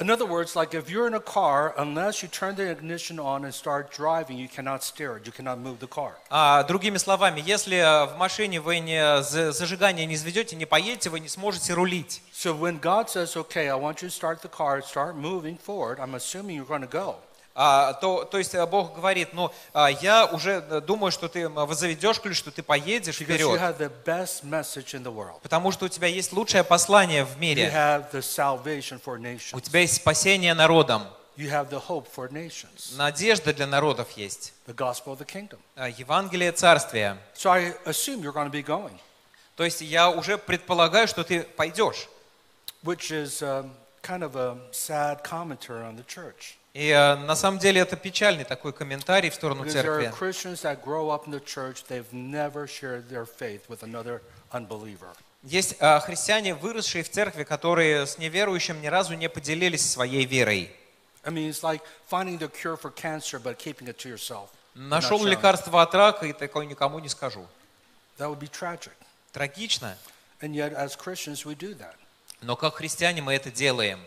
In 0.00 0.08
other 0.08 0.24
words, 0.24 0.56
like 0.56 0.72
if 0.72 0.88
you're 0.88 1.06
in 1.06 1.12
a 1.12 1.20
car, 1.20 1.74
unless 1.76 2.22
you 2.22 2.28
turn 2.30 2.54
the 2.56 2.70
ignition 2.70 3.18
on 3.20 3.44
and 3.44 3.52
start 3.54 3.92
driving, 3.92 4.38
you 4.38 4.48
cannot 4.48 4.82
steer 4.82 5.18
it. 5.18 5.26
You 5.26 5.32
cannot 5.32 5.58
move 5.58 5.78
the 5.78 5.86
car. 5.88 6.12
А, 6.30 6.62
Другими 6.62 6.96
словами, 6.96 7.42
если 7.44 7.76
э, 7.76 8.06
в 8.06 8.16
машине 8.16 8.60
вы 8.62 8.78
не 8.78 9.20
за- 9.22 9.52
зажигание 9.52 10.06
не 10.06 10.16
заведете, 10.16 10.56
не 10.56 10.64
поедете, 10.64 11.10
вы 11.10 11.20
не 11.20 11.28
сможете 11.28 11.74
рулить. 11.74 12.22
So 12.32 12.54
when 12.54 12.80
God 12.80 13.10
says, 13.10 13.36
okay, 13.36 13.68
I 13.68 13.74
want 13.74 14.00
you 14.00 14.08
to 14.08 14.10
start 14.10 14.40
the 14.40 14.48
car, 14.48 14.80
start 14.80 15.16
moving 15.16 15.58
forward, 15.58 15.98
I'm 16.00 16.14
assuming 16.14 16.56
you're 16.56 16.64
going 16.64 16.80
to 16.80 16.86
go. 16.86 17.16
А, 17.57 17.93
то, 17.93 18.25
то 18.25 18.37
есть 18.37 18.53
э, 18.53 18.65
Бог 18.65 18.95
говорит, 18.95 19.29
ну, 19.31 19.49
а, 19.73 19.87
я 19.89 20.25
уже 20.25 20.61
э, 20.69 20.81
думаю, 20.81 21.09
что 21.11 21.29
ты 21.29 21.43
м, 21.43 21.73
заведешь 21.73 22.19
ключ, 22.19 22.37
что 22.37 22.51
ты 22.51 22.61
поедешь 22.61 23.15
вперед. 23.15 23.57
Потому 25.41 25.71
что 25.71 25.85
у 25.85 25.87
тебя 25.87 26.07
есть 26.09 26.33
лучшее 26.33 26.65
послание 26.65 27.23
в 27.23 27.39
мире. 27.39 27.67
У 28.11 29.59
тебя 29.61 29.79
есть 29.79 29.95
спасение 29.95 30.53
народам. 30.53 31.07
You 31.37 31.49
have 31.49 31.69
the 31.69 31.81
hope 31.85 32.07
for 32.13 32.29
nations. 32.29 32.95
Надежда 32.95 33.53
для 33.53 33.67
народов 33.67 34.11
есть. 34.15 34.53
The 34.67 34.73
gospel 34.75 35.13
of 35.13 35.19
the 35.19 35.25
kingdom. 35.25 35.59
А, 35.75 35.89
Евангелие 35.89 36.51
Царствия. 36.51 37.17
So 37.35 37.51
I 37.51 37.73
assume 37.85 38.21
you're 38.21 38.33
going 38.33 38.49
to 38.49 38.51
be 38.51 38.63
going, 38.63 38.97
То 39.57 39.63
есть 39.63 39.81
я 39.81 40.09
уже 40.09 40.37
предполагаю, 40.37 41.07
что 41.07 41.23
ты 41.23 41.43
пойдешь. 41.43 42.07
which 42.83 43.11
is 43.11 43.41
um, 43.41 43.71
kind 44.03 44.23
of 44.23 44.35
a 44.35 44.57
sad 44.71 45.23
commentary 45.23 45.83
on 45.83 45.95
the 45.95 46.03
church. 46.03 46.57
И 46.75 46.89
э, 46.89 47.15
на 47.15 47.37
самом 47.37 47.57
деле 47.57 47.79
это 47.79 47.95
печальный 47.95 48.43
такой 48.43 48.73
комментарий 48.73 49.29
в 49.29 49.35
сторону 49.35 49.63
церкви. 49.63 50.11
Есть 55.43 55.75
э, 55.79 55.99
христиане, 56.01 56.53
выросшие 56.53 57.05
в 57.05 57.09
церкви, 57.09 57.45
которые 57.45 58.05
с 58.05 58.17
неверующим 58.17 58.81
ни 58.81 58.87
разу 58.87 59.13
не 59.13 59.29
поделились 59.29 59.89
своей 59.89 60.25
верой. 60.25 60.75
Нашел 64.73 65.23
лекарство 65.23 65.81
от 65.81 65.95
рака 65.95 66.25
и 66.25 66.33
такое 66.33 66.65
никому 66.65 66.99
не 66.99 67.07
скажу. 67.07 67.47
Трагично, 69.31 69.97
And 70.41 70.53
yet, 70.53 70.73
as 70.73 70.97
Christians, 70.97 71.45
we 71.45 71.55
do 71.55 71.73
that. 71.75 71.95
Но 72.45 72.55
как 72.55 72.75
христиане 72.75 73.21
мы 73.21 73.33
это 73.33 73.49
делаем. 73.51 73.99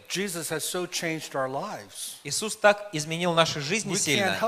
Иисус 2.25 2.57
так 2.57 2.89
изменил 2.93 3.33
наши 3.35 3.61
жизни 3.61 3.95
сильно. 3.97 4.39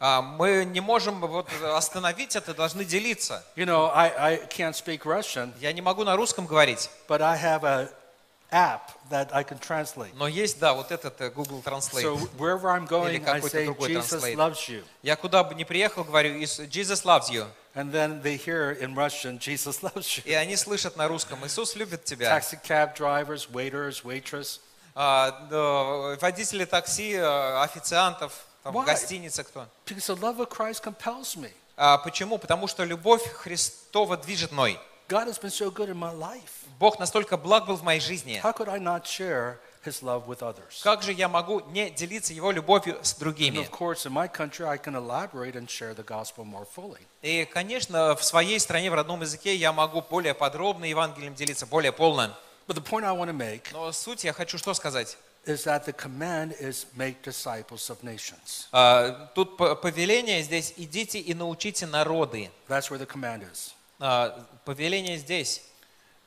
А, 0.00 0.22
Мы 0.22 0.64
не 0.64 0.80
можем 0.80 1.20
вот 1.20 1.48
остановить 1.62 2.36
это, 2.36 2.54
должны 2.54 2.84
делиться. 2.84 3.44
You 3.56 3.66
know, 3.66 3.90
I, 3.92 4.12
I 4.16 4.36
can't 4.46 4.72
speak 4.74 5.00
Russian, 5.02 5.52
Я 5.60 5.72
не 5.72 5.82
могу 5.82 6.04
на 6.04 6.16
русском 6.16 6.46
говорить, 6.46 6.88
but 7.08 7.20
I 7.20 7.36
have 7.36 7.64
a 7.64 7.90
app 8.50 8.92
that 9.10 9.28
I 9.32 9.42
can 9.44 9.58
translate. 9.58 10.12
но 10.14 10.26
есть, 10.28 10.58
да, 10.58 10.72
вот 10.72 10.90
этот 10.92 11.20
э, 11.20 11.30
Google 11.30 11.62
Translate. 11.62 12.02
So 12.02 12.16
wherever 12.38 12.70
I'm 12.70 12.86
going, 12.86 13.16
I 13.16 13.18
какой-то 13.18 13.58
say, 13.58 13.64
другой 13.66 13.90
Jesus 13.90 14.22
translate. 14.22 14.36
loves 14.36 14.68
you. 14.68 14.84
Я 15.02 15.16
куда 15.16 15.42
бы 15.44 15.54
ни 15.54 15.64
приехал, 15.64 16.04
говорю, 16.04 16.34
«Ис- 16.40 16.66
Jesus 16.68 17.04
loves 17.04 17.28
you. 17.30 17.46
And 17.78 17.92
then 17.92 18.22
they 18.22 18.36
hear 18.36 18.72
in 18.72 18.96
Russian, 18.96 19.38
Jesus 19.38 19.84
loves 19.84 20.16
you. 20.16 20.24
И 20.24 20.34
они 20.34 20.56
слышат 20.56 20.96
на 20.96 21.06
русском, 21.06 21.46
Иисус 21.46 21.76
любит 21.76 22.04
тебя. 22.04 22.36
Taxi 22.36 22.58
cab 22.60 22.96
drivers, 22.96 23.48
waiters, 23.52 24.02
waitress. 24.02 24.58
А, 24.96 26.16
водители 26.20 26.64
такси, 26.64 27.12
э, 27.12 27.62
официантов, 27.62 28.32
там, 28.64 28.74
в 28.74 28.84
гостинице 28.84 29.44
кто. 29.44 29.68
Because 29.86 30.08
the 30.08 30.16
love 30.16 30.40
of 30.40 30.48
Christ 30.48 30.82
compels 30.82 31.36
me. 31.36 31.52
А 31.76 31.98
почему? 31.98 32.38
Потому 32.38 32.66
что 32.66 32.82
любовь 32.82 33.24
Христова 33.32 34.16
движет 34.16 34.50
мной. 34.50 34.76
God 35.08 35.28
has 35.28 35.38
been 35.38 35.52
so 35.52 35.70
good 35.70 35.88
in 35.88 35.96
my 35.96 36.12
life. 36.12 36.66
Бог 36.80 36.98
настолько 36.98 37.36
благ 37.36 37.66
был 37.66 37.76
в 37.76 37.84
моей 37.84 38.00
жизни. 38.00 38.40
How 38.42 38.52
could 38.52 38.68
I 38.68 38.80
not 38.80 39.04
share 39.04 39.58
his 39.84 40.02
love 40.02 40.26
with 40.26 40.40
others? 40.40 40.82
Как 40.82 41.02
же 41.02 41.12
я 41.12 41.28
могу 41.28 41.60
не 41.70 41.90
делиться 41.90 42.32
Его 42.32 42.50
любовью 42.50 42.98
с 43.02 43.14
And 43.14 43.20
другими? 43.20 43.58
of 43.58 43.70
course, 43.70 44.06
in 44.06 44.12
my 44.12 44.28
country, 44.28 44.66
I 44.66 44.78
can 44.78 44.94
elaborate 44.94 45.54
and 45.56 45.68
share 45.68 45.94
the 45.94 46.04
gospel 46.04 46.44
more 46.44 46.66
fully. 46.76 47.00
И, 47.22 47.44
конечно, 47.46 48.14
в 48.16 48.24
своей 48.24 48.58
стране, 48.60 48.90
в 48.90 48.94
родном 48.94 49.20
языке 49.22 49.54
я 49.54 49.72
могу 49.72 50.02
более 50.02 50.34
подробно 50.34 50.84
Евангелием 50.84 51.34
делиться, 51.34 51.66
более 51.66 51.92
полно. 51.92 52.36
But 52.66 52.76
the 52.76 52.82
point 52.84 53.04
I 53.04 53.12
want 53.16 53.30
to 53.30 53.32
make 53.36 53.62
Но 53.72 53.90
суть 53.92 54.24
я 54.24 54.32
хочу 54.32 54.58
что 54.58 54.74
сказать. 54.74 55.16
is 55.46 55.64
that 55.64 55.86
the 55.86 55.92
command 55.94 56.54
is 56.60 56.86
make 56.94 57.22
disciples 57.22 57.88
of 57.88 58.02
nations. 58.02 58.66
А, 58.72 59.30
Тут 59.34 59.56
по- 59.56 59.74
повеление 59.74 60.42
здесь 60.42 60.74
«идите 60.76 61.18
и 61.18 61.32
научите 61.32 61.86
народы». 61.86 62.50
That's 62.68 62.90
where 62.90 62.98
the 62.98 63.06
command 63.06 63.42
is. 63.50 63.72
А, 63.98 64.46
Повеление 64.66 65.16
здесь. 65.16 65.62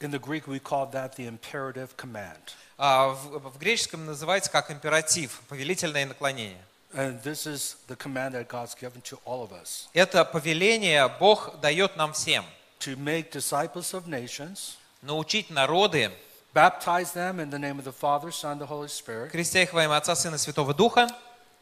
In 0.02 0.10
the 0.12 0.20
Greek, 0.20 0.48
we 0.48 0.60
call 0.60 0.88
that 0.92 1.16
the 1.16 1.28
imperative 1.28 1.96
command. 1.96 2.54
А, 2.78 3.10
В 3.10 3.40
в 3.52 3.58
греческом 3.60 4.06
называется 4.08 4.50
как 4.50 4.72
императив, 4.72 5.42
повелительное 5.48 6.06
наклонение. 6.08 6.58
And 6.94 7.22
this 7.24 7.46
is 7.46 7.78
the 7.88 7.96
command 7.96 8.34
that 8.34 8.48
God's 8.50 8.76
given 8.76 9.02
to 9.04 9.18
all 9.26 9.42
of 9.44 9.52
us 9.54 9.88
Это 9.94 10.26
повеление 10.26 11.08
Бог 11.20 11.60
дает 11.62 11.96
нам 11.96 12.12
всем. 12.14 12.44
to 12.80 12.98
make 12.98 13.32
disciples 13.32 13.94
of 13.94 14.08
nations, 14.08 14.76
Научить 15.04 15.50
народы, 15.52 16.12
baptize 16.54 17.14
them 17.14 17.40
in 17.40 17.50
the 17.50 17.58
name 17.60 17.78
of 17.80 17.86
the 17.86 17.94
Father, 17.94 18.32
Son, 18.32 18.58
the 18.60 18.68
Holy 18.68 18.90
Spirit, 18.90 19.30
крестя 19.32 19.62
их 19.62 19.72
во 19.74 19.84
имя 19.86 19.98
Отца, 19.98 20.16
Сына, 20.16 20.38
Святого 20.38 20.74
Духа, 20.74 21.08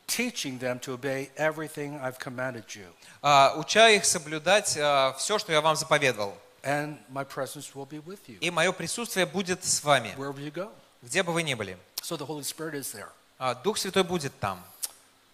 teaching 0.08 0.58
them 0.60 0.80
to 0.80 0.94
obey 0.94 1.30
everything 1.38 2.00
I've 2.02 2.18
commanded 2.18 2.66
you. 2.74 2.88
а, 3.22 3.54
уча 3.58 3.90
их 3.90 4.06
соблюдать 4.06 4.70
все, 5.18 5.38
что 5.38 5.52
я 5.52 5.62
вам 5.62 5.76
заповедовал. 5.76 6.34
And 6.63 6.99
my 7.11 7.25
presence 7.25 7.75
will 7.75 7.87
be 7.87 7.99
with 8.05 8.21
you 8.27 8.39
И 8.41 8.51
мое 8.51 8.73
присутствие 8.73 9.27
будет 9.27 9.65
с 9.65 9.83
вами, 9.85 10.15
wherever 10.17 10.39
you 10.39 10.51
go. 10.53 10.71
где 11.03 11.23
бы 11.23 11.33
вы 11.33 11.43
ни 11.43 11.55
были. 11.55 11.77
So 12.03 12.17
the 12.17 12.27
Holy 12.27 12.43
Spirit 12.43 12.75
is 12.75 12.93
there. 12.95 13.09
А, 13.39 13.55
Дух 13.55 13.77
Святой 13.79 14.03
будет 14.05 14.33
там. 14.41 14.63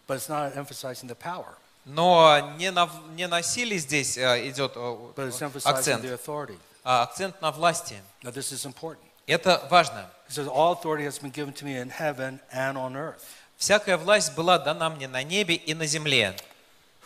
But 0.06 0.16
it's 0.16 0.28
not 0.28 0.56
emphasizing 0.56 1.08
the 1.08 1.14
power, 1.16 1.54
Но 1.84 2.54
не 2.58 2.70
на, 2.70 2.90
не 3.14 3.26
на 3.28 3.42
силе 3.42 3.78
здесь 3.78 4.18
э, 4.18 4.48
идет 4.48 4.72
э, 4.74 4.78
but 5.14 5.28
it's 5.28 5.40
emphasizing 5.40 5.70
акцент, 5.70 6.04
the 6.04 6.14
authority. 6.14 6.58
а 6.84 7.02
акцент 7.02 7.40
на 7.40 7.52
власти. 7.52 8.02
Now, 8.22 8.32
this 8.32 8.50
is 8.52 8.64
important. 8.66 9.04
Это 9.26 9.64
важно. 9.70 10.10
He 10.28 10.32
says, 10.32 10.48
All 10.48 10.72
authority 10.72 11.04
has 11.04 11.18
been 11.20 11.30
given 11.30 11.52
to 11.54 11.64
me 11.64 11.76
in 11.76 11.90
heaven 11.90 12.40
and 12.52 12.76
on 12.76 12.96
earth. 12.96 13.22
Всякая 13.56 13.96
власть 13.96 14.34
была 14.34 14.58
дана 14.58 14.90
мне 14.90 15.06
на 15.06 15.22
небе 15.22 15.54
и 15.54 15.74
на 15.74 15.86
земле. 15.86 16.34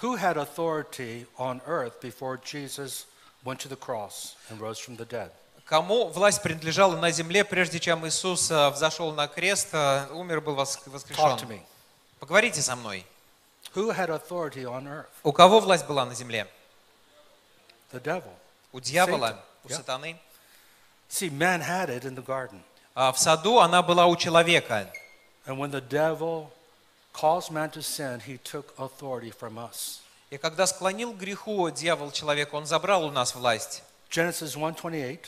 Who 0.00 0.16
had 0.16 0.36
authority 0.36 1.26
on 1.36 1.60
earth 1.66 2.00
before 2.00 2.38
Jesus 2.42 3.06
went 3.43 3.59
to 3.59 3.67
the 3.69 3.75
cross 3.77 4.35
and 4.49 4.59
rose 4.59 4.79
from 4.79 4.95
the 4.97 5.05
dead? 5.05 5.31
Кому 5.65 6.07
власть 6.07 6.41
принадлежала 6.41 6.95
на 6.97 7.11
земле, 7.11 7.43
прежде 7.45 7.79
чем 7.79 8.05
Иисус 8.07 8.49
э, 8.49 8.69
взошел 8.71 9.11
на 9.11 9.27
крест, 9.27 9.69
э, 9.73 10.07
умер, 10.11 10.41
был 10.41 10.55
воск- 10.55 10.79
Talk 10.85 10.85
to 10.85 10.91
воскрешен? 10.91 11.47
me. 11.47 11.61
Поговорите 12.19 12.61
со 12.61 12.75
мной. 12.75 13.05
Who 13.75 13.91
had 13.95 14.09
authority 14.09 14.63
on 14.65 14.87
earth? 14.87 15.05
У 15.23 15.31
кого 15.31 15.59
власть 15.59 15.85
была 15.85 16.05
на 16.05 16.15
земле? 16.15 16.47
The 17.91 18.01
devil. 18.01 18.33
У 18.73 18.79
дьявола, 18.79 19.27
Satan. 19.29 19.39
у 19.63 19.67
Yeah. 19.69 19.75
сатаны. 19.77 20.19
See, 21.09 21.29
man 21.29 21.61
had 21.61 21.89
it 21.89 22.03
in 22.03 22.15
the 22.15 22.23
garden. 22.25 22.61
А 22.95 23.11
в 23.11 23.19
саду 23.19 23.59
она 23.59 23.81
была 23.83 24.05
у 24.07 24.15
человека. 24.15 24.91
And 25.45 25.57
when 25.57 25.71
the 25.71 25.81
devil 25.81 26.51
caused 27.13 27.51
man 27.51 27.69
to 27.71 27.81
sin, 27.81 28.19
he 28.21 28.37
took 28.39 28.73
authority 28.77 29.31
from 29.31 29.57
us. 29.57 29.99
И 30.29 30.37
когда 30.37 30.67
склонил 30.67 31.13
к 31.13 31.17
греху 31.17 31.69
дьявол 31.71 32.11
человека, 32.11 32.55
он 32.55 32.65
забрал 32.65 33.05
у 33.05 33.11
нас 33.11 33.33
власть. 33.33 33.83
Genesis 34.09 34.55
1:28. 34.55 35.19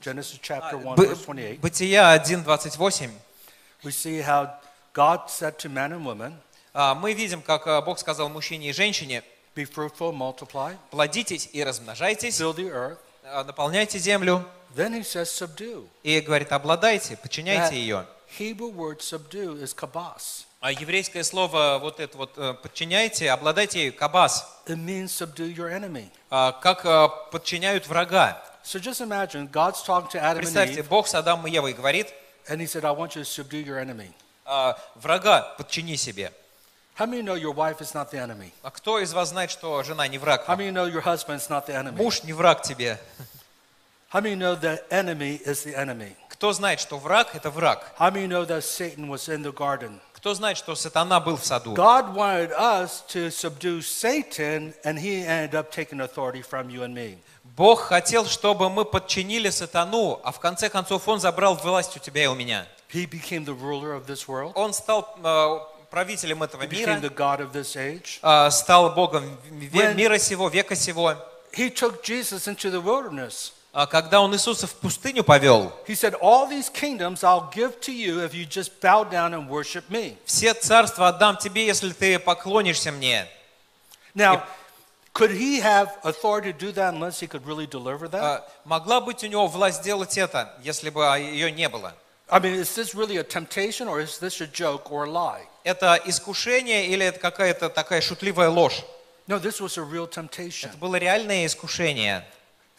Genesis 0.00 0.40
chapter 0.40 0.76
1 0.76 0.94
Бы- 0.94 1.06
verse 1.06 1.24
28. 1.24 1.60
Бытия 1.60 2.14
1.28. 2.14 3.10
We 3.82 3.90
see 3.90 4.20
how 4.22 4.50
God 4.94 5.28
said 5.28 5.56
to 5.58 5.68
man 5.68 5.92
and 5.92 6.04
woman, 6.04 6.34
А, 6.72 6.94
Мы 6.94 7.14
видим, 7.14 7.42
как 7.42 7.66
а, 7.66 7.80
Бог 7.82 7.98
сказал 7.98 8.28
мужчине 8.28 8.70
и 8.70 8.72
женщине, 8.72 9.24
"Be 9.56 9.64
fruitful, 9.64 10.12
multiply, 10.12 10.76
плодитесь 10.90 11.48
и 11.52 11.64
размножайтесь, 11.64 12.40
fill 12.40 12.54
the 12.54 12.70
earth." 12.70 12.98
а, 13.24 13.44
наполняйте 13.44 13.98
землю. 13.98 14.46
Then 14.76 14.94
he 14.94 15.02
says 15.02 15.24
subdue. 15.24 15.88
И 16.04 16.20
говорит, 16.20 16.52
обладайте, 16.52 17.14
That 17.14 17.22
подчиняйте 17.22 17.74
ее. 17.76 18.06
Hebrew 18.38 18.72
word 18.72 19.00
subdue 19.00 19.60
is 19.60 19.74
kabas. 19.74 20.46
А 20.60 20.72
еврейское 20.72 21.24
слово 21.24 21.78
вот 21.80 22.00
это 22.00 22.18
вот 22.18 22.36
э, 22.36 22.52
подчиняйте, 22.52 23.30
обладайте 23.30 23.80
ею, 23.80 23.94
кабас, 23.94 24.60
It 24.66 24.76
means 24.76 25.06
subdue 25.06 25.54
your 25.56 25.72
enemy. 25.72 26.10
А, 26.28 26.52
как 26.52 26.84
а, 26.84 27.08
подчиняют 27.08 27.86
врага. 27.86 28.42
So 28.62 28.78
just 28.78 29.00
imagine 29.00 29.50
God's 29.50 29.82
talking 29.82 30.10
to 30.10 30.20
Adam 30.20 30.40
and 30.40 30.42
Представьте, 30.42 30.80
Eve, 30.80 30.88
Бог 30.88 31.08
с 31.08 31.14
Адамом 31.14 31.46
и 31.46 31.50
Евой 31.50 31.72
говорит, 31.72 32.08
and 32.46 32.60
he 32.60 32.66
said, 32.66 32.84
I 32.84 32.90
want 32.90 33.16
you 33.16 33.22
to 33.22 33.24
subdue 33.24 33.64
your 33.64 33.78
enemy. 33.78 34.12
а, 34.44 34.76
врага 34.96 35.54
подчини 35.56 35.96
себе. 35.96 36.30
How 36.98 37.06
many 37.06 37.22
know 37.22 37.36
your 37.36 37.54
wife 37.54 37.80
is 37.80 37.94
not 37.94 38.10
the 38.10 38.18
enemy? 38.18 38.52
А 38.62 38.70
кто 38.70 38.98
из 38.98 39.14
вас 39.14 39.30
знает, 39.30 39.50
что 39.50 39.82
жена 39.82 40.06
не 40.08 40.18
враг? 40.18 40.46
How 40.46 40.58
many 40.58 40.70
know 40.70 40.86
your 40.86 41.02
husband 41.02 41.40
is 41.40 41.48
not 41.48 41.66
the 41.66 41.74
enemy? 41.74 41.96
Муж 41.96 42.22
не 42.24 42.34
враг 42.34 42.60
тебе. 42.60 42.98
How 44.12 44.20
many 44.20 44.34
know 44.34 44.54
the 44.60 44.82
enemy 44.90 45.40
is 45.46 45.64
the 45.64 45.74
enemy? 45.74 46.14
Кто 46.28 46.52
знает, 46.52 46.80
что 46.80 46.98
враг– 46.98 47.28
это 47.34 47.48
враг? 47.48 47.94
How 47.98 48.10
many 48.12 48.26
know 48.26 48.44
that 48.44 48.62
Satan 48.62 49.08
was 49.08 49.28
in 49.28 49.42
the 49.42 49.52
garden? 49.52 50.00
Кто 50.20 50.34
знает, 50.34 50.58
что 50.58 50.74
сатана 50.74 51.18
был 51.18 51.38
в 51.38 51.44
саду? 51.46 51.72
God 51.72 52.14
wanted 52.14 52.52
us 52.52 53.02
to 53.08 53.30
subdue 53.30 53.80
Satan, 53.80 54.74
and 54.84 54.98
he 54.98 55.24
ended 55.24 55.54
up 55.54 55.70
taking 55.72 55.98
authority 56.02 56.42
from 56.42 56.68
you 56.68 56.82
and 56.82 56.92
me. 56.92 57.16
Бог 57.56 57.80
хотел, 57.80 58.26
чтобы 58.26 58.68
мы 58.68 58.84
подчинили 58.84 59.48
сатану, 59.48 60.20
а 60.22 60.30
в 60.30 60.38
конце 60.38 60.68
концов 60.68 61.08
он 61.08 61.20
забрал 61.20 61.54
власть 61.54 61.96
у 61.96 62.00
тебя 62.00 62.24
и 62.24 62.26
у 62.26 62.34
меня. 62.34 62.66
He 62.92 63.06
became 63.06 63.46
the 63.46 63.54
ruler 63.58 63.94
of 63.94 64.04
this 64.06 64.28
world. 64.28 64.52
Он 64.56 64.74
стал 64.74 65.08
э, 65.24 65.58
правителем 65.90 66.42
этого 66.42 66.66
мира, 66.66 66.98
the 67.00 67.08
God 67.08 67.40
of 67.40 67.52
this 67.52 67.74
age. 67.74 68.18
э, 68.20 68.50
стал 68.50 68.90
Богом 68.90 69.24
мира 69.50 70.18
сего, 70.18 70.50
века 70.50 70.76
сего. 70.76 71.14
He 71.52 71.70
took 71.70 72.02
Jesus 72.04 72.46
into 72.46 72.70
the 72.70 72.82
wilderness. 72.82 73.52
А 73.72 73.86
Когда 73.86 74.20
он 74.20 74.34
Иисуса 74.34 74.66
в 74.66 74.74
пустыню 74.74 75.22
повел, 75.22 75.72
He 75.86 75.94
said, 75.94 76.14
All 76.20 76.48
these 76.48 76.68
kingdoms 76.68 77.22
I'll 77.22 77.50
give 77.54 77.80
to 77.82 77.92
you 77.92 78.20
if 78.24 78.34
you 78.34 78.44
just 78.44 78.80
bow 78.80 79.04
down 79.04 79.32
and 79.32 79.48
worship 79.48 79.88
me. 79.88 80.16
все 80.24 80.54
царства 80.54 81.08
отдам 81.08 81.36
тебе, 81.36 81.64
если 81.66 81.92
ты 81.92 82.18
поклонишься 82.18 82.90
мне. 82.90 83.28
Now, 84.14 84.42
could 85.12 85.30
he 85.30 85.60
have 85.60 85.88
authority 86.02 86.52
to 86.52 86.58
do 86.58 86.72
that 86.72 86.94
unless 86.94 87.20
he 87.20 87.28
could 87.28 87.46
really 87.46 87.66
deliver 87.66 88.08
that? 88.08 88.20
А, 88.22 88.48
Могла 88.64 89.00
быть 89.00 89.22
у 89.22 89.28
него 89.28 89.46
власть 89.46 89.78
сделать 89.82 90.18
это, 90.18 90.52
если 90.64 90.90
бы 90.90 91.02
ее 91.18 91.52
не 91.52 91.68
было. 91.68 91.94
I 92.28 92.40
mean, 92.40 92.54
is 92.54 92.74
this 92.74 92.94
really 92.94 93.16
a 93.18 93.24
temptation 93.24 93.86
or 93.88 94.00
is 94.00 94.18
this 94.18 94.40
a 94.40 94.46
joke 94.46 94.90
or 94.90 95.04
a 95.04 95.08
lie? 95.10 95.42
Это 95.62 96.00
искушение 96.06 96.86
или 96.86 97.04
это 97.06 97.20
какая-то 97.20 97.68
такая 97.68 98.00
шутливая 98.00 98.48
ложь? 98.48 98.82
No, 99.28 99.38
this 99.38 99.60
was 99.60 99.78
a 99.78 99.82
real 99.82 100.08
temptation. 100.08 100.70
Это 100.70 100.78
было 100.78 100.96
реальное 100.96 101.46
искушение. 101.46 102.24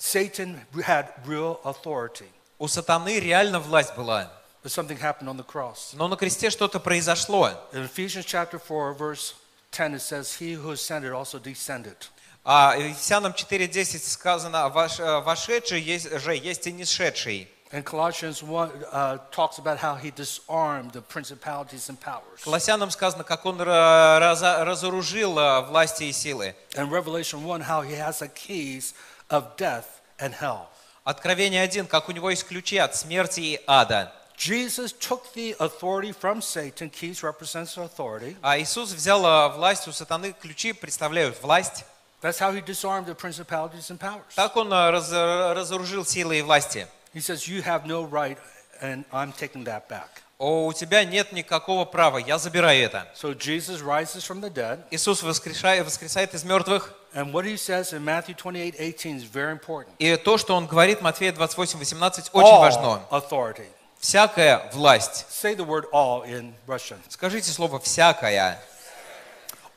Satan 0.01 0.61
had 0.85 1.07
real 1.25 1.61
authority. 1.65 2.29
У 2.59 2.67
сатаны 2.69 3.19
реально 3.21 3.61
власть 3.61 3.95
была. 3.97 4.31
But 4.63 4.73
something 4.73 4.99
happened 4.99 5.29
on 5.29 5.37
the 5.37 5.45
cross. 5.45 5.93
Но 5.95 6.09
на 6.09 6.17
кресте 6.17 6.51
что-то 6.51 6.81
произошло. 6.81 7.51
In 7.73 7.85
Ephesians 7.85 8.25
chapter 8.27 8.59
4, 8.59 8.95
verse 8.95 9.35
10, 9.73 9.95
it 9.95 10.01
says, 10.03 10.35
He 10.39 10.55
who 10.55 10.73
ascended 10.73 11.13
also 11.13 11.39
descended. 11.39 11.97
А 12.45 12.77
в 12.77 12.81
Ефесянам 12.81 13.33
4.10 13.33 13.99
сказано, 14.09 14.69
«Ваш- 14.69 15.01
э, 15.01 15.21
вошедший 15.21 15.81
есть, 15.81 16.09
же 16.19 16.35
есть 16.37 16.67
и 16.67 16.73
несшедший. 16.73 17.49
And 17.73 17.83
Colossians 17.83 18.43
1 18.45 18.71
uh, 18.93 19.19
talks 19.33 19.59
about 19.59 19.79
how 19.79 19.97
he 19.97 20.13
disarmed 20.13 20.93
the 20.93 21.03
principalities 21.03 21.89
and 21.89 21.99
powers. 22.01 22.43
Колоссянам 22.45 22.91
сказано, 22.93 23.25
как 23.25 23.45
он 23.45 23.61
ра- 23.61 24.19
раза- 24.21 24.65
разоружил 24.65 25.37
э, 25.39 25.63
власти 25.63 26.05
и 26.05 26.13
силы. 26.13 26.55
And 26.77 26.89
Revelation 26.91 27.43
1, 27.45 27.63
how 27.63 27.83
he 27.83 27.95
has 27.97 28.21
the 28.21 28.29
keys 28.29 28.95
of 29.32 29.56
death 29.58 29.86
and 30.20 30.34
hell. 30.40 30.68
Откровение 31.04 31.64
1, 31.64 31.88
как 31.88 32.10
у 32.10 32.12
него 32.12 32.30
есть 32.30 32.46
ключи 32.48 32.78
от 32.78 32.96
смерти 32.96 33.40
и 33.40 33.62
ада. 33.66 34.12
Jesus 34.38 34.92
took 34.92 35.22
the 35.36 35.56
authority 35.60 36.12
from 36.12 36.42
Satan. 36.42 36.90
Keys 36.90 37.22
represents 37.24 37.78
authority. 37.78 38.36
А 38.42 38.58
Иисус 38.60 38.92
взял 38.92 39.24
э, 39.26 39.50
власть 39.56 39.88
у 39.88 39.92
сатаны, 39.92 40.34
ключи 40.34 40.74
представляют 40.74 41.42
власть. 41.42 41.86
That's 42.22 42.40
how 42.40 42.52
he 42.52 42.62
disarmed 42.64 43.08
the 43.08 43.16
principalities 43.16 43.90
and 43.90 43.98
powers. 44.00 44.34
Так 44.36 44.56
он 44.56 44.72
э, 44.72 44.90
раз- 44.92 45.12
разоружил 45.12 46.06
силы 46.06 46.40
и 46.40 46.42
власти. 46.42 46.88
He 47.14 47.20
says, 47.20 47.48
You 47.48 47.64
have 47.64 47.86
no 47.86 48.04
right, 48.04 48.38
and 48.82 49.06
I'm 49.12 49.32
taking 49.34 49.64
that 49.66 49.88
back. 49.90 50.22
О, 50.40 50.66
у 50.66 50.74
тебя 50.74 51.04
нет 51.04 51.32
никакого 51.34 51.86
права, 51.86 52.18
я 52.18 52.40
забираю 52.40 52.84
это. 52.84 53.08
So 53.16 53.36
Jesus 53.36 53.82
rises 53.82 54.24
from 54.24 54.40
the 54.42 54.52
dead. 54.52 54.84
Иисус 54.90 55.22
воскрешает, 55.22 55.86
воскресает 55.86 56.34
из 56.34 56.44
мертвых. 56.44 56.96
And 57.15 57.33
what 57.33 57.47
he 57.47 57.57
says 57.57 57.95
in 57.95 58.05
Matthew 58.05 58.35
28 58.35 58.77
18 58.79 59.17
is 59.17 59.25
very 59.25 59.53
important. 59.53 59.95
И 59.99 60.17
то, 60.17 60.37
что 60.37 60.55
он 60.55 60.67
говорит, 60.67 61.01
Матфея 61.01 61.33
28, 61.33 61.79
18, 61.79 62.31
очень 62.33 62.59
важно. 62.59 63.01
All 63.11 63.23
authority. 63.23 63.67
Всякая 63.99 64.71
власть. 64.73 65.27
Say 65.31 65.55
the 65.55 65.65
word 65.65 65.87
all 65.93 66.23
in 66.25 66.53
Russian. 66.67 66.99
Скажите 67.09 67.51
слово 67.51 67.79
«всякая». 67.81 68.59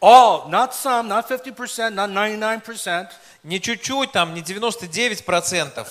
All, 0.02 0.48
not 0.50 0.74
some, 0.74 1.08
not 1.08 1.28
50%, 1.28 1.94
not 1.94 2.10
99%. 2.10 3.10
Не 3.44 3.60
чуть-чуть, 3.60 4.12
там, 4.12 4.34
не 4.34 4.42
99%. 4.42 5.88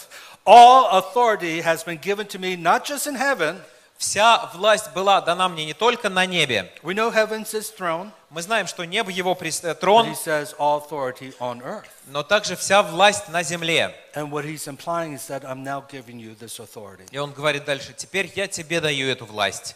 All 0.47 0.89
authority 0.99 1.61
has 1.61 1.83
been 1.85 1.99
given 1.99 2.27
to 2.27 2.39
me, 2.39 2.57
not 2.57 2.85
just 2.85 3.07
in 3.07 3.15
heaven. 3.15 3.61
Вся 3.99 4.49
власть 4.55 4.93
была 4.95 5.21
дана 5.21 5.49
мне 5.49 5.67
не 5.67 5.75
только 5.75 6.09
на 6.09 6.25
небе. 6.25 6.71
We 6.83 6.95
know 6.95 7.11
heaven's 7.11 7.51
his 7.53 7.71
throne, 7.71 8.13
Мы 8.34 8.42
знаем, 8.42 8.66
что 8.66 8.84
небо 8.84 9.12
его 9.12 9.38
э, 9.40 9.76
трон, 9.76 10.08
says 10.16 10.56
но 12.08 12.24
также 12.24 12.56
вся 12.56 12.82
власть 12.82 13.30
на 13.30 13.44
земле. 13.44 13.96
That. 14.16 14.34
И 17.12 17.18
он 17.20 17.32
говорит 17.32 17.66
дальше, 17.66 17.94
теперь 17.96 18.32
я 18.36 18.48
тебе 18.48 18.82
даю 18.82 19.08
эту 19.08 19.26
власть. 19.26 19.76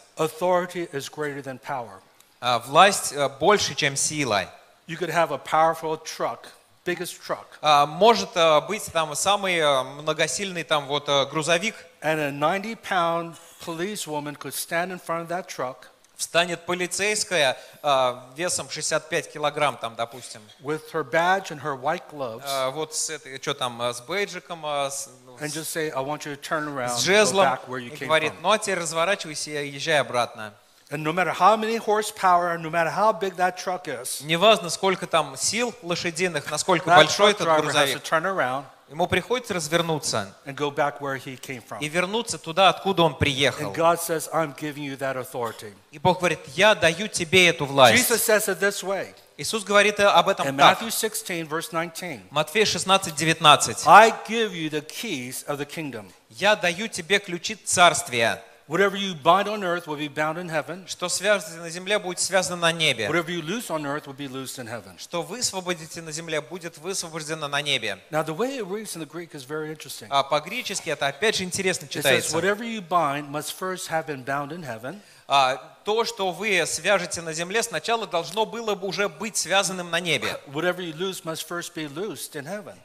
А 2.40 2.58
Власть 2.58 3.12
э, 3.12 3.28
больше, 3.38 3.76
чем 3.76 3.94
сила. 3.94 4.52
You 4.88 4.96
could 4.96 5.10
have 5.10 5.30
a 5.30 5.38
powerful 5.38 5.96
truck, 6.02 6.48
biggest 6.84 7.20
truck, 7.24 7.46
А, 7.62 7.86
Может 7.86 8.30
э, 8.34 8.60
быть 8.62 8.90
там 8.92 9.14
самый 9.14 9.58
э, 9.58 9.82
многосильный 9.84 10.64
там 10.64 10.86
вот 10.86 11.08
э, 11.08 11.26
грузовик, 11.26 11.76
and 12.02 12.18
a 12.18 12.32
90 12.32 12.74
pound 12.82 13.36
policewoman 13.64 14.34
could 14.34 14.54
stand 14.54 14.90
in 14.90 14.98
front 14.98 15.22
of 15.22 15.28
that 15.28 15.46
truck 15.46 15.90
встанет 16.18 16.66
полицейская 16.66 17.56
э, 17.82 18.14
весом 18.36 18.68
65 18.68 19.32
килограмм 19.32 19.76
там, 19.76 19.94
допустим, 19.94 20.42
with 20.60 20.82
her 20.92 21.08
badge 21.08 21.50
and 21.50 21.62
her 21.62 21.80
white 21.80 22.02
gloves 22.12 22.42
э, 22.44 22.70
вот 22.70 22.94
с 22.94 23.08
этой, 23.08 23.40
что 23.40 23.54
там, 23.54 23.80
э, 23.80 23.94
с 23.94 24.00
бейджиком, 24.00 24.66
э, 24.66 24.90
с, 24.90 25.08
ну, 25.24 25.36
and 25.36 25.46
just 25.46 25.72
say, 25.72 25.90
I 25.90 26.02
want 26.02 26.26
you 26.26 26.34
to 26.34 26.36
turn 26.36 26.66
around, 26.68 26.88
с 26.90 26.98
and 26.98 27.06
go 27.06 27.14
жезлом 27.14 27.44
back 27.46 27.68
where 27.68 27.78
you 27.78 27.92
и 27.92 27.96
came 27.96 28.06
говорит, 28.08 28.32
from. 28.32 28.42
ну 28.42 28.50
а 28.50 28.58
теперь 28.58 28.80
разворачивайся 28.80 29.62
и 29.62 29.68
езжай 29.68 30.00
обратно. 30.00 30.52
And 30.90 31.04
no 31.04 31.12
matter 31.12 31.32
how 31.32 31.54
many 31.56 31.76
horsepower, 31.76 32.58
no 32.58 32.70
matter 32.70 32.90
how 32.90 33.12
big 33.12 33.36
that 33.36 33.56
truck 33.56 33.86
is, 33.86 34.24
Неважно, 34.24 34.70
сколько 34.70 35.06
там 35.06 35.36
сил 35.36 35.72
лошадиных, 35.82 36.50
насколько 36.50 36.86
большой 36.86 37.30
этот 37.30 37.46
driver 37.46 37.66
has 37.66 37.94
to 37.94 38.00
грузовик, 38.00 38.02
turn 38.02 38.24
around 38.24 38.64
ему 38.90 39.06
приходится 39.06 39.54
развернуться 39.54 40.34
and 40.46 40.54
go 40.54 40.70
back 40.70 41.00
where 41.00 41.16
he 41.16 41.38
came 41.38 41.62
from. 41.62 41.78
и 41.80 41.88
вернуться 41.88 42.38
туда, 42.38 42.68
откуда 42.68 43.02
он 43.02 43.14
приехал. 43.14 43.72
And 43.72 43.74
God 43.74 44.00
says, 44.00 44.28
I'm 44.32 44.54
giving 44.54 44.84
you 44.84 44.96
that 44.98 45.16
authority. 45.16 45.72
И 45.90 45.98
Бог 45.98 46.18
говорит, 46.18 46.40
я 46.54 46.74
даю 46.74 47.08
тебе 47.08 47.48
эту 47.48 47.66
власть. 47.66 47.96
Jesus 47.96 48.22
says 48.22 48.48
it 48.48 48.60
this 48.60 48.82
way 48.82 49.14
Иисус 49.36 49.62
говорит 49.62 50.00
об 50.00 50.28
этом 50.28 50.48
in 50.48 50.56
так. 50.56 50.80
Matthew 50.80 50.90
16, 50.90 51.46
verse 51.46 51.70
19. 51.72 52.22
Матфея 52.30 52.64
16, 52.64 53.14
19. 53.14 53.86
I 53.86 54.12
give 54.26 54.52
you 54.52 54.68
the 54.68 54.80
keys 54.80 55.44
of 55.46 55.58
the 55.58 55.64
kingdom. 55.64 56.10
Я 56.30 56.56
даю 56.56 56.88
тебе 56.88 57.20
ключи 57.20 57.54
царствия. 57.54 58.42
Whatever 58.67 58.95
you 58.95 59.13
bind 59.13 59.49
on 59.49 59.61
earth 59.61 59.87
will 59.87 59.97
be 59.97 60.07
bound 60.07 60.37
in 60.37 60.47
heaven. 60.49 60.87
что 60.87 61.09
связано 61.09 61.63
на 61.63 61.69
земле, 61.69 61.99
будет 61.99 62.19
связано 62.19 62.55
на 62.55 62.71
небе. 62.71 63.07
Whatever 63.09 63.29
you 63.29 63.41
loose 63.41 63.69
on 63.69 63.85
earth 63.85 64.07
will 64.07 64.15
be 64.15 64.29
loosed 64.29 64.57
in 64.57 64.67
heaven. 64.67 64.97
Что 64.97 65.21
высвободите 65.21 66.01
на 66.01 66.13
земле, 66.13 66.39
будет 66.39 66.77
высвобождено 66.77 67.49
на 67.49 67.61
небе. 67.61 67.99
Now, 68.09 68.23
the 68.23 68.33
way 68.33 68.57
it 68.57 68.65
reads 68.65 68.95
in 68.95 69.01
the 69.01 69.05
Greek 69.05 69.33
is 69.35 69.43
very 69.43 69.69
interesting. 69.69 70.07
А 70.09 70.23
по-гречески 70.23 70.89
это 70.89 71.07
опять 71.07 71.35
же 71.35 71.43
интересно 71.43 71.87
It 71.87 71.89
says, 71.89 72.03
читается. 72.03 72.37
whatever 72.37 72.63
you 72.63 72.81
bind 72.81 73.29
must 73.29 73.51
first 73.59 73.89
have 73.89 74.05
been 74.05 74.23
bound 74.23 74.53
in 74.53 74.63
heaven. 74.63 75.01
А, 75.30 75.56
то, 75.84 76.06
что 76.06 76.30
вы 76.32 76.64
свяжете 76.64 77.20
на 77.20 77.34
земле, 77.34 77.62
сначала 77.62 78.06
должно 78.06 78.46
было 78.46 78.74
бы 78.74 78.88
уже 78.88 79.10
быть 79.10 79.36
связанным 79.36 79.90
на 79.90 80.00
небе. 80.00 80.40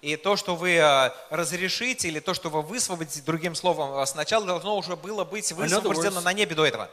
И 0.02 0.18
то, 0.18 0.36
что 0.36 0.56
вы 0.58 0.78
а, 0.78 1.16
разрешите, 1.30 2.10
или 2.10 2.20
то, 2.20 2.34
что 2.34 2.50
вы 2.50 2.62
высвободите, 2.62 3.22
другим 3.22 3.56
словом, 3.56 3.94
а, 3.94 4.06
сначала 4.06 4.46
должно 4.46 4.76
уже 4.76 4.98
было 4.98 5.24
быть 5.24 5.54
высвобождено 5.54 6.20
на 6.20 6.34
небе 6.34 6.54
до 6.54 6.66
этого. 6.66 6.90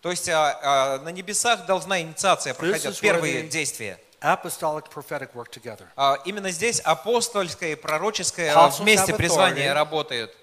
То 0.00 0.10
есть 0.10 0.28
на 0.28 1.10
небесах 1.10 1.66
должна 1.66 2.00
инициация 2.00 2.54
проходить, 2.54 2.98
первые 3.00 3.42
действия. 3.42 4.00
Apostolic 4.22 4.84
prophetic 4.94 5.32
work 5.34 5.50
together. 5.50 5.86
Именно 6.24 6.50
здесь 6.52 6.80
апостольское 6.80 7.72
и 7.72 7.74
пророческое 7.74 8.54
Apostles 8.54 8.80
вместе 8.80 9.14
призвание 9.14 9.74
работают. 9.74 10.34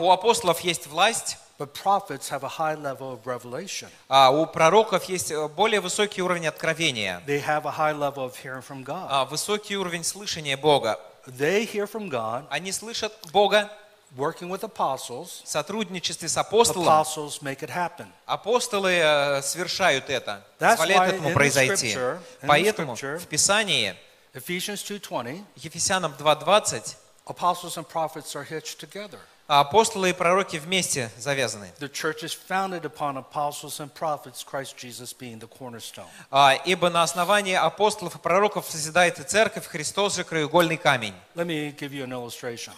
У 0.00 0.10
апостолов 0.10 0.60
есть 0.60 0.86
власть, 0.88 1.36
but 1.60 1.74
prophets 1.74 2.30
have 2.30 2.42
a 2.42 2.48
high 2.48 2.74
level 2.74 3.12
of 3.12 3.26
revelation. 3.26 3.88
а 4.08 4.30
у 4.30 4.46
пророков 4.46 5.04
есть 5.04 5.30
э, 5.30 5.46
более 5.48 5.80
высокий 5.80 6.22
уровень 6.22 6.46
откровения, 6.48 7.22
They 7.26 7.44
have 7.44 7.66
a 7.66 7.70
high 7.70 7.92
level 7.92 8.24
of 8.24 8.34
hearing 8.42 8.62
from 8.66 8.82
God. 8.82 9.06
а, 9.10 9.24
высокий 9.26 9.76
уровень 9.76 10.02
слышания 10.02 10.56
Бога. 10.56 10.98
They 11.26 11.70
hear 11.70 11.86
from 11.86 12.08
God, 12.08 12.46
Они 12.48 12.72
слышат 12.72 13.12
Бога 13.30 13.70
working 14.16 14.48
with 14.48 14.62
apostles. 14.62 15.42
в 15.44 15.48
сотрудничестве 15.48 16.28
с 16.30 16.36
апостолом. 16.38 16.88
Apostles 16.88 17.42
make 17.42 17.58
it 17.60 17.68
happen. 17.70 18.06
Апостолы 18.24 18.92
э, 18.92 19.42
совершают 19.42 20.08
это, 20.08 20.42
That's 20.58 20.78
позволяют 20.78 21.14
этому 21.16 21.34
произойти. 21.34 21.92
scripture- 21.94 22.18
in 22.40 22.42
the 22.42 22.46
Поэтому 22.46 22.94
в 22.96 23.26
Писании, 23.26 23.94
Ephesians 24.32 24.82
2:20, 24.82 25.44
Ефесянам 25.56 26.14
2.20, 26.18 26.96
apostles 27.26 27.76
and 27.76 27.86
prophets 27.86 28.34
are 28.34 28.44
hitched 28.48 28.78
together. 28.80 29.18
Апостолы 29.58 30.10
и 30.10 30.12
пророки 30.12 30.58
вместе 30.58 31.10
завязаны. 31.18 31.72
The 31.80 31.90
church 31.90 32.22
is 32.22 32.32
founded 32.48 32.82
upon 32.82 33.16
apostles 33.16 33.80
and 33.80 33.92
prophets, 33.92 34.44
Christ 34.44 34.76
Jesus 34.76 35.12
being 35.12 35.40
the 35.40 35.48
cornerstone. 35.48 36.06
А, 36.30 36.54
Ибо 36.64 36.90
на 36.90 37.02
основании 37.02 37.54
апостолов 37.54 38.14
и 38.14 38.18
пророков 38.18 38.66
созидает 38.70 39.18
и 39.18 39.24
церковь, 39.24 39.66
Христос 39.66 40.16
же 40.16 40.24
краеугольный 40.24 40.76
камень. 40.76 41.14
Let 41.34 41.46
me 41.46 41.76
give 41.76 41.92
you 41.92 42.04
an 42.04 42.12
illustration. 42.12 42.72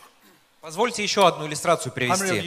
Позвольте 0.62 1.02
еще 1.02 1.26
одну 1.26 1.48
иллюстрацию 1.48 1.92
привести. 1.92 2.40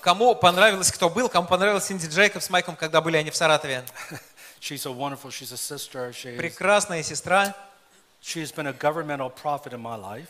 Кому 0.00 0.34
понравилось, 0.34 0.90
кто 0.90 1.10
был, 1.10 1.28
кому 1.28 1.46
понравилась 1.46 1.84
Синди 1.84 2.06
Джейкоб 2.06 2.42
с 2.42 2.48
Майком, 2.48 2.76
когда 2.76 3.02
были 3.02 3.18
они 3.18 3.30
в 3.30 3.36
Саратове? 3.36 3.84
She's 4.58 4.86
a 4.86 4.90
wonderful, 4.90 5.30
she's 5.30 5.52
a 5.52 5.56
sister. 5.56 6.12
She 6.12 6.30
is, 6.34 6.38
Прекрасная 6.38 7.02
сестра. 7.02 7.54
she's 8.22 8.50
been 8.50 8.66
a 8.66 8.72
governmental 8.72 9.28
prophet 9.28 9.74
in 9.74 9.80
my 9.82 9.96
life, 9.96 10.28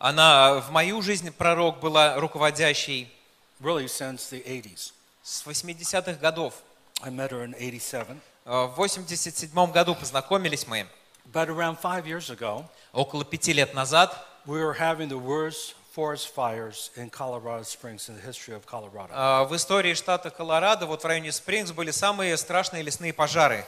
Она 0.00 0.54
в 0.60 0.70
мою 0.70 1.02
жизнь 1.02 1.30
пророк 1.30 1.78
была 1.78 2.16
руководящей 2.18 3.12
really 3.60 3.84
since 3.84 4.30
the 4.30 4.42
80s. 4.42 4.92
с 5.22 5.46
80-х 5.46 6.14
годов. 6.14 6.54
I 7.02 7.10
met 7.10 7.30
her 7.30 7.44
in 7.44 7.52
87. 7.54 8.18
А, 8.46 8.66
В 8.66 8.76
87 8.76 9.70
году 9.70 9.94
познакомились 9.94 10.66
мы. 10.66 10.86
But 11.30 11.48
around 11.50 11.78
five 11.78 12.06
years 12.06 12.30
ago, 12.30 12.64
Около 12.94 13.26
пяти 13.26 13.52
лет 13.52 13.74
назад 13.74 14.26
we 14.46 14.58
were 14.62 14.78
having 14.78 15.08
the 15.10 15.18
worst 15.22 15.74
forest 15.94 16.34
fires 16.34 16.90
in 16.96 17.10
Colorado 17.10 17.62
Springs 17.62 18.08
in 18.08 18.16
the 18.16 18.22
history 18.26 18.54
of 18.54 18.64
Colorado. 18.64 19.10
а, 19.12 19.44
в 19.44 19.54
истории 19.54 19.92
штата 19.92 20.30
Колорадо, 20.30 20.86
вот 20.86 21.02
в 21.02 21.06
районе 21.06 21.30
Спрингс, 21.30 21.72
были 21.72 21.90
самые 21.90 22.38
страшные 22.38 22.82
лесные 22.82 23.12
пожары 23.12 23.66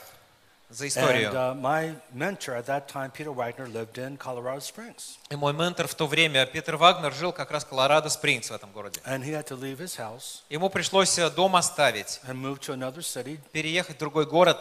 за 0.73 0.85
And 0.85 0.89
историю. 0.89 1.31
uh, 1.33 1.55
my 1.55 1.95
mentor 2.15 2.55
at 2.57 2.65
that 2.67 2.89
time, 2.89 3.11
Peter 3.13 3.31
Wagner, 3.33 3.67
lived 3.69 3.99
in 3.99 4.17
Colorado 4.17 4.61
Springs. 4.61 5.19
И 5.31 5.37
мой 5.37 5.53
ментор 5.53 5.87
в 5.87 5.95
то 5.95 6.07
время, 6.07 6.47
Питер 6.47 6.77
Вагнер, 6.77 7.13
жил 7.13 7.33
как 7.33 7.51
раз 7.51 7.65
в 7.65 7.69
Колорадо 7.69 8.09
Спрингс 8.09 8.51
в 8.51 8.55
этом 8.55 8.73
городе. 8.73 9.01
And 9.05 9.23
he 9.23 9.33
had 9.33 9.47
to 9.49 9.57
leave 9.57 9.79
his 9.79 9.97
house 9.97 10.43
Ему 10.49 10.71
пришлось 10.71 11.19
э, 11.19 11.31
дом 11.31 11.57
оставить, 11.57 12.21
and 12.27 12.35
move 12.41 12.59
to 12.61 12.73
another 12.75 13.03
city. 13.03 13.39
переехать 13.53 13.97
в 13.97 13.99
другой 13.99 14.27
город. 14.27 14.59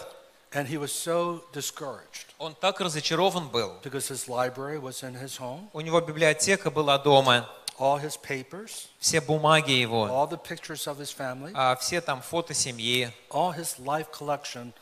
And 0.53 0.67
he 0.67 0.77
was 0.77 0.91
so 0.91 1.41
discouraged 1.53 2.25
Он 2.37 2.53
так 2.55 2.81
разочарован 2.81 3.47
был. 3.47 3.79
because 3.83 4.09
his 4.09 4.27
library 4.27 4.77
was 4.79 5.01
in 5.03 5.13
his 5.15 5.37
home, 5.39 5.69
У 5.73 5.79
него 5.81 6.01
библиотека 6.01 6.69
была 6.69 6.97
дома, 6.97 7.47
all 7.79 7.97
his 7.97 8.17
papers, 8.21 8.89
все 8.99 9.21
бумаги 9.21 9.71
его, 9.71 10.07
all 10.07 10.27
the 10.27 10.37
pictures 10.37 10.87
of 10.87 10.97
his 10.99 11.09
family, 11.09 11.51
а, 11.55 11.75
все 11.77 12.01
там 12.01 12.21
фото 12.21 12.53
семьи, 12.53 13.11
all 13.29 13.53
his 13.55 13.79
life 13.79 14.11
collection 14.11 14.73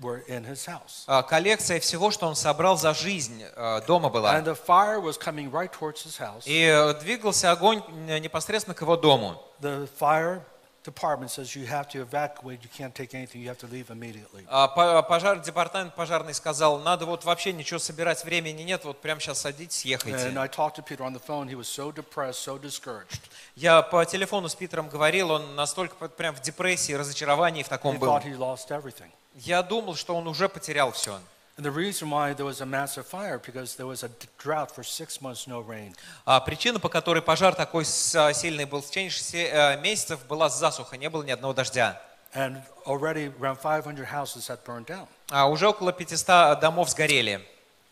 were 0.00 0.24
in 0.26 0.44
his 0.44 0.66
house. 0.66 1.04
а, 1.06 1.22
коллекция 1.22 1.78
всего, 1.80 2.10
что 2.10 2.26
он 2.26 2.34
собрал 2.36 2.76
за 2.76 2.94
жизнь, 2.94 3.42
э, 3.44 3.80
дома 3.86 4.08
была. 4.08 4.34
And 4.38 4.44
the 4.44 4.56
fire 4.66 5.00
was 5.00 5.16
coming 5.18 5.50
right 5.50 5.70
towards 5.70 6.04
his 6.04 6.18
house. 6.18 6.42
И 6.46 6.64
э, 6.64 6.94
двигался 7.00 7.52
огонь 7.52 7.82
э, 8.08 8.18
непосредственно 8.18 8.74
к 8.74 8.80
его 8.80 8.96
дому. 8.96 9.40
The 9.60 9.88
fire 9.98 10.42
department 10.84 11.30
says 11.30 11.54
you 11.56 11.64
have 11.66 11.88
to 11.88 12.02
evacuate, 12.02 12.60
you 12.62 12.68
can't 12.76 12.92
take 12.94 13.14
anything, 13.14 13.40
you 13.40 13.48
have 13.48 13.56
to 13.58 13.66
leave 13.70 13.88
immediately. 13.88 14.44
А 14.48 14.68
по- 14.68 15.00
Пожар, 15.02 15.38
департамент 15.40 15.94
пожарный 15.94 16.34
сказал, 16.34 16.78
надо 16.80 17.06
вот 17.06 17.24
вообще 17.24 17.52
ничего 17.54 17.78
собирать, 17.78 18.22
времени 18.24 18.62
нет, 18.62 18.84
вот 18.84 19.00
прямо 19.00 19.18
сейчас 19.20 19.40
садитесь, 19.40 19.84
And 19.86 19.88
ехайте. 19.90 20.38
I 20.38 20.48
talked 20.48 20.74
to 20.76 20.82
Peter 20.84 21.04
on 21.04 21.14
the 21.14 21.22
phone. 21.24 21.48
He 21.48 21.54
was 21.54 21.68
so 21.68 21.90
depressed, 21.90 22.40
so 22.44 22.58
discouraged. 22.60 23.20
Я 23.54 23.80
по 23.80 24.04
телефону 24.04 24.48
с 24.50 24.54
Питером 24.54 24.88
говорил, 24.90 25.30
он 25.30 25.54
настолько 25.54 26.08
прям 26.08 26.34
в 26.34 26.40
депрессии, 26.42 26.92
разочаровании 26.92 27.62
в 27.62 27.66
He 27.66 27.70
таком 27.70 27.98
был. 27.98 28.08
thought 28.08 28.24
he 28.24 28.36
lost 28.36 28.68
everything. 28.70 29.10
Я 29.34 29.62
думал, 29.62 29.96
что 29.96 30.14
он 30.16 30.26
уже 30.28 30.48
потерял 30.48 30.92
все. 30.92 31.18
And 31.56 31.64
the 31.64 31.70
reason 31.72 32.10
why 32.10 32.34
there 32.34 32.44
was 32.44 32.60
a 32.60 32.66
massive 32.66 33.06
fire 33.06 33.38
because 33.38 33.76
there 33.76 33.86
was 33.86 34.02
a 34.02 34.10
drought 34.42 34.70
for 34.74 34.82
six 34.82 35.20
months, 35.20 35.46
no 35.46 35.60
rain. 35.60 35.94
А 36.24 36.40
причина, 36.40 36.80
по 36.80 36.88
которой 36.88 37.22
пожар 37.22 37.54
такой 37.54 37.84
с- 37.84 38.32
сильный 38.34 38.64
был 38.64 38.80
в 38.82 38.86
течение 38.88 39.10
шести 39.10 39.38
э, 39.44 39.80
месяцев, 39.80 40.24
была 40.26 40.48
засуха, 40.48 40.96
не 40.96 41.08
было 41.08 41.22
ни 41.22 41.30
одного 41.30 41.52
дождя. 41.54 42.00
And 42.34 42.60
already 42.86 43.32
around 43.38 43.60
500 43.62 44.04
houses 44.04 44.48
had 44.48 44.64
burned 44.64 44.86
down. 44.86 45.06
А 45.30 45.46
уже 45.48 45.68
около 45.68 45.92
500 45.92 46.58
домов 46.58 46.90
сгорели. 46.90 47.40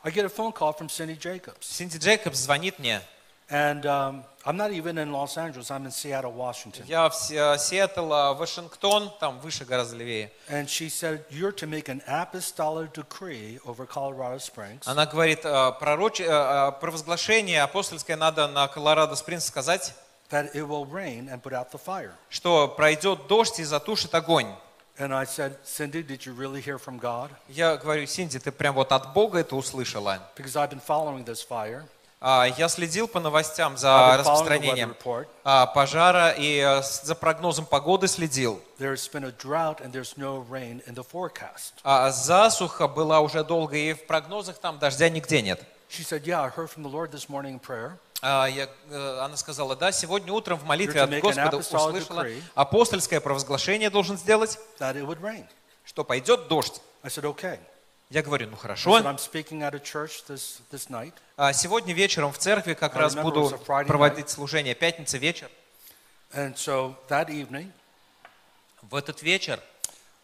I 0.05 0.11
get 0.11 0.25
a 0.25 0.29
phone 0.29 0.53
call 0.53 0.77
from 0.77 0.89
Cindy 0.89 1.17
Jacobs. 1.17 1.55
Синди 1.63 1.99
Джейкобс 1.99 2.37
звонит 2.39 2.81
мне. 2.81 3.01
And 3.53 3.85
um, 3.85 4.25
I'm 4.47 4.57
not 4.57 4.73
even 4.73 4.97
in 4.97 5.13
Los 5.13 5.37
Angeles, 5.37 5.71
I'm 5.71 5.85
in 5.85 5.91
Seattle, 5.91 6.33
Washington. 6.33 6.87
Я 6.87 7.11
в 7.11 7.15
Сиэтл, 7.15 8.11
а, 8.11 8.33
Вашингтон, 8.33 9.13
там 9.21 9.41
выше 9.41 9.67
гораздо 9.67 9.97
левее. 9.97 10.33
And 10.49 10.67
she 10.67 10.89
said, 10.89 11.23
You're 11.31 11.53
to 11.53 11.67
make 11.67 11.91
an 11.91 12.01
apostolic 12.09 12.95
decree 12.95 13.61
over 13.67 13.87
Colorado 13.87 14.39
Springs 14.39 14.85
Она 14.87 15.05
говорит, 15.05 15.45
э, 15.45 15.73
пророч... 15.79 16.21
э, 16.21 16.25
э, 16.25 16.73
провозглашение 16.81 17.63
апостольское 17.63 18.17
надо 18.17 18.49
на 18.49 18.67
Колорадо 18.69 19.17
Спрингс 19.17 19.45
сказать, 19.45 19.93
that 20.31 20.55
it 20.55 20.67
will 20.67 20.87
rain 20.87 21.29
and 21.29 21.43
put 21.43 21.53
out 21.53 21.71
the 21.71 21.79
fire. 21.79 22.15
что 22.31 22.69
пройдет 22.69 23.27
дождь 23.27 23.61
и 23.61 23.65
затушит 23.65 24.15
огонь. 24.15 24.49
And 24.99 25.15
I 25.15 25.25
said, 25.25 25.59
Cindy, 25.63 26.03
did 26.03 26.25
you 26.25 26.33
really 26.33 26.63
hear 26.63 26.79
from 26.79 26.99
God? 26.99 27.31
Я 27.49 27.77
говорю, 27.77 28.07
Синди, 28.07 28.39
ты 28.39 28.51
прям 28.51 28.75
вот 28.75 28.93
от 28.93 29.13
Бога 29.13 29.41
это 29.41 29.57
услышала. 29.57 30.21
Because 30.37 30.57
I've 30.57 30.71
been 30.71 30.81
following 30.81 31.25
this 31.25 31.43
fire. 31.47 31.85
А, 32.25 32.47
Я 32.57 32.69
следил 32.69 33.09
по 33.09 33.19
новостям 33.19 33.77
за 33.77 33.89
weather 33.89 34.17
распространением 34.19 34.97
а, 35.43 35.67
пожара 35.67 36.31
и 36.31 36.59
э, 36.59 36.81
за 36.83 37.17
прогнозом 37.17 37.67
погоды 37.67 38.07
следил. 38.07 38.63
А 41.83 42.11
засуха 42.13 42.87
была 42.87 43.19
уже 43.21 43.43
долго, 43.43 43.77
и 43.77 43.93
в 43.93 44.07
прогнозах 44.07 44.59
там 44.59 44.79
дождя 44.79 45.09
нигде 45.09 45.43
нет. 45.43 45.61
А, 48.23 48.47
я, 48.47 48.69
э, 48.89 49.19
она 49.21 49.37
сказала, 49.37 49.75
да, 49.75 49.91
сегодня 49.91 50.33
утром 50.33 50.59
в 50.59 50.65
молитве 50.65 51.01
от 51.03 51.11
Господа 51.23 51.57
услышала, 51.91 52.21
апостольское 52.55 53.21
провозглашение 53.21 53.91
должен 53.91 54.17
сделать, 54.17 54.61
что 55.85 56.05
пойдет 56.05 56.47
дождь. 56.47 56.81
Я 58.13 58.23
говорю, 58.23 58.49
ну 58.51 58.57
хорошо. 58.59 58.95
А 61.37 61.53
Сегодня 61.55 61.95
вечером 61.95 62.31
в 62.31 62.39
церкви 62.39 62.75
как 62.75 62.95
раз 62.95 63.15
буду 63.15 63.59
проводить 63.87 64.29
служение. 64.29 64.75
Пятница 64.75 65.17
вечер. 65.17 65.51
В 68.83 68.97
этот 68.97 69.23
вечер, 69.23 69.61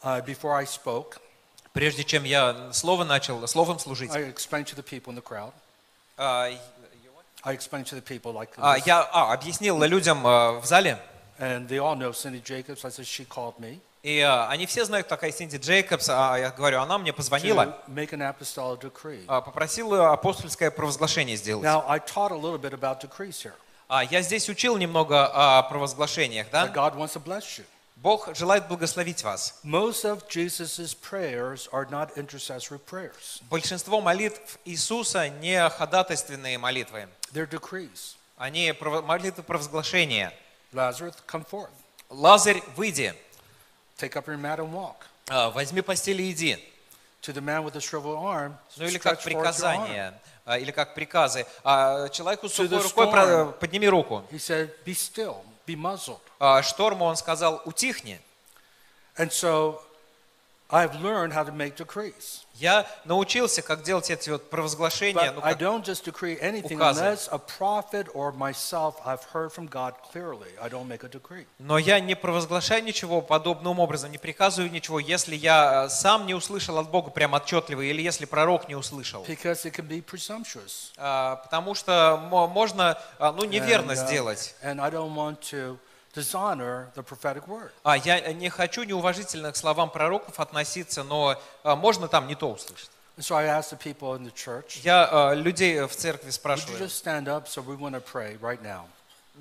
uh, 0.02 1.18
прежде 1.72 2.04
чем 2.04 2.24
я 2.24 2.72
слово 2.74 3.04
начал, 3.04 3.48
словом 3.48 3.78
служить, 3.78 4.10
I 4.10 4.24
explained 4.24 4.66
to 4.66 4.74
the 4.74 4.82
people 4.82 5.14
а, 8.56 8.74
а, 8.74 8.78
я 8.78 9.00
а, 9.12 9.32
объяснил 9.32 9.80
людям 9.82 10.26
а, 10.26 10.60
в 10.60 10.66
зале, 10.66 10.98
and 11.38 11.68
they 11.68 11.78
all 11.78 11.96
know 11.96 12.12
Cindy 12.12 12.42
Jacobs. 12.42 12.84
I 12.84 12.90
said, 12.90 13.06
She 13.06 13.24
called 13.24 13.58
me 13.60 13.80
и 14.02 14.20
а, 14.20 14.48
они 14.48 14.66
все 14.66 14.84
знают, 14.84 15.08
такая 15.08 15.32
Синди 15.32 15.56
Джейкобс, 15.56 16.08
а 16.08 16.36
я 16.36 16.50
говорю, 16.50 16.80
она 16.80 16.98
мне 16.98 17.12
позвонила, 17.12 17.78
а, 19.26 19.40
попросила 19.40 20.12
апостольское 20.12 20.70
провозглашение 20.70 21.36
сделать. 21.36 21.64
А, 23.88 24.04
Я 24.04 24.22
здесь 24.22 24.48
учил 24.48 24.76
немного 24.76 25.26
о 25.32 25.62
провозглашениях, 25.64 26.46
да? 26.52 26.66
Бог 27.96 28.28
желает 28.36 28.68
благословить 28.68 29.24
вас. 29.24 29.58
Большинство 33.50 34.00
молитв 34.00 34.58
Иисуса 34.64 35.28
не 35.28 35.68
ходатайственные 35.68 36.58
молитвы. 36.58 37.08
Они 38.36 38.72
молитвы 39.02 39.42
провозглашения. 39.42 40.32
Лазарь, 42.08 42.62
выйди. 42.76 43.14
Take 43.98 44.16
up 44.16 44.28
your 44.28 44.38
mat 44.38 44.60
and 44.60 44.72
walk. 44.72 45.06
А, 45.28 45.50
Возьми 45.50 45.82
постель 45.82 46.20
и 46.22 46.30
иди. 46.30 46.56
To 47.22 47.32
the 47.32 47.40
man 47.40 47.64
with 47.64 47.72
the 47.74 47.80
shriveled 47.80 48.16
arm, 48.24 48.56
Ну 48.76 48.86
или 48.86 48.98
как 48.98 49.20
приказание, 49.22 50.14
а, 50.46 50.56
или 50.56 50.70
как 50.70 50.94
приказы. 50.94 51.44
А 51.64 52.08
Человеку 52.10 52.48
с 52.48 52.54
сухой 52.54 52.80
рукой 52.80 53.06
storm. 53.06 53.52
подними 53.58 53.88
руку. 53.88 54.24
He 54.30 54.38
said, 54.38 54.70
be 54.84 54.94
still, 54.94 55.42
be 55.66 55.74
muzzled. 55.74 56.20
А 56.38 56.62
Шторму 56.62 57.04
он 57.04 57.16
сказал, 57.16 57.60
утихни. 57.64 58.20
And 59.16 59.32
so 59.32 59.80
I've 60.70 60.94
learned 61.02 61.32
how 61.32 61.42
to 61.42 61.50
make 61.52 61.74
decrees. 61.74 62.44
Я 62.58 62.86
научился, 63.04 63.62
как 63.62 63.82
делать 63.82 64.10
эти 64.10 64.30
вот 64.30 64.50
провозглашения. 64.50 65.32
Ну, 65.32 65.40
как- 65.40 65.58
указы. 66.76 67.00
Но 71.58 71.78
я 71.78 72.00
не 72.00 72.16
провозглашаю 72.16 72.82
ничего 72.82 73.20
подобным 73.20 73.78
образом, 73.78 74.10
не 74.10 74.18
приказываю 74.18 74.70
ничего, 74.72 74.98
если 74.98 75.36
я 75.36 75.84
э, 75.84 75.88
сам 75.88 76.26
не 76.26 76.34
услышал 76.34 76.78
от 76.78 76.90
Бога 76.90 77.10
прям 77.10 77.34
отчетливо, 77.34 77.82
или 77.82 78.02
если 78.02 78.24
пророк 78.24 78.68
не 78.68 78.74
услышал. 78.74 79.24
А, 80.96 81.36
Потому 81.36 81.74
что 81.74 82.20
мо- 82.28 82.48
можно 82.48 82.98
а, 83.18 83.32
ну, 83.32 83.44
неверно 83.44 83.92
uh, 83.92 83.94
сделать. 83.94 84.54
And 84.64 84.80
I 84.80 84.90
don't 84.90 85.14
want 85.14 85.38
to 85.52 85.78
dishonor 86.14 86.88
the 86.94 87.02
prophetic 87.02 87.46
word. 87.46 87.70
А 87.84 87.96
я 87.96 88.32
не 88.32 88.48
хочу 88.48 88.82
неуважительно 88.84 89.52
к 89.52 89.56
словам 89.56 89.90
пророков 89.90 90.40
относиться, 90.40 91.04
но 91.04 91.40
а, 91.62 91.76
можно 91.76 92.08
там 92.08 92.26
не 92.26 92.34
то 92.34 92.50
услышать. 92.50 92.90
And 93.16 93.24
so 93.24 93.34
I 93.36 93.46
ask 93.46 93.70
the 93.70 93.76
people 93.76 94.14
in 94.16 94.24
the 94.24 94.32
church, 94.32 94.80
Я 94.84 95.08
а, 95.10 95.34
людей 95.34 95.80
в 95.86 95.94
церкви 95.94 96.26
would 96.26 96.30
you 96.30 96.32
спрашиваю, 96.32 96.78
just 96.78 96.96
stand 97.04 97.26
up? 97.26 97.46
So 97.48 97.62
we 97.62 97.76
want 97.76 97.94
to 97.94 98.00
pray 98.00 98.38
right 98.40 98.62
now. 98.62 98.86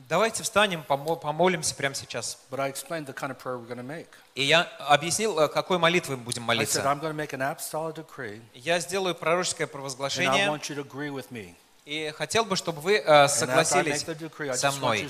давайте 0.09 0.43
встанем, 0.43 0.83
помо- 0.87 1.15
помолимся 1.15 1.73
прямо 1.75 1.95
сейчас. 1.95 2.37
But 2.49 2.59
I 2.59 2.69
explained 2.71 3.05
the 3.07 3.13
kind 3.13 3.31
of 3.31 3.37
prayer 3.37 3.57
we're 3.57 3.67
going 3.67 3.77
to 3.77 3.83
make. 3.83 4.07
И 4.35 4.43
я 4.43 4.63
объяснил, 4.79 5.47
какой 5.49 5.77
молитвой 5.77 6.17
мы 6.17 6.23
будем 6.23 6.43
I 6.43 6.45
said, 6.45 6.57
молиться. 6.57 6.81
I'm 6.81 6.99
going 6.99 7.11
to 7.11 7.13
make 7.13 7.33
an 7.33 7.41
apostolic 7.41 7.95
decree, 7.95 8.41
Я 8.53 8.79
сделаю 8.79 9.15
пророческое 9.15 9.67
and 9.67 9.69
I 9.69 9.73
провозглашение, 9.73 10.47
want 10.49 10.69
you 10.69 10.75
to 10.75 10.83
agree 10.83 11.09
with 11.09 11.31
me. 11.31 11.55
и 11.85 12.11
хотел 12.17 12.43
бы, 12.45 12.55
чтобы 12.55 12.81
вы 12.81 13.01
согласились 13.29 14.03
decree, 14.03 14.53
со 14.55 14.71
мной. 14.71 15.07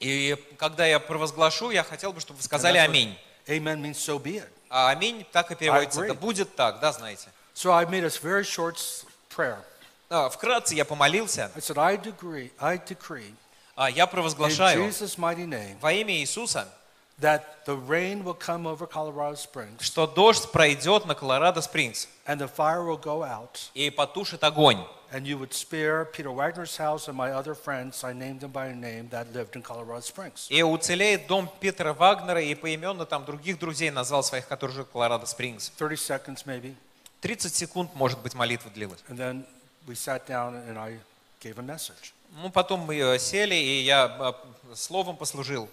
И 0.00 0.36
когда 0.58 0.86
я 0.86 0.98
провозглашу, 0.98 1.70
я 1.70 1.82
хотел 1.82 2.12
бы, 2.12 2.20
чтобы 2.20 2.38
вы 2.38 2.42
сказали 2.42 2.78
аминь. 2.78 3.18
Amen 3.46 3.80
means 3.80 3.94
so 3.94 4.18
be 4.18 4.36
it. 4.36 4.48
А 4.68 4.90
аминь 4.90 5.26
так 5.32 5.50
и 5.50 5.54
переводится. 5.54 6.06
Да 6.06 6.14
будет 6.14 6.54
так, 6.56 6.80
да, 6.80 6.92
знаете. 6.92 7.28
So 7.54 7.72
I 7.72 7.84
made 7.84 8.04
a 8.04 8.08
very 8.08 8.42
short 8.42 8.76
prayer. 9.28 9.58
Вкратце 10.30 10.74
я 10.74 10.84
помолился, 10.84 11.50
I 11.54 11.60
said, 11.60 11.78
I 11.78 11.96
decree, 11.96 12.52
I 12.60 12.78
decree 12.78 13.34
а 13.76 13.90
я 13.90 14.04
in 14.04 14.10
провозглашаю 14.10 14.86
Jesus' 14.86 15.16
mighty 15.18 15.46
name 15.46 15.76
во 15.80 15.92
имя 15.92 16.14
Иисуса, 16.14 16.68
that 17.18 17.64
the 17.66 17.76
rain 17.76 18.22
will 18.22 18.38
come 18.38 18.66
over 18.66 18.86
Colorado 18.86 19.36
Springs 19.36 19.80
что 19.80 20.06
дождь 20.06 20.50
пройдет 20.52 21.06
на 21.06 21.14
Колорадо 21.14 21.60
Спрингс 21.60 22.08
and 22.26 22.38
the 22.38 22.48
fire 22.48 22.84
will 22.84 23.00
go 23.00 23.22
out 23.22 23.70
и 23.74 23.90
потушит 23.90 24.44
огонь. 24.44 24.84
And 25.14 25.28
you 25.28 25.38
would 25.38 25.54
spare 25.54 26.04
Peter 26.04 26.32
Wagner's 26.32 26.76
house 26.76 27.06
and 27.06 27.16
my 27.16 27.30
other 27.30 27.54
friends, 27.54 28.02
I 28.02 28.12
named 28.12 28.40
them 28.40 28.50
by 28.50 28.72
name, 28.74 29.08
that 29.10 29.32
lived 29.32 29.54
in 29.54 29.62
Colorado 29.62 30.00
Springs. 30.00 30.48
И 30.50 30.60
уцелеет 30.62 31.28
дом 31.28 31.48
Питера 31.60 31.92
Вагнера 31.92 32.42
и 32.42 32.54
поименно 32.56 33.06
там 33.06 33.24
других 33.24 33.60
друзей 33.60 33.90
назвал 33.90 34.24
своих, 34.24 34.48
которые 34.48 34.74
живут 34.74 34.88
в 34.88 34.92
Колорадо 34.92 35.26
Спрингс. 35.26 35.70
30 35.78 36.00
seconds 36.00 36.44
maybe. 36.44 36.74
30 37.20 37.54
секунд, 37.54 37.94
может 37.94 38.18
быть, 38.18 38.34
молитва 38.34 38.70
длилась. 38.70 38.98
And 39.08 39.16
then 39.16 39.46
we 39.86 39.94
sat 39.94 40.26
down 40.26 40.56
and 40.68 40.76
I 40.76 40.98
gave 41.40 41.58
a 41.58 41.62
message. 41.62 42.12
Ну, 42.42 42.50
потом 42.50 42.80
мы 42.80 42.96
э, 42.96 43.18
сели, 43.20 43.54
и 43.54 43.82
я 43.82 44.16
э, 44.18 44.74
словом 44.74 45.16
послужил. 45.16 45.68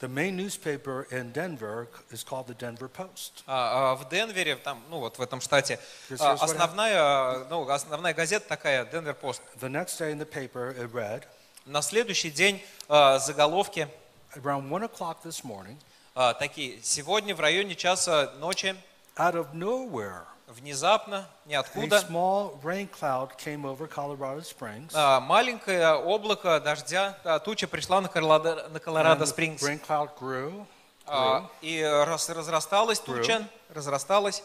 The 0.00 0.08
main 0.08 0.34
newspaper 0.34 1.06
in 1.10 1.30
Denver 1.30 1.86
is 2.10 2.24
called 2.24 2.46
the 2.46 2.54
Denver 2.54 2.88
Post. 2.88 3.44
А, 3.46 3.92
а, 3.92 3.96
в 3.96 4.08
Денвере, 4.08 4.56
там, 4.56 4.82
ну 4.88 4.98
вот 4.98 5.18
в 5.18 5.20
этом 5.20 5.42
штате, 5.42 5.78
This 6.08 6.16
а, 6.20 6.34
is 6.34 6.38
what 6.38 6.44
основная, 6.44 7.44
ну, 7.50 7.68
основная 7.68 8.14
газета 8.14 8.48
такая, 8.48 8.86
Денвер 8.86 9.12
Пост. 9.12 9.42
The 9.60 9.68
next 9.68 9.98
day 9.98 10.10
in 10.10 10.18
the 10.18 10.24
paper, 10.24 10.74
it 10.74 10.90
read, 10.92 11.24
На 11.66 11.82
следующий 11.82 12.30
день 12.30 12.62
а, 12.88 13.18
заголовки 13.18 13.88
around 14.36 14.70
1 14.70 14.84
o'clock 14.84 15.18
this 15.22 15.44
morning, 15.44 15.76
а, 16.14 16.32
такие. 16.32 16.82
Сегодня 16.82 17.34
в 17.34 17.40
районе 17.40 17.74
часа 17.74 18.32
ночи 18.38 18.74
out 19.16 19.34
of 19.34 19.52
nowhere, 19.52 20.24
внезапно, 20.50 21.26
a 21.46 21.48
ниоткуда, 21.48 21.98
small 22.08 22.60
rain 22.62 22.88
cloud 22.88 23.30
came 23.38 23.64
over 23.64 23.86
Colorado 23.88 24.42
Springs. 24.42 24.90
а, 24.94 25.20
маленькое 25.20 25.94
облако 25.94 26.60
дождя, 26.60 27.16
а, 27.24 27.38
туча 27.38 27.66
пришла 27.68 28.00
на 28.00 28.08
Колорадо, 28.08 29.24
Спрингс. 29.26 29.62
rain 29.62 29.80
cloud 29.86 30.10
grew, 30.18 30.66
А, 31.06 31.40
grew, 31.40 31.48
И 31.62 31.82
раз- 31.82 32.28
разрасталась 32.28 33.00
туча, 33.00 33.46
разрасталась, 33.74 34.42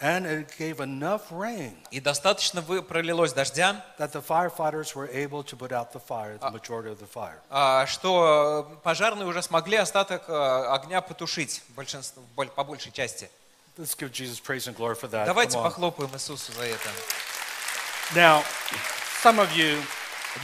and 0.00 0.26
it 0.26 0.48
gave 0.58 0.76
enough 0.78 1.22
rain 1.30 1.74
и 1.90 2.00
достаточно 2.00 2.60
пролилось 2.62 3.32
дождя, 3.32 3.84
that 3.98 4.12
the 4.12 4.20
firefighters 4.22 4.94
were 4.94 5.08
able 5.12 5.42
to 5.44 5.56
put 5.56 5.70
out 5.72 5.92
the 5.92 6.00
fire, 6.00 6.38
the 6.40 6.50
majority 6.50 6.90
of 6.90 6.98
the 7.00 7.08
fire. 7.08 7.86
что 7.86 8.68
э, 8.70 8.82
пожарные 8.82 9.26
уже 9.26 9.42
смогли 9.42 9.76
остаток 9.76 10.24
э, 10.28 10.32
огня 10.68 11.00
потушить 11.00 11.62
большинство, 11.70 12.22
боль- 12.36 12.50
по 12.50 12.64
большей 12.64 12.92
части. 12.92 13.30
Let's 13.76 13.94
give 13.96 14.12
Jesus 14.12 14.38
praise 14.40 14.66
and 14.68 14.76
glory 14.76 14.94
for 14.94 15.08
that. 15.10 15.26
Давайте 15.26 15.58
похлопаем 15.58 16.10
Иисусу 16.14 16.52
за 16.52 16.62
это. 16.64 16.88
Now, 18.14 18.44
some 19.22 19.38
of 19.40 19.50
you 19.56 19.82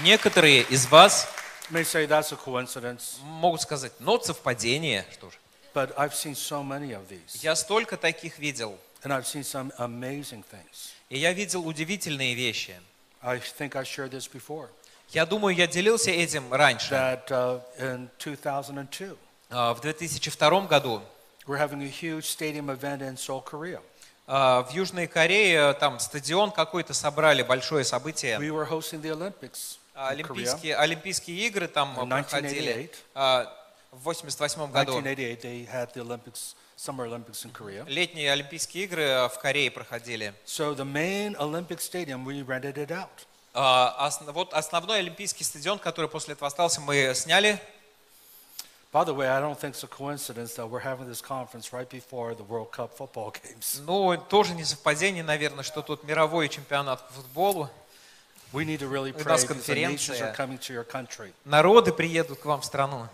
Некоторые 0.02 0.62
из 0.62 0.86
вас 0.86 1.28
may 1.70 1.82
say 1.84 2.06
that's 2.06 2.32
a 2.32 2.36
coincidence, 2.36 3.18
могут 3.22 3.60
сказать, 3.60 3.92
ну, 3.98 4.18
совпадение, 4.20 5.04
что 5.12 5.30
же. 5.30 5.36
but 5.74 5.92
I've 5.96 6.14
seen 6.14 6.34
so 6.34 6.62
many 6.62 6.92
of 6.92 7.08
these, 7.08 7.42
Я 7.42 7.54
столько 7.56 7.96
таких 7.96 8.38
видел, 8.38 8.78
and 9.02 9.12
I've 9.12 9.26
seen 9.26 9.42
some 9.42 9.72
amazing 9.78 10.44
things. 10.50 10.92
и 11.08 11.18
я 11.18 11.32
видел 11.32 11.66
удивительные 11.66 12.34
вещи. 12.34 12.74
I 13.22 13.38
think 13.38 13.76
I 13.76 13.82
shared 13.84 14.10
this 14.12 14.28
before. 14.28 14.68
Я 15.10 15.26
думаю, 15.26 15.54
я 15.56 15.66
делился 15.66 16.10
этим 16.10 16.52
раньше. 16.52 16.94
That 16.94 17.26
uh, 17.30 17.60
in 17.78 18.08
2002, 18.18 19.16
А, 19.50 19.74
В 19.74 19.80
2002 19.80 20.60
году 20.68 21.02
we're 21.46 21.58
having 21.58 21.82
a 21.82 21.88
huge 21.88 22.24
stadium 22.26 22.68
event 22.70 23.02
in 23.02 23.16
Seoul, 23.16 23.42
Korea. 23.42 23.80
а, 24.26 24.62
в 24.62 24.70
Южной 24.72 25.06
Корее 25.06 25.72
там 25.74 25.98
стадион 25.98 26.50
какой-то 26.52 26.94
собрали, 26.94 27.42
большое 27.42 27.84
событие. 27.84 28.38
We 28.38 28.50
were 28.50 28.68
hosting 28.68 29.00
the 29.02 29.10
Olympics 29.12 29.78
А. 29.94 30.08
Олимпийские, 30.10 30.76
Олимпийские 30.76 31.46
игры 31.48 31.66
там 31.68 31.90
In 31.98 32.08
проходили 32.08 32.70
1988. 32.70 32.90
а, 33.14 33.52
в 33.90 34.02
88 34.04 34.70
году. 34.70 34.92
1988, 34.98 35.40
they 35.42 35.66
had 35.68 35.92
the 35.94 36.02
Olympics, 36.02 36.54
Summer 36.78 37.06
Olympics 37.08 37.44
in 37.44 37.52
Korea. 37.52 37.84
Летние 37.88 38.30
Олимпийские 38.32 38.84
игры 38.84 39.04
а, 39.10 39.28
в 39.28 39.38
Корее 39.40 39.70
проходили. 39.70 40.32
So 40.46 40.74
the 40.76 40.84
main 40.84 41.36
Olympic 41.38 41.80
stadium, 41.80 42.24
we 42.24 42.42
rented 42.46 42.76
it 42.78 42.90
out. 42.90 43.08
А, 43.52 44.08
осн- 44.08 44.30
Вот 44.32 44.54
основной 44.54 45.00
Олимпийский 45.00 45.42
стадион, 45.42 45.78
который 45.80 46.08
после 46.08 46.34
этого 46.34 46.46
остался, 46.46 46.80
мы 46.80 47.12
сняли. 47.16 47.60
By 48.91 49.03
the 49.03 49.13
way, 49.13 49.27
I 49.27 49.41
don't 49.41 49.59
think 49.59 49.75
it's 49.75 49.83
a 49.83 49.87
coincidence 49.87 50.53
that 50.55 50.69
we're 50.69 50.79
having 50.79 51.05
this 51.05 51.21
conference 51.21 51.73
right 51.73 51.89
before 51.89 52.33
the 52.33 52.43
World 52.43 52.71
Cup 52.71 52.95
football 52.97 53.33
games. 53.33 53.81
Ну, 53.85 54.15
тоже 54.29 54.53
не 54.53 54.63
совпадение, 54.63 55.21
наверное, 55.21 55.63
что 55.63 55.81
тут 55.81 56.05
мировой 56.05 56.47
чемпионат 56.47 57.05
по 57.07 57.13
футболу. 57.15 57.69
We 58.53 58.63
need 58.63 58.79
to 58.79 58.87
really 58.87 59.11
У 59.11 59.17
pray 59.17 59.25
нас 59.25 59.43
because 59.43 59.65
the 59.65 59.75
nations 59.75 60.07
конференция. 60.07 60.31
are 60.31 60.35
coming 60.35 60.57
to 60.59 60.73
your 60.73 60.85
country. 60.85 61.33
Народы 61.43 61.91
приедут 61.91 62.39
к 62.39 62.45
вам 62.45 62.61
в 62.61 62.65
страну. 62.65 63.09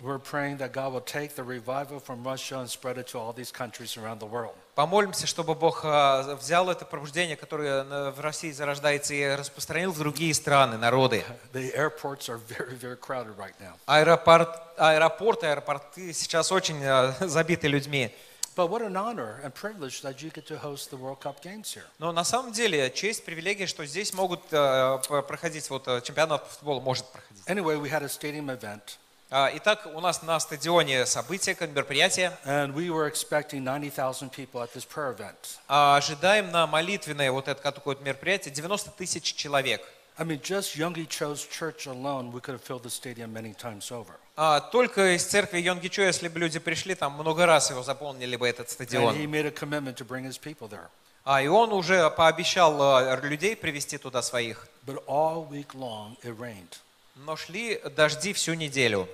We're 0.00 0.20
praying 0.20 0.58
that 0.58 0.72
God 0.72 0.92
will 0.92 1.00
take 1.00 1.34
the 1.34 1.42
revival 1.42 1.98
from 1.98 2.22
Russia 2.22 2.60
and 2.60 2.70
spread 2.70 2.98
it 2.98 3.08
to 3.08 3.18
all 3.18 3.32
these 3.32 3.50
countries 3.50 3.96
around 3.96 4.20
the 4.20 4.26
world. 4.26 4.54
Помолимся, 4.76 5.26
чтобы 5.26 5.56
Бог 5.56 5.80
а, 5.82 6.36
взял 6.36 6.70
это 6.70 6.84
пробуждение, 6.84 7.36
которое 7.36 7.82
э, 7.82 8.10
в 8.12 8.20
России 8.20 8.52
зарождается, 8.52 9.12
и 9.14 9.34
распространил 9.34 9.90
в 9.90 9.98
другие 9.98 10.32
страны, 10.34 10.78
народы. 10.78 11.24
The 11.52 11.74
airports 11.74 12.28
are 12.28 12.38
very, 12.38 12.76
very 12.76 12.96
crowded 12.96 13.36
right 13.36 13.54
now. 13.58 13.74
Аэропорт, 13.86 14.50
аэропорты, 14.76 15.46
аэропорты 15.46 16.12
сейчас 16.12 16.52
очень 16.52 16.80
э, 16.80 17.14
забиты 17.26 17.66
людьми. 17.66 18.14
But 18.54 18.70
what 18.70 18.82
an 18.82 18.96
honor 18.96 19.40
and 19.42 19.52
privilege 19.52 20.02
that 20.02 20.22
you 20.22 20.30
get 20.30 20.46
to 20.46 20.58
host 20.58 20.90
the 20.90 20.96
World 20.96 21.20
Cup 21.20 21.40
games 21.42 21.74
here. 21.74 21.86
Но 21.98 22.12
на 22.12 22.22
самом 22.22 22.52
деле 22.52 22.88
честь, 22.92 23.24
привилегия, 23.24 23.66
что 23.66 23.84
здесь 23.84 24.14
могут 24.14 24.42
э, 24.52 24.98
проходить, 25.26 25.68
вот 25.70 25.88
э, 25.88 26.00
чемпионат 26.02 26.44
по 26.44 26.50
футболу 26.50 26.80
может 26.80 27.04
проходить. 27.06 27.44
Anyway, 27.48 27.76
we 27.76 27.90
had 27.90 28.04
a 28.04 28.08
stadium 28.08 28.48
event, 28.48 28.98
Итак, 29.30 29.86
у 29.94 30.00
нас 30.00 30.22
на 30.22 30.40
стадионе 30.40 31.04
событие, 31.04 31.54
мероприятие. 31.60 32.32
and 32.46 32.72
we 32.74 32.88
were 32.88 33.06
expecting 33.06 33.62
90,000 33.62 34.30
people 34.32 34.62
at 34.62 34.72
this 34.72 34.86
prayer 34.86 35.12
event. 35.14 35.58
А, 35.68 35.98
Ожидаем 35.98 36.50
на 36.50 36.66
молитвенное 36.66 37.30
вот 37.30 37.46
это 37.46 37.60
такое 37.72 37.96
вот 37.96 38.02
мероприятие 38.04 38.54
90 38.54 38.90
тысяч 38.92 39.34
человек. 39.34 39.82
I 40.16 40.24
mean, 40.24 40.40
just 40.40 40.76
Youngie 40.76 41.06
Cho's 41.06 41.46
church 41.46 41.86
alone, 41.86 42.32
we 42.32 42.40
could 42.40 42.54
have 42.54 42.62
filled 42.62 42.82
the 42.82 42.90
stadium 42.90 43.30
many 43.32 43.52
times 43.54 43.92
over. 43.92 44.14
А, 44.34 44.60
Только 44.60 45.14
из 45.14 45.24
церкви 45.26 45.58
Йонгичо, 45.60 46.02
если 46.02 46.28
бы 46.28 46.40
люди 46.40 46.58
пришли, 46.58 46.94
там 46.94 47.12
много 47.12 47.44
раз 47.44 47.68
его 47.70 47.82
заполнили 47.82 48.34
бы 48.36 48.48
этот 48.48 48.68
And 48.68 48.70
he 48.70 48.72
стадион. 48.72 49.14
made 49.30 49.44
a 49.46 49.50
commitment 49.50 49.96
to 49.98 50.06
bring 50.06 50.24
his 50.24 50.38
people 50.38 50.68
there. 50.70 50.88
А, 51.24 51.42
и 51.42 51.48
он 51.48 51.74
уже 51.74 52.08
пообещал 52.10 52.80
а, 52.82 53.16
людей 53.16 53.54
привести 53.56 53.98
туда 53.98 54.22
своих. 54.22 54.66
But 54.86 55.04
all 55.06 55.46
week 55.50 55.74
long, 55.74 56.16
it 56.24 56.34
rained. 56.38 56.78
Но 57.14 57.36
шли 57.36 57.80
дожди 57.96 58.32
всю 58.32 58.54
неделю. 58.54 59.08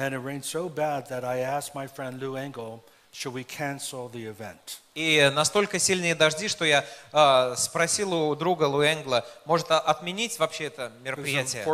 And 0.00 0.14
it 0.14 0.20
rained 0.20 0.46
so 0.46 0.70
bad 0.70 1.10
that 1.10 1.24
I 1.24 1.40
asked 1.40 1.74
my 1.74 1.86
friend 1.86 2.18
Lou 2.22 2.34
Engel, 2.34 2.82
should 3.12 3.34
we 3.34 3.44
cancel 3.44 4.08
the 4.08 4.24
event? 4.24 4.80
И 4.94 5.30
настолько 5.34 5.78
сильные 5.78 6.14
дожди, 6.14 6.48
что 6.48 6.64
я 6.64 6.86
а, 7.12 7.54
спросил 7.56 8.14
у 8.14 8.34
друга 8.34 8.64
Луэнгла, 8.64 9.26
может 9.44 9.70
а- 9.70 9.78
отменить 9.78 10.38
вообще 10.38 10.64
это 10.64 10.90
мероприятие? 11.02 11.64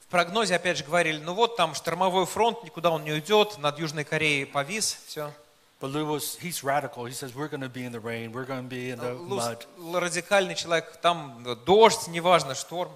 В 0.00 0.10
прогнозе 0.10 0.54
опять 0.54 0.78
же 0.78 0.84
говорили, 0.84 1.18
ну 1.18 1.34
вот 1.34 1.56
там 1.56 1.74
штормовой 1.74 2.26
фронт, 2.26 2.62
никуда 2.62 2.90
он 2.90 3.02
не 3.02 3.10
уйдет, 3.10 3.58
над 3.58 3.76
Южной 3.80 4.04
Кореей 4.04 4.46
повис, 4.46 4.98
все. 5.08 5.32
But 5.80 5.92
Lou 5.92 6.06
was, 6.06 6.38
he's 6.40 6.62
radical. 6.62 7.06
He 7.06 7.12
says, 7.12 7.34
we're 7.34 7.48
going 7.48 7.60
to 7.60 7.68
be 7.68 7.84
in 7.84 7.92
the 7.92 8.00
rain. 8.00 8.32
We're 8.32 8.44
going 8.44 8.62
to 8.62 8.68
be 8.68 8.90
in 8.90 8.98
the 9.00 9.14
mud. 9.14 9.66
радикальный 10.00 10.54
человек, 10.54 10.96
там 11.00 11.44
дождь, 11.66 12.06
неважно, 12.06 12.54
шторм. 12.54 12.90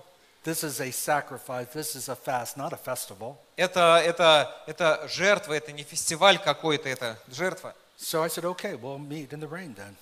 This 0.45 0.65
is 0.65 0.81
a 0.81 0.91
sacrifice. 0.91 1.69
This 1.73 1.95
is 1.95 2.09
a 2.09 2.17
fast, 2.17 2.57
not 2.57 2.73
a 2.73 2.77
festival. 2.77 3.37
Это, 3.57 4.03
это, 4.05 4.53
это 4.67 5.07
жертва, 5.09 5.53
это 5.53 5.71
не 5.71 5.85
фестиваль 5.85 6.39
какой-то, 6.39 6.89
это 6.89 7.17
жертва. 7.29 7.75
So 7.97 8.25
I 8.25 8.29
said, 8.29 8.45
okay, 8.45 8.75
we'll 8.75 8.99
meet 8.99 9.33
in 9.33 9.41
the 9.41 9.49
rain 9.49 9.75
then. 9.77 9.95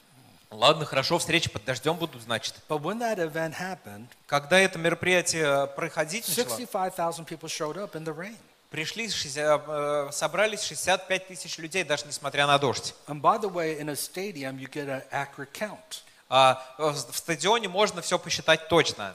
Ладно, 0.51 0.85
хорошо, 0.85 1.19
встречи 1.19 1.49
под 1.49 1.65
дождем 1.65 1.97
будут, 1.97 2.23
значит. 2.23 2.55
But 2.69 2.81
when 2.81 2.99
that 2.99 3.19
event 3.19 3.55
happened, 3.55 4.07
Когда 4.27 4.59
это 4.59 4.79
мероприятие 4.79 5.67
проходить 5.69 6.27
начало, 6.27 6.57
65,000 6.57 7.27
people 7.27 7.49
showed 7.49 7.77
up 7.77 7.95
in 7.95 8.05
the 8.05 8.17
rain. 8.17 8.37
пришли, 8.71 9.09
60, 9.09 9.63
э, 9.67 10.09
собрались 10.13 10.63
65 10.63 11.29
тысяч 11.29 11.59
людей, 11.59 11.85
даже 11.85 12.07
несмотря 12.07 12.47
на 12.47 12.59
дождь. 12.59 12.95
And 13.07 13.21
by 13.21 13.39
the 13.39 13.53
way, 13.53 13.79
in 13.79 13.91
a 13.91 13.95
stadium, 13.95 14.59
you 14.59 14.69
get 14.69 14.89
an 14.89 15.03
accurate 15.11 15.53
count. 15.53 16.03
А 16.33 16.63
в 16.79 16.97
стадионе 16.97 17.69
можно 17.69 18.03
все 18.03 18.17
посчитать 18.17 18.69
точно. 18.69 19.15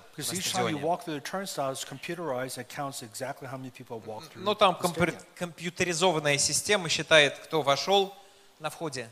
Ну, 4.36 4.56
там 4.56 4.78
компьютеризованная 5.36 6.38
система 6.38 6.90
считает, 6.90 7.38
кто 7.40 7.62
вошел 7.62 8.14
на 8.60 8.70
входе. 8.70 9.10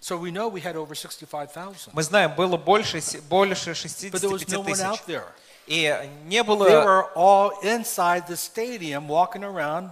So 0.00 0.18
we 0.18 0.30
know 0.30 0.50
we 0.50 0.60
had 0.60 0.76
over 0.76 0.94
65,000. 0.94 1.92
Мы 1.94 2.02
знаем, 2.02 2.34
было 2.34 2.58
больше, 2.58 3.00
больше 3.28 3.70
But 3.70 4.20
there 4.20 4.30
was 4.30 4.40
65 4.40 4.50
no 4.50 4.62
one 4.62 4.96
тысяч. 5.06 5.22
И 5.66 6.10
не 6.24 6.40
They 6.40 6.44
было, 6.44 6.68
were 6.68 7.12
all 7.14 7.52
inside 7.62 8.26
the 8.26 8.36
stadium 8.36 9.08
walking 9.08 9.42
around 9.42 9.90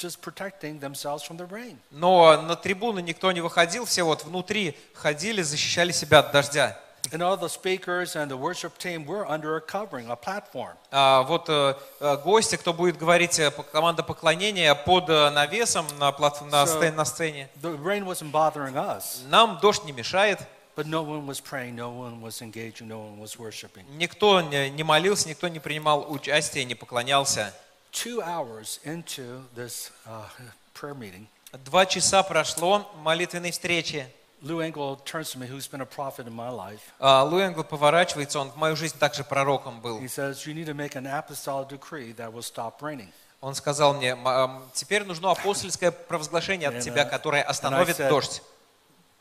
just 0.00 0.20
protecting 0.22 0.80
themselves 0.80 1.22
from 1.22 1.36
the 1.36 1.46
rain. 1.48 1.76
но 1.90 2.40
на 2.40 2.56
трибуны 2.56 3.00
никто 3.00 3.30
не 3.32 3.40
выходил, 3.40 3.84
все 3.84 4.02
вот 4.02 4.24
внутри 4.24 4.76
ходили, 4.94 5.42
защищали 5.42 5.92
себя 5.92 6.20
от 6.20 6.32
дождя. 6.32 6.76
And 7.12 7.22
all 7.22 7.36
the 7.36 7.48
speakers 7.48 8.14
and 8.14 8.30
the 8.30 8.36
worship 8.36 8.76
team 8.78 9.06
were 9.06 9.26
under 9.26 9.56
a 9.56 9.60
covering, 9.60 10.10
a 10.10 10.16
platform. 10.16 10.76
А 10.90 11.22
вот 11.22 11.48
э, 11.48 11.74
э, 11.98 12.16
гости, 12.18 12.56
кто 12.56 12.72
будет 12.74 12.98
говорить, 12.98 13.38
э, 13.38 13.50
команда 13.72 14.02
поклонения 14.02 14.74
под 14.74 15.08
навесом 15.08 15.86
на, 15.98 16.12
плат- 16.12 16.42
на, 16.42 16.66
сцене. 16.66 17.48
The 17.62 17.76
rain 17.82 18.04
wasn't 18.04 18.30
bothering 18.30 18.74
us, 18.74 19.26
Нам 19.28 19.58
дождь 19.62 19.84
не 19.84 19.92
мешает, 19.92 20.40
but 20.76 20.86
no 20.86 21.02
one 21.02 21.26
was 21.26 21.40
praying, 21.40 21.74
no 21.74 21.90
one 21.90 22.20
was 22.20 22.42
engaging, 22.42 22.86
no 22.86 22.98
one 22.98 23.18
was 23.18 23.38
worshiping. 23.38 23.84
никто 23.96 24.40
не 24.42 24.82
молился, 24.82 25.28
никто 25.28 25.48
не 25.48 25.58
принимал 25.58 26.06
участия, 26.10 26.64
не 26.64 26.74
поклонялся. 26.74 27.54
Two 27.92 28.22
hours 28.22 28.78
into 28.84 29.42
this 29.54 29.90
uh, 30.06 30.28
prayer 30.74 30.94
meeting, 30.94 31.26
Два 31.64 31.84
часа 31.86 32.22
прошло 32.22 32.88
молитвенной 33.02 33.50
встречи. 33.50 34.06
Lou 34.42 34.60
Engle 34.60 34.96
turns 35.04 35.32
to 35.32 35.38
me, 35.38 35.46
who's 35.46 35.66
бeen 35.66 35.82
a 35.82 35.86
prophet 35.86 36.26
in 36.26 36.32
my 36.32 36.48
life. 36.48 36.80
Лу 37.00 37.40
Энгл 37.40 37.64
поворачивается, 37.64 38.38
он 38.38 38.50
в 38.50 38.56
мою 38.56 38.74
жизнь 38.76 38.96
также 38.98 39.22
пророком 39.24 39.80
был. 39.80 39.98
He 40.00 40.06
says, 40.08 40.46
You 40.46 40.54
need 40.54 40.66
to 40.66 40.74
make 40.74 40.94
an 40.96 41.06
apostolic 41.06 41.68
decree 41.68 42.12
that 42.16 42.32
will 42.32 42.42
stop 42.42 42.80
raining. 42.80 43.08
Он 43.42 43.54
сказал 43.54 43.94
мне, 43.94 44.10
«М, 44.10 44.26
ам, 44.28 44.70
теперь 44.74 45.04
нужно 45.04 45.30
апостольское 45.30 45.90
провозглашение 45.90 46.68
от 46.68 46.80
тебя, 46.80 47.02
uh, 47.04 47.10
которое 47.10 47.42
остановит 47.42 47.96
дождь. 47.96 48.42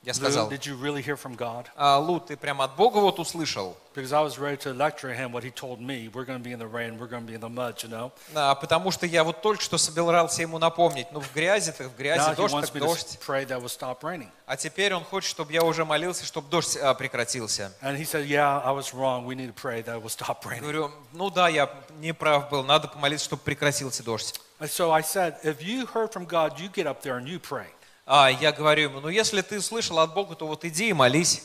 Я 0.02 0.12
Lou, 0.12 0.16
сказал, 0.16 0.50
did 0.50 0.66
you 0.66 0.76
really 0.76 1.00
hear 1.00 1.16
from 1.16 1.34
God? 1.34 1.64
«А, 1.76 1.98
Лу, 1.98 2.20
ты 2.20 2.36
прямо 2.36 2.64
от 2.64 2.76
Бога 2.76 2.98
вот 2.98 3.18
услышал? 3.18 3.74
Because 3.94 4.12
I 4.12 4.20
was 4.22 4.38
ready 4.38 4.58
to 4.58 4.74
lecture 4.74 5.14
him 5.14 5.32
what 5.32 5.42
he 5.44 5.50
told 5.50 5.80
me. 5.80 6.10
We're 6.12 6.26
going 6.26 6.36
to 6.36 6.44
be 6.44 6.52
in 6.52 6.58
the 6.58 6.66
rain, 6.66 6.98
we're 6.98 7.06
going 7.06 7.22
to 7.22 7.26
be 7.26 7.32
in 7.32 7.40
the 7.40 7.48
mud, 7.48 7.82
you 7.82 7.88
know. 7.88 8.12
А, 8.34 8.54
потому 8.54 8.90
что 8.90 9.06
я 9.06 9.24
вот 9.24 9.40
только 9.40 9.62
что 9.62 9.78
собирался 9.78 10.42
ему 10.42 10.58
напомнить, 10.58 11.06
ну 11.10 11.20
в 11.20 11.32
грязи 11.32 11.72
так 11.72 11.86
в 11.86 11.96
грязи, 11.96 12.20
Now 12.20 12.32
he 12.34 12.36
дождь 12.36 12.52
wants 12.54 12.66
так 12.66 12.74
me 12.74 12.80
to 12.80 12.86
дождь. 12.86 13.18
pray 13.26 13.46
that 13.46 13.62
will 13.62 13.70
stop 13.70 14.02
raining. 14.02 14.28
А 14.44 14.58
теперь 14.58 14.92
он 14.92 15.04
хочет, 15.04 15.30
чтобы 15.30 15.54
я 15.54 15.62
уже 15.64 15.86
молился, 15.86 16.26
чтобы 16.26 16.50
дождь 16.50 16.76
а, 16.76 16.92
прекратился. 16.92 17.72
And 17.80 17.96
he 17.96 18.04
said, 18.04 18.26
Yeah, 18.28 18.60
I 18.62 18.72
was 18.72 18.92
wrong. 18.92 19.24
We 19.24 19.34
need 19.34 19.46
to 19.46 19.54
pray 19.54 19.80
that 19.84 19.96
it 19.96 20.02
will 20.02 20.10
stop 20.10 20.44
Я 20.44 20.50
raining. 20.50 20.60
говорю, 20.60 20.90
ну 21.14 21.30
да, 21.30 21.48
я 21.48 21.70
не 22.00 22.12
прав 22.12 22.50
был, 22.50 22.62
надо 22.62 22.88
помолиться, 22.88 23.24
чтобы 23.24 23.40
прекратился 23.42 24.02
дождь. 24.02 24.38
And 24.60 24.68
so 24.68 24.90
I 24.92 25.00
said, 25.00 25.36
If 25.42 25.62
you 25.62 25.86
heard 25.86 26.12
from 26.12 26.26
God, 26.26 26.60
you 26.60 26.68
get 26.68 26.86
up 26.86 27.00
there 27.00 27.16
and 27.16 27.26
you 27.26 27.38
pray. 27.38 27.68
А 28.11 28.31
я 28.31 28.51
говорю 28.51 28.89
ему, 28.89 29.01
ну 29.01 29.09
если 29.09 29.41
ты 29.41 29.61
слышал 29.61 29.99
от 29.99 30.15
Бога, 30.15 30.33
то 30.33 30.47
вот 30.47 30.65
иди 30.65 30.89
и 30.89 30.93
молись. 30.93 31.43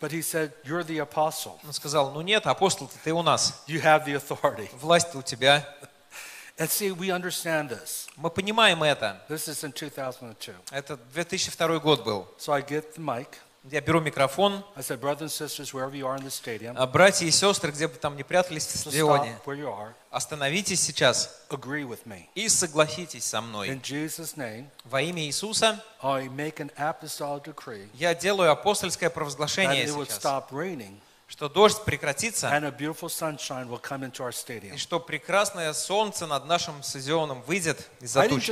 But 0.00 0.12
he 0.12 0.22
said, 0.22 0.52
You're 0.64 0.82
the 0.82 1.06
apostle. 1.06 1.58
Он 1.62 1.74
сказал, 1.74 2.10
ну 2.10 2.22
нет, 2.22 2.46
апостол 2.46 2.90
ты 3.04 3.12
у 3.12 3.22
нас, 3.22 3.62
You 3.66 3.82
have 3.82 4.06
the 4.06 4.14
authority. 4.16 4.70
власть 4.80 5.14
у 5.14 5.20
тебя. 5.20 5.68
And 6.56 6.70
see, 6.70 6.90
we 6.90 7.10
understand 7.10 7.68
this. 7.68 8.08
Мы 8.16 8.30
понимаем 8.30 8.82
это. 8.82 9.20
This 9.28 9.46
is 9.46 9.62
in 9.62 9.72
2002. 9.72 10.54
Это 10.70 10.96
2002 11.12 11.78
год 11.80 12.02
был. 12.02 12.28
So 12.38 12.54
I 12.54 12.62
get 12.62 12.94
the 12.94 13.00
mic. 13.02 13.28
Я 13.70 13.80
беру 13.80 14.00
микрофон. 14.00 14.62
А, 16.76 16.86
Братья 16.86 17.24
и 17.24 17.30
сестры, 17.30 17.70
где 17.72 17.88
бы 17.88 17.94
там 17.94 18.14
ни 18.14 18.22
прятались 18.22 18.66
в 18.66 18.76
стадионе, 18.78 19.38
остановитесь 20.10 20.82
сейчас 20.82 21.30
и 22.34 22.48
согласитесь 22.50 23.24
со 23.24 23.40
мной. 23.40 23.68
Во 24.84 25.00
имя 25.00 25.22
Иисуса 25.24 25.82
я 27.94 28.14
делаю 28.14 28.50
апостольское 28.50 29.08
провозглашение 29.08 29.86
сейчас, 30.10 30.22
что 31.26 31.48
дождь 31.48 31.82
прекратится, 31.86 32.50
и 34.74 34.76
что 34.76 35.00
прекрасное 35.00 35.72
солнце 35.72 36.26
над 36.26 36.44
нашим 36.44 36.82
стадионом 36.82 37.40
выйдет 37.46 37.88
из-за 38.00 38.20
туч. 38.28 38.44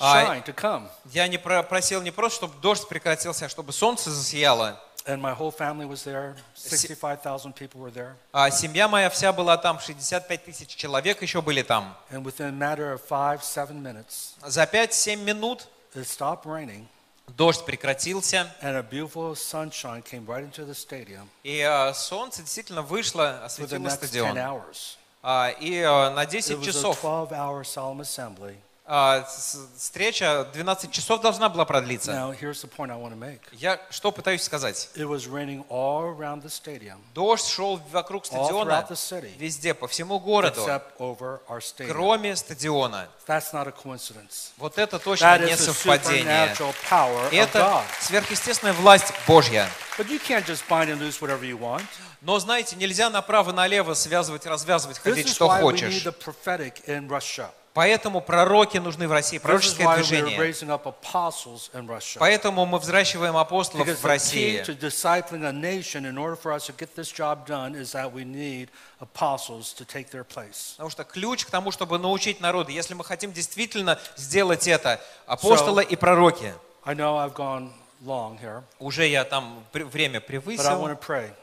It. 0.00 0.88
Я 1.12 1.28
не 1.28 1.38
про- 1.38 1.62
просил 1.62 2.02
не 2.02 2.10
просто, 2.10 2.36
чтобы 2.46 2.60
дождь 2.60 2.88
прекратился, 2.88 3.46
а 3.46 3.48
чтобы 3.48 3.72
солнце 3.72 4.10
засияло. 4.10 4.80
And 5.06 5.20
my 5.22 5.32
whole 5.34 5.50
family 5.50 5.86
was 5.86 6.04
there. 6.04 6.36
65,000 6.54 7.54
people 7.54 7.80
were 7.80 7.90
there. 7.90 8.14
А 8.32 8.50
семья 8.50 8.88
моя 8.88 9.08
вся 9.08 9.32
была 9.32 9.56
там, 9.56 9.80
65 9.80 10.44
тысяч 10.44 10.68
человек 10.76 11.22
еще 11.22 11.40
были 11.40 11.62
там. 11.62 11.96
And 12.10 12.22
within 12.24 12.48
a 12.48 12.52
matter 12.52 12.92
of 12.92 13.00
five, 13.08 13.42
seven 13.42 13.82
minutes, 13.82 14.34
За 14.44 14.64
5-7 14.64 15.16
минут 15.24 15.66
it 15.94 16.04
stopped 16.06 16.44
raining 16.44 16.86
дождь 17.36 17.64
прекратился, 17.64 18.50
and 18.62 18.76
a 18.76 18.82
beautiful 18.82 19.34
sunshine 19.34 20.02
came 20.02 20.24
right 20.26 20.44
into 20.44 20.64
the 20.66 20.74
stadium 20.74 21.28
и 21.42 21.60
а, 21.60 21.92
солнце 21.94 22.42
действительно 22.42 22.82
вышло, 22.82 23.22
for 23.22 23.40
the 23.40 23.44
осветило 23.46 23.78
next 23.78 24.00
10 24.00 24.08
стадион. 24.08 24.36
hours. 24.38 24.96
А, 25.22 25.48
И 25.60 25.80
а, 25.82 26.10
на 26.10 26.24
It 26.24 26.30
10 26.30 26.58
was 26.58 26.62
a 26.62 26.64
часов, 26.66 27.02
12-hour 27.04 27.64
solemn 27.64 28.00
assembly. 28.00 28.56
А, 28.90 29.28
встреча 29.76 30.46
12 30.54 30.90
часов 30.90 31.20
должна 31.20 31.50
была 31.50 31.66
продлиться. 31.66 32.10
Now, 32.12 32.32
here's 32.32 32.62
the 32.62 32.68
point 32.68 32.90
I 32.90 32.96
want 32.96 33.12
to 33.12 33.18
make. 33.18 33.40
Я 33.52 33.78
что 33.90 34.10
пытаюсь 34.10 34.42
сказать? 34.42 34.88
It 34.94 35.06
was 35.06 35.26
raining 35.28 35.64
all 35.68 36.16
around 36.16 36.42
the 36.42 36.48
stadium, 36.48 36.96
Дождь 37.14 37.46
шел 37.46 37.76
вокруг 37.92 38.24
all 38.24 38.26
стадиона, 38.26 38.70
throughout 38.70 38.88
the 38.88 38.96
city, 38.96 39.30
везде, 39.38 39.74
по 39.74 39.86
всему 39.88 40.18
городу, 40.18 40.62
except 40.62 40.96
over 40.98 41.40
our 41.48 41.60
stadium. 41.60 41.92
кроме 41.92 42.34
стадиона. 42.34 43.08
That's 43.26 43.52
not 43.52 43.68
a 43.68 43.72
coincidence. 43.72 44.52
Вот 44.56 44.78
это 44.78 44.98
точно 44.98 45.26
That 45.26 45.44
не 45.44 45.52
is 45.52 45.58
совпадение. 45.58 46.54
supernatural 46.54 46.74
power 46.88 47.30
of 47.30 47.32
Это 47.34 47.58
God. 47.58 47.84
сверхъестественная 48.00 48.72
власть 48.72 49.12
Божья. 49.26 49.68
But 49.98 50.08
you 50.08 50.18
can't 50.18 50.46
just 50.46 50.66
bind 50.68 50.88
and 50.88 50.98
loose 50.98 51.20
whatever 51.20 51.44
you 51.44 51.58
want. 51.58 51.84
Но, 52.20 52.38
знаете, 52.38 52.74
нельзя 52.76 53.10
направо-налево 53.10 53.94
связывать, 53.94 54.46
развязывать, 54.46 54.98
ходить, 54.98 55.28
что 55.28 55.48
хочешь. 55.48 56.04
Поэтому 57.78 58.20
пророки 58.20 58.78
нужны 58.78 59.06
в 59.06 59.12
России, 59.12 59.38
пророческое 59.38 59.94
движение. 59.94 60.36
Поэтому 62.18 62.66
мы 62.66 62.80
взращиваем 62.80 63.36
апостолов 63.36 63.86
Because 63.86 64.00
в 64.00 64.04
России. 64.04 64.58
Потому 70.72 70.90
что 70.90 71.04
ключ 71.04 71.44
к 71.44 71.50
тому, 71.50 71.70
чтобы 71.70 71.98
научить 72.00 72.40
народы, 72.40 72.72
если 72.72 72.94
мы 72.94 73.04
хотим 73.04 73.32
действительно 73.32 74.00
сделать 74.16 74.66
это, 74.66 75.00
апостолы 75.26 75.84
и 75.84 75.94
пророки. 75.94 76.52
I 76.84 76.96
know 76.96 77.16
I've 77.16 77.36
gone 77.36 77.70
long 78.04 78.38
here, 78.40 78.62
Уже 78.78 79.06
я 79.06 79.24
там 79.24 79.64
время 79.72 80.20
превысил, 80.20 80.88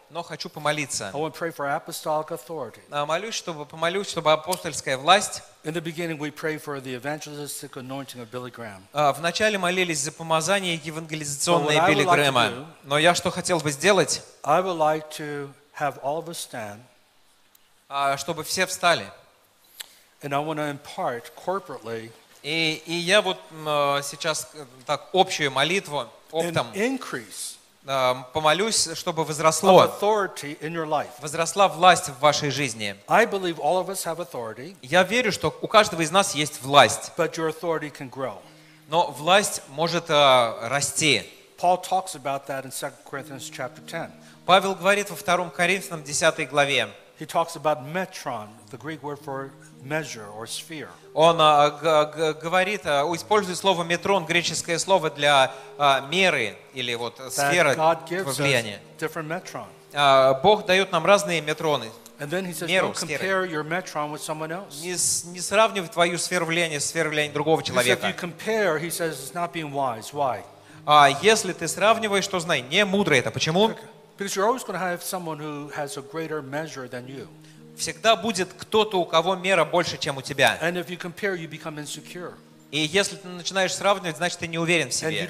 но 0.09 0.23
хочу 0.23 0.49
помолиться. 0.49 1.11
I 1.13 1.19
want 1.19 1.33
to 1.33 1.37
pray 1.37 1.51
for 1.51 1.67
apostolic 1.67 2.29
authority. 2.29 2.79
А, 2.89 3.05
Молюсь, 3.05 3.35
чтобы 3.35 3.65
помолюсь, 3.65 4.09
чтобы 4.09 4.31
апостольская 4.31 4.97
власть. 4.97 5.43
In 5.63 5.73
the 5.73 5.81
beginning, 5.81 6.17
we 6.17 6.31
prayed 6.31 6.61
for 6.61 6.79
the 6.81 6.95
evangelistic 6.95 7.75
anointing 7.75 8.21
of 8.21 8.29
Billy 8.31 8.51
Graham. 8.51 8.81
А, 8.93 9.11
Вначале 9.13 9.57
молились 9.57 9.99
за 9.99 10.11
помазание 10.11 10.75
евангелизационное 10.75 11.87
Билли 11.87 12.03
Грэма. 12.03 12.67
Но 12.83 12.97
я 12.97 13.13
что 13.15 13.31
хотел 13.31 13.59
бы 13.59 13.71
сделать, 13.71 14.23
I 14.43 14.61
would 14.61 14.77
like 14.77 15.09
to 15.17 15.49
have 15.79 15.99
all 16.01 16.19
of 16.19 16.29
us 16.29 16.37
stand, 16.37 16.79
а, 17.89 18.17
чтобы 18.17 18.43
все 18.43 18.65
встали. 18.65 19.05
and 20.25 20.33
I 20.33 20.39
want 20.39 20.57
to 20.57 20.65
impart 20.65 21.35
corporately 21.35 22.09
И, 22.45 22.83
и 22.85 22.93
я 22.93 23.23
вот 23.23 23.39
э, 23.49 24.01
сейчас 24.03 24.51
э, 24.53 24.65
так 24.85 25.09
общую 25.13 25.49
молитву 25.49 26.05
оптом 26.31 26.67
э, 26.75 28.15
помолюсь, 28.33 28.89
чтобы 28.93 29.25
возросло, 29.25 29.91
возросла 31.19 31.67
власть 31.67 32.09
в 32.09 32.19
вашей 32.19 32.51
жизни. 32.51 32.95
Я 34.83 35.03
верю, 35.03 35.31
что 35.31 35.57
у 35.59 35.67
каждого 35.67 36.03
из 36.03 36.11
нас 36.11 36.35
есть 36.35 36.61
власть, 36.61 37.11
но 38.89 39.07
власть 39.07 39.63
может 39.69 40.11
расти. 40.11 41.23
Paul 41.57 41.81
talks 41.81 42.13
about 42.13 42.45
that 42.45 42.63
in 42.63 42.69
2 42.69 42.91
Corinthians 43.09 43.49
chapter 43.49 43.81
10. 43.81 44.11
Павел 44.45 44.75
говорит 44.75 45.09
во 45.09 45.15
2 45.15 45.49
Коринфянам 45.49 46.03
10 46.03 46.47
главе, 46.47 46.89
He 47.17 47.25
talks 47.25 47.55
about 47.55 47.85
metron, 47.93 48.47
the 48.71 48.77
Greek 48.77 49.01
word 49.01 49.19
for 49.19 49.51
measure 49.81 50.27
or 50.37 50.45
sphere. 50.47 50.89
он 51.13 51.37
э, 51.39 51.71
г- 51.81 52.33
говорит, 52.41 52.81
э, 52.85 53.03
использует 53.15 53.57
слово 53.57 53.83
метрон, 53.83 54.25
греческое 54.25 54.77
слово 54.79 55.09
для 55.09 55.51
э, 55.77 56.01
меры 56.09 56.57
или 56.73 56.93
вот 56.95 57.19
gives 57.19 58.25
us 58.27 58.37
влияния. 58.37 58.81
Э, 59.93 60.33
Бог 60.43 60.65
дает 60.65 60.91
нам 60.91 61.05
разные 61.05 61.41
метроны. 61.41 61.89
And 62.17 62.29
then 62.29 62.45
he 62.45 62.53
says, 62.53 62.69
Меру, 62.69 62.87
don't 62.87 62.95
сферы. 62.97 63.19
compare 63.19 63.45
your 63.45 63.63
metron 63.63 64.11
with 64.11 64.21
someone 64.21 64.51
else. 64.51 64.81
Не, 64.81 65.39
сравнивай 65.39 65.89
твою 65.89 66.17
сферу 66.17 66.45
влияния 66.45 66.79
с 66.79 66.85
сферой 66.85 67.09
влияния 67.11 67.33
другого 67.33 67.59
Because 67.61 67.85
if 67.85 67.99
человека. 68.01 68.07
you 68.07 68.13
compare, 68.13 68.77
he 68.79 68.89
says, 68.89 69.19
it's 69.21 69.33
not 69.33 69.51
being 69.53 69.71
wise. 69.73 70.13
Why? 70.13 70.43
А 70.85 71.09
если 71.21 71.51
ты 71.51 71.67
сравниваешь, 71.67 72.27
то 72.27 72.39
знай, 72.39 72.61
не 72.61 72.85
мудро 72.85 73.15
это. 73.15 73.31
Почему? 73.31 73.71
Because 74.17 74.35
you're 74.35 74.45
always 74.45 74.63
going 74.63 74.79
to 74.79 74.85
have 74.85 75.03
someone 75.03 75.39
who 75.39 75.69
has 75.69 75.97
a 75.97 76.01
greater 76.01 76.41
measure 76.41 76.87
than 76.87 77.07
you. 77.07 77.27
Всегда 77.75 78.15
будет 78.15 78.53
кто-то, 78.53 79.01
у 79.01 79.05
кого 79.05 79.35
мера 79.35 79.65
больше, 79.65 79.97
чем 79.97 80.17
у 80.17 80.21
тебя. 80.21 80.57
And 80.61 80.77
if 80.77 80.89
you 80.89 80.97
compare, 80.97 81.35
you 81.35 81.49
become 81.49 81.77
insecure. 81.77 82.33
И 82.71 82.79
если 82.79 83.15
ты 83.15 83.27
начинаешь 83.27 83.73
сравнивать, 83.73 84.17
значит, 84.17 84.39
ты 84.39 84.47
не 84.47 84.57
уверен 84.57 84.89
в 84.89 84.93
себе. 84.93 85.27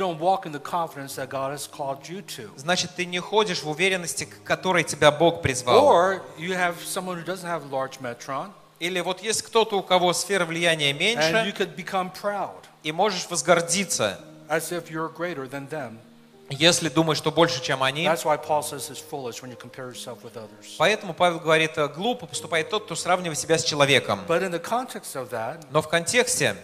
Значит, 2.55 2.91
ты 2.95 3.05
не 3.05 3.19
ходишь 3.19 3.61
в 3.61 3.69
уверенности, 3.69 4.25
к 4.25 4.43
которой 4.43 4.83
тебя 4.83 5.11
Бог 5.11 5.41
призвал. 5.41 6.21
Metron, 8.01 8.51
Или 8.79 8.99
вот 8.99 9.21
есть 9.21 9.41
кто-то, 9.43 9.77
у 9.77 9.83
кого 9.83 10.13
сфера 10.13 10.45
влияния 10.45 10.93
меньше, 10.93 11.53
и 12.83 12.91
можешь 12.91 13.27
возгордиться, 13.29 14.19
them. 15.69 15.97
Если 16.49 16.89
думаешь, 16.89 17.17
что 17.17 17.31
больше, 17.31 17.61
чем 17.61 17.81
они. 17.83 18.09
Поэтому 20.77 21.13
Павел 21.13 21.39
говорит, 21.39 21.77
«Э, 21.77 21.87
глупо 21.87 22.27
поступает 22.27 22.69
тот, 22.69 22.85
кто 22.85 22.95
сравнивает 22.95 23.39
себя 23.39 23.57
с 23.57 23.63
человеком. 23.63 24.19
Но 24.27 25.81
в 25.81 25.87
контексте 25.87 26.55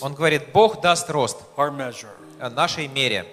он 0.00 0.14
говорит, 0.14 0.52
Бог 0.52 0.80
даст 0.80 1.10
рост 1.10 1.38
э, 1.56 2.48
нашей 2.48 2.88
мере. 2.88 3.26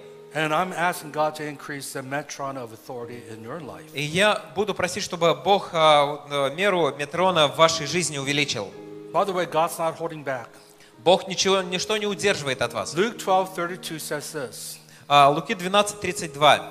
И 3.93 4.01
я 4.01 4.41
буду 4.55 4.73
просить, 4.73 5.03
чтобы 5.03 5.35
Бог 5.35 5.69
а, 5.73 6.25
э, 6.29 6.55
меру 6.55 6.95
метрона 6.95 7.47
в 7.47 7.57
вашей 7.57 7.85
жизни 7.85 8.17
увеличил. 8.17 8.71
By 9.11 9.25
the 9.25 9.33
way, 9.33 9.45
God's 9.45 9.77
not 9.77 9.97
holding 9.97 10.23
back. 10.23 10.47
Бог 11.03 11.27
ничего, 11.27 11.61
ничто 11.61 11.97
не 11.97 12.05
удерживает 12.05 12.61
от 12.61 12.73
вас. 12.73 12.93
Luke 12.93 13.17
12:32 13.17 13.97
says 13.97 14.33
this: 14.33 14.77
А, 15.07 15.29
Луки 15.29 15.53
12:32. 15.53 16.61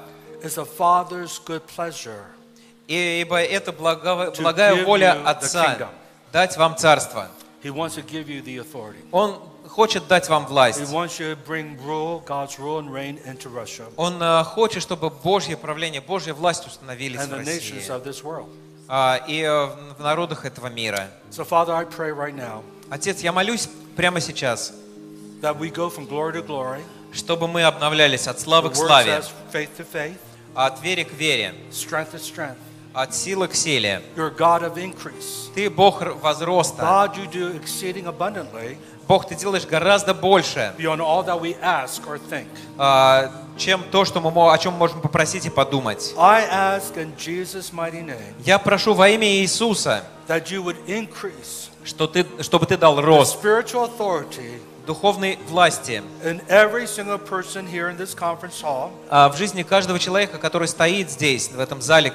"It's 0.42 0.56
a 0.56 0.66
father's 0.78 1.40
good 1.44 1.62
pleasure 1.76 2.22
«И- 2.86 3.20
«Ибо 3.22 3.42
это 3.42 3.72
благо- 3.72 4.32
благая 4.38 4.84
воля 4.84 5.20
Отца 5.24 5.88
дать 6.32 6.56
вам 6.56 6.76
царство». 6.76 7.28
He 7.62 7.70
wants 7.70 7.96
to 7.96 8.02
give 8.02 8.28
you 8.28 8.42
the 8.42 8.58
authority. 8.58 9.04
Он 9.10 9.36
хочет 9.68 10.06
дать 10.06 10.28
вам 10.28 10.46
власть. 10.46 10.80
Он 13.96 14.22
а, 14.22 14.44
хочет, 14.44 14.82
чтобы 14.82 15.10
Божье 15.10 15.56
правление, 15.56 16.00
Божья 16.00 16.34
власть 16.34 16.66
установились 16.66 17.20
в 17.20 17.32
России 17.32 17.82
а, 18.88 19.20
и 19.28 19.44
в 19.44 20.00
народах 20.00 20.44
этого 20.44 20.68
мира. 20.68 21.10
So, 21.30 21.44
Father, 21.44 21.74
I 21.74 21.84
pray 21.84 22.12
right 22.12 22.34
now 22.34 22.62
Отец, 22.90 23.20
я 23.20 23.30
молюсь 23.30 23.68
прямо 23.96 24.20
сейчас, 24.20 24.72
that 25.40 25.58
we 25.58 25.70
go 25.70 25.88
from 25.90 26.06
glory 26.08 26.32
to 26.32 26.42
glory, 26.46 26.82
чтобы 27.12 27.48
мы 27.48 27.62
обновлялись 27.62 28.26
от 28.26 28.40
славы 28.40 28.70
к 28.70 28.76
славе, 28.76 29.18
says 29.18 29.30
faith 29.52 29.70
to 29.78 29.86
faith, 29.92 30.18
от 30.54 30.82
веры 30.82 31.04
к 31.04 31.12
вере, 31.12 31.54
strength 31.70 32.12
to 32.12 32.18
strength. 32.18 32.56
от 32.92 33.14
силы 33.14 33.48
к 33.48 33.54
силе. 33.54 34.02
You're 34.16 34.28
a 34.28 34.30
God 34.30 34.62
of 34.62 34.76
increase. 34.76 35.50
Ты 35.54 35.70
Бог 35.70 36.02
возроста. 36.22 36.82
God, 36.82 37.16
you 37.16 37.26
do 37.30 37.54
exceeding 37.60 38.06
abundantly 38.06 38.76
Бог, 39.10 39.26
ты 39.26 39.34
делаешь 39.34 39.66
гораздо 39.66 40.14
больше, 40.14 40.72
beyond 40.78 41.00
all 41.00 41.24
that 41.24 41.40
we 41.40 41.56
ask 41.60 42.06
or 42.06 42.20
think. 42.30 42.46
а, 42.78 43.28
чем 43.58 43.82
то, 43.90 44.04
что 44.04 44.20
мы, 44.20 44.52
о 44.52 44.56
чем 44.56 44.74
мы 44.74 44.78
можем 44.78 45.00
попросить 45.00 45.46
и 45.46 45.50
подумать. 45.50 46.14
I 46.16 46.44
ask 46.44 46.96
in 46.96 47.16
Jesus' 47.16 47.72
mighty 47.72 48.04
name 48.04 48.34
Я 48.44 48.60
прошу 48.60 48.94
во 48.94 49.08
имя 49.08 49.26
Иисуса, 49.26 50.04
that 50.28 50.52
you 50.52 50.62
would 50.62 50.76
increase 50.86 51.69
что 51.84 52.06
ты, 52.06 52.26
чтобы 52.40 52.66
ты 52.66 52.76
дал 52.76 53.00
рост 53.00 53.38
духовной 54.86 55.38
власти. 55.48 56.02
а, 59.08 59.28
в 59.28 59.36
жизни 59.36 59.62
каждого 59.62 59.98
человека, 59.98 60.38
который 60.38 60.66
стоит 60.68 61.10
здесь, 61.10 61.50
в 61.50 61.60
этом 61.60 61.80
зале 61.80 62.10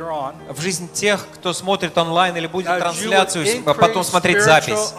on. 0.00 0.34
в 0.48 0.60
жизнь 0.60 0.88
тех, 0.92 1.26
кто 1.34 1.52
смотрит 1.52 1.96
онлайн 1.98 2.36
или 2.36 2.46
будет 2.46 2.66
трансляцию, 2.78 3.44
а 3.66 3.74
потом 3.74 4.02
смотреть 4.04 4.42
запись, 4.42 4.94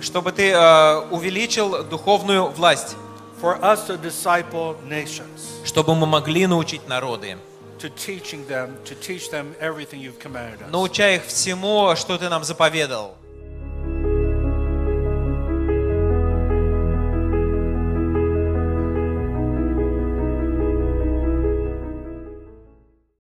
чтобы 0.00 0.32
ты 0.32 0.52
а, 0.52 1.06
увеличил 1.10 1.84
духовную 1.84 2.48
власть, 2.48 2.96
чтобы 5.64 5.94
мы 5.94 6.06
могли 6.06 6.46
научить 6.46 6.88
народы, 6.88 7.38
to 7.79 7.89
teaching 7.89 8.45
them, 8.47 8.77
to 8.85 8.95
teach 8.95 9.29
them 9.29 9.55
everything 9.59 9.99
you've 10.01 10.19
commanded 10.19 10.61
us. 10.61 10.71
научая 10.71 11.17
их 11.17 11.25
всему, 11.25 11.95
что 11.95 12.17
ты 12.17 12.29
нам 12.29 12.43
заповедал. 12.43 13.17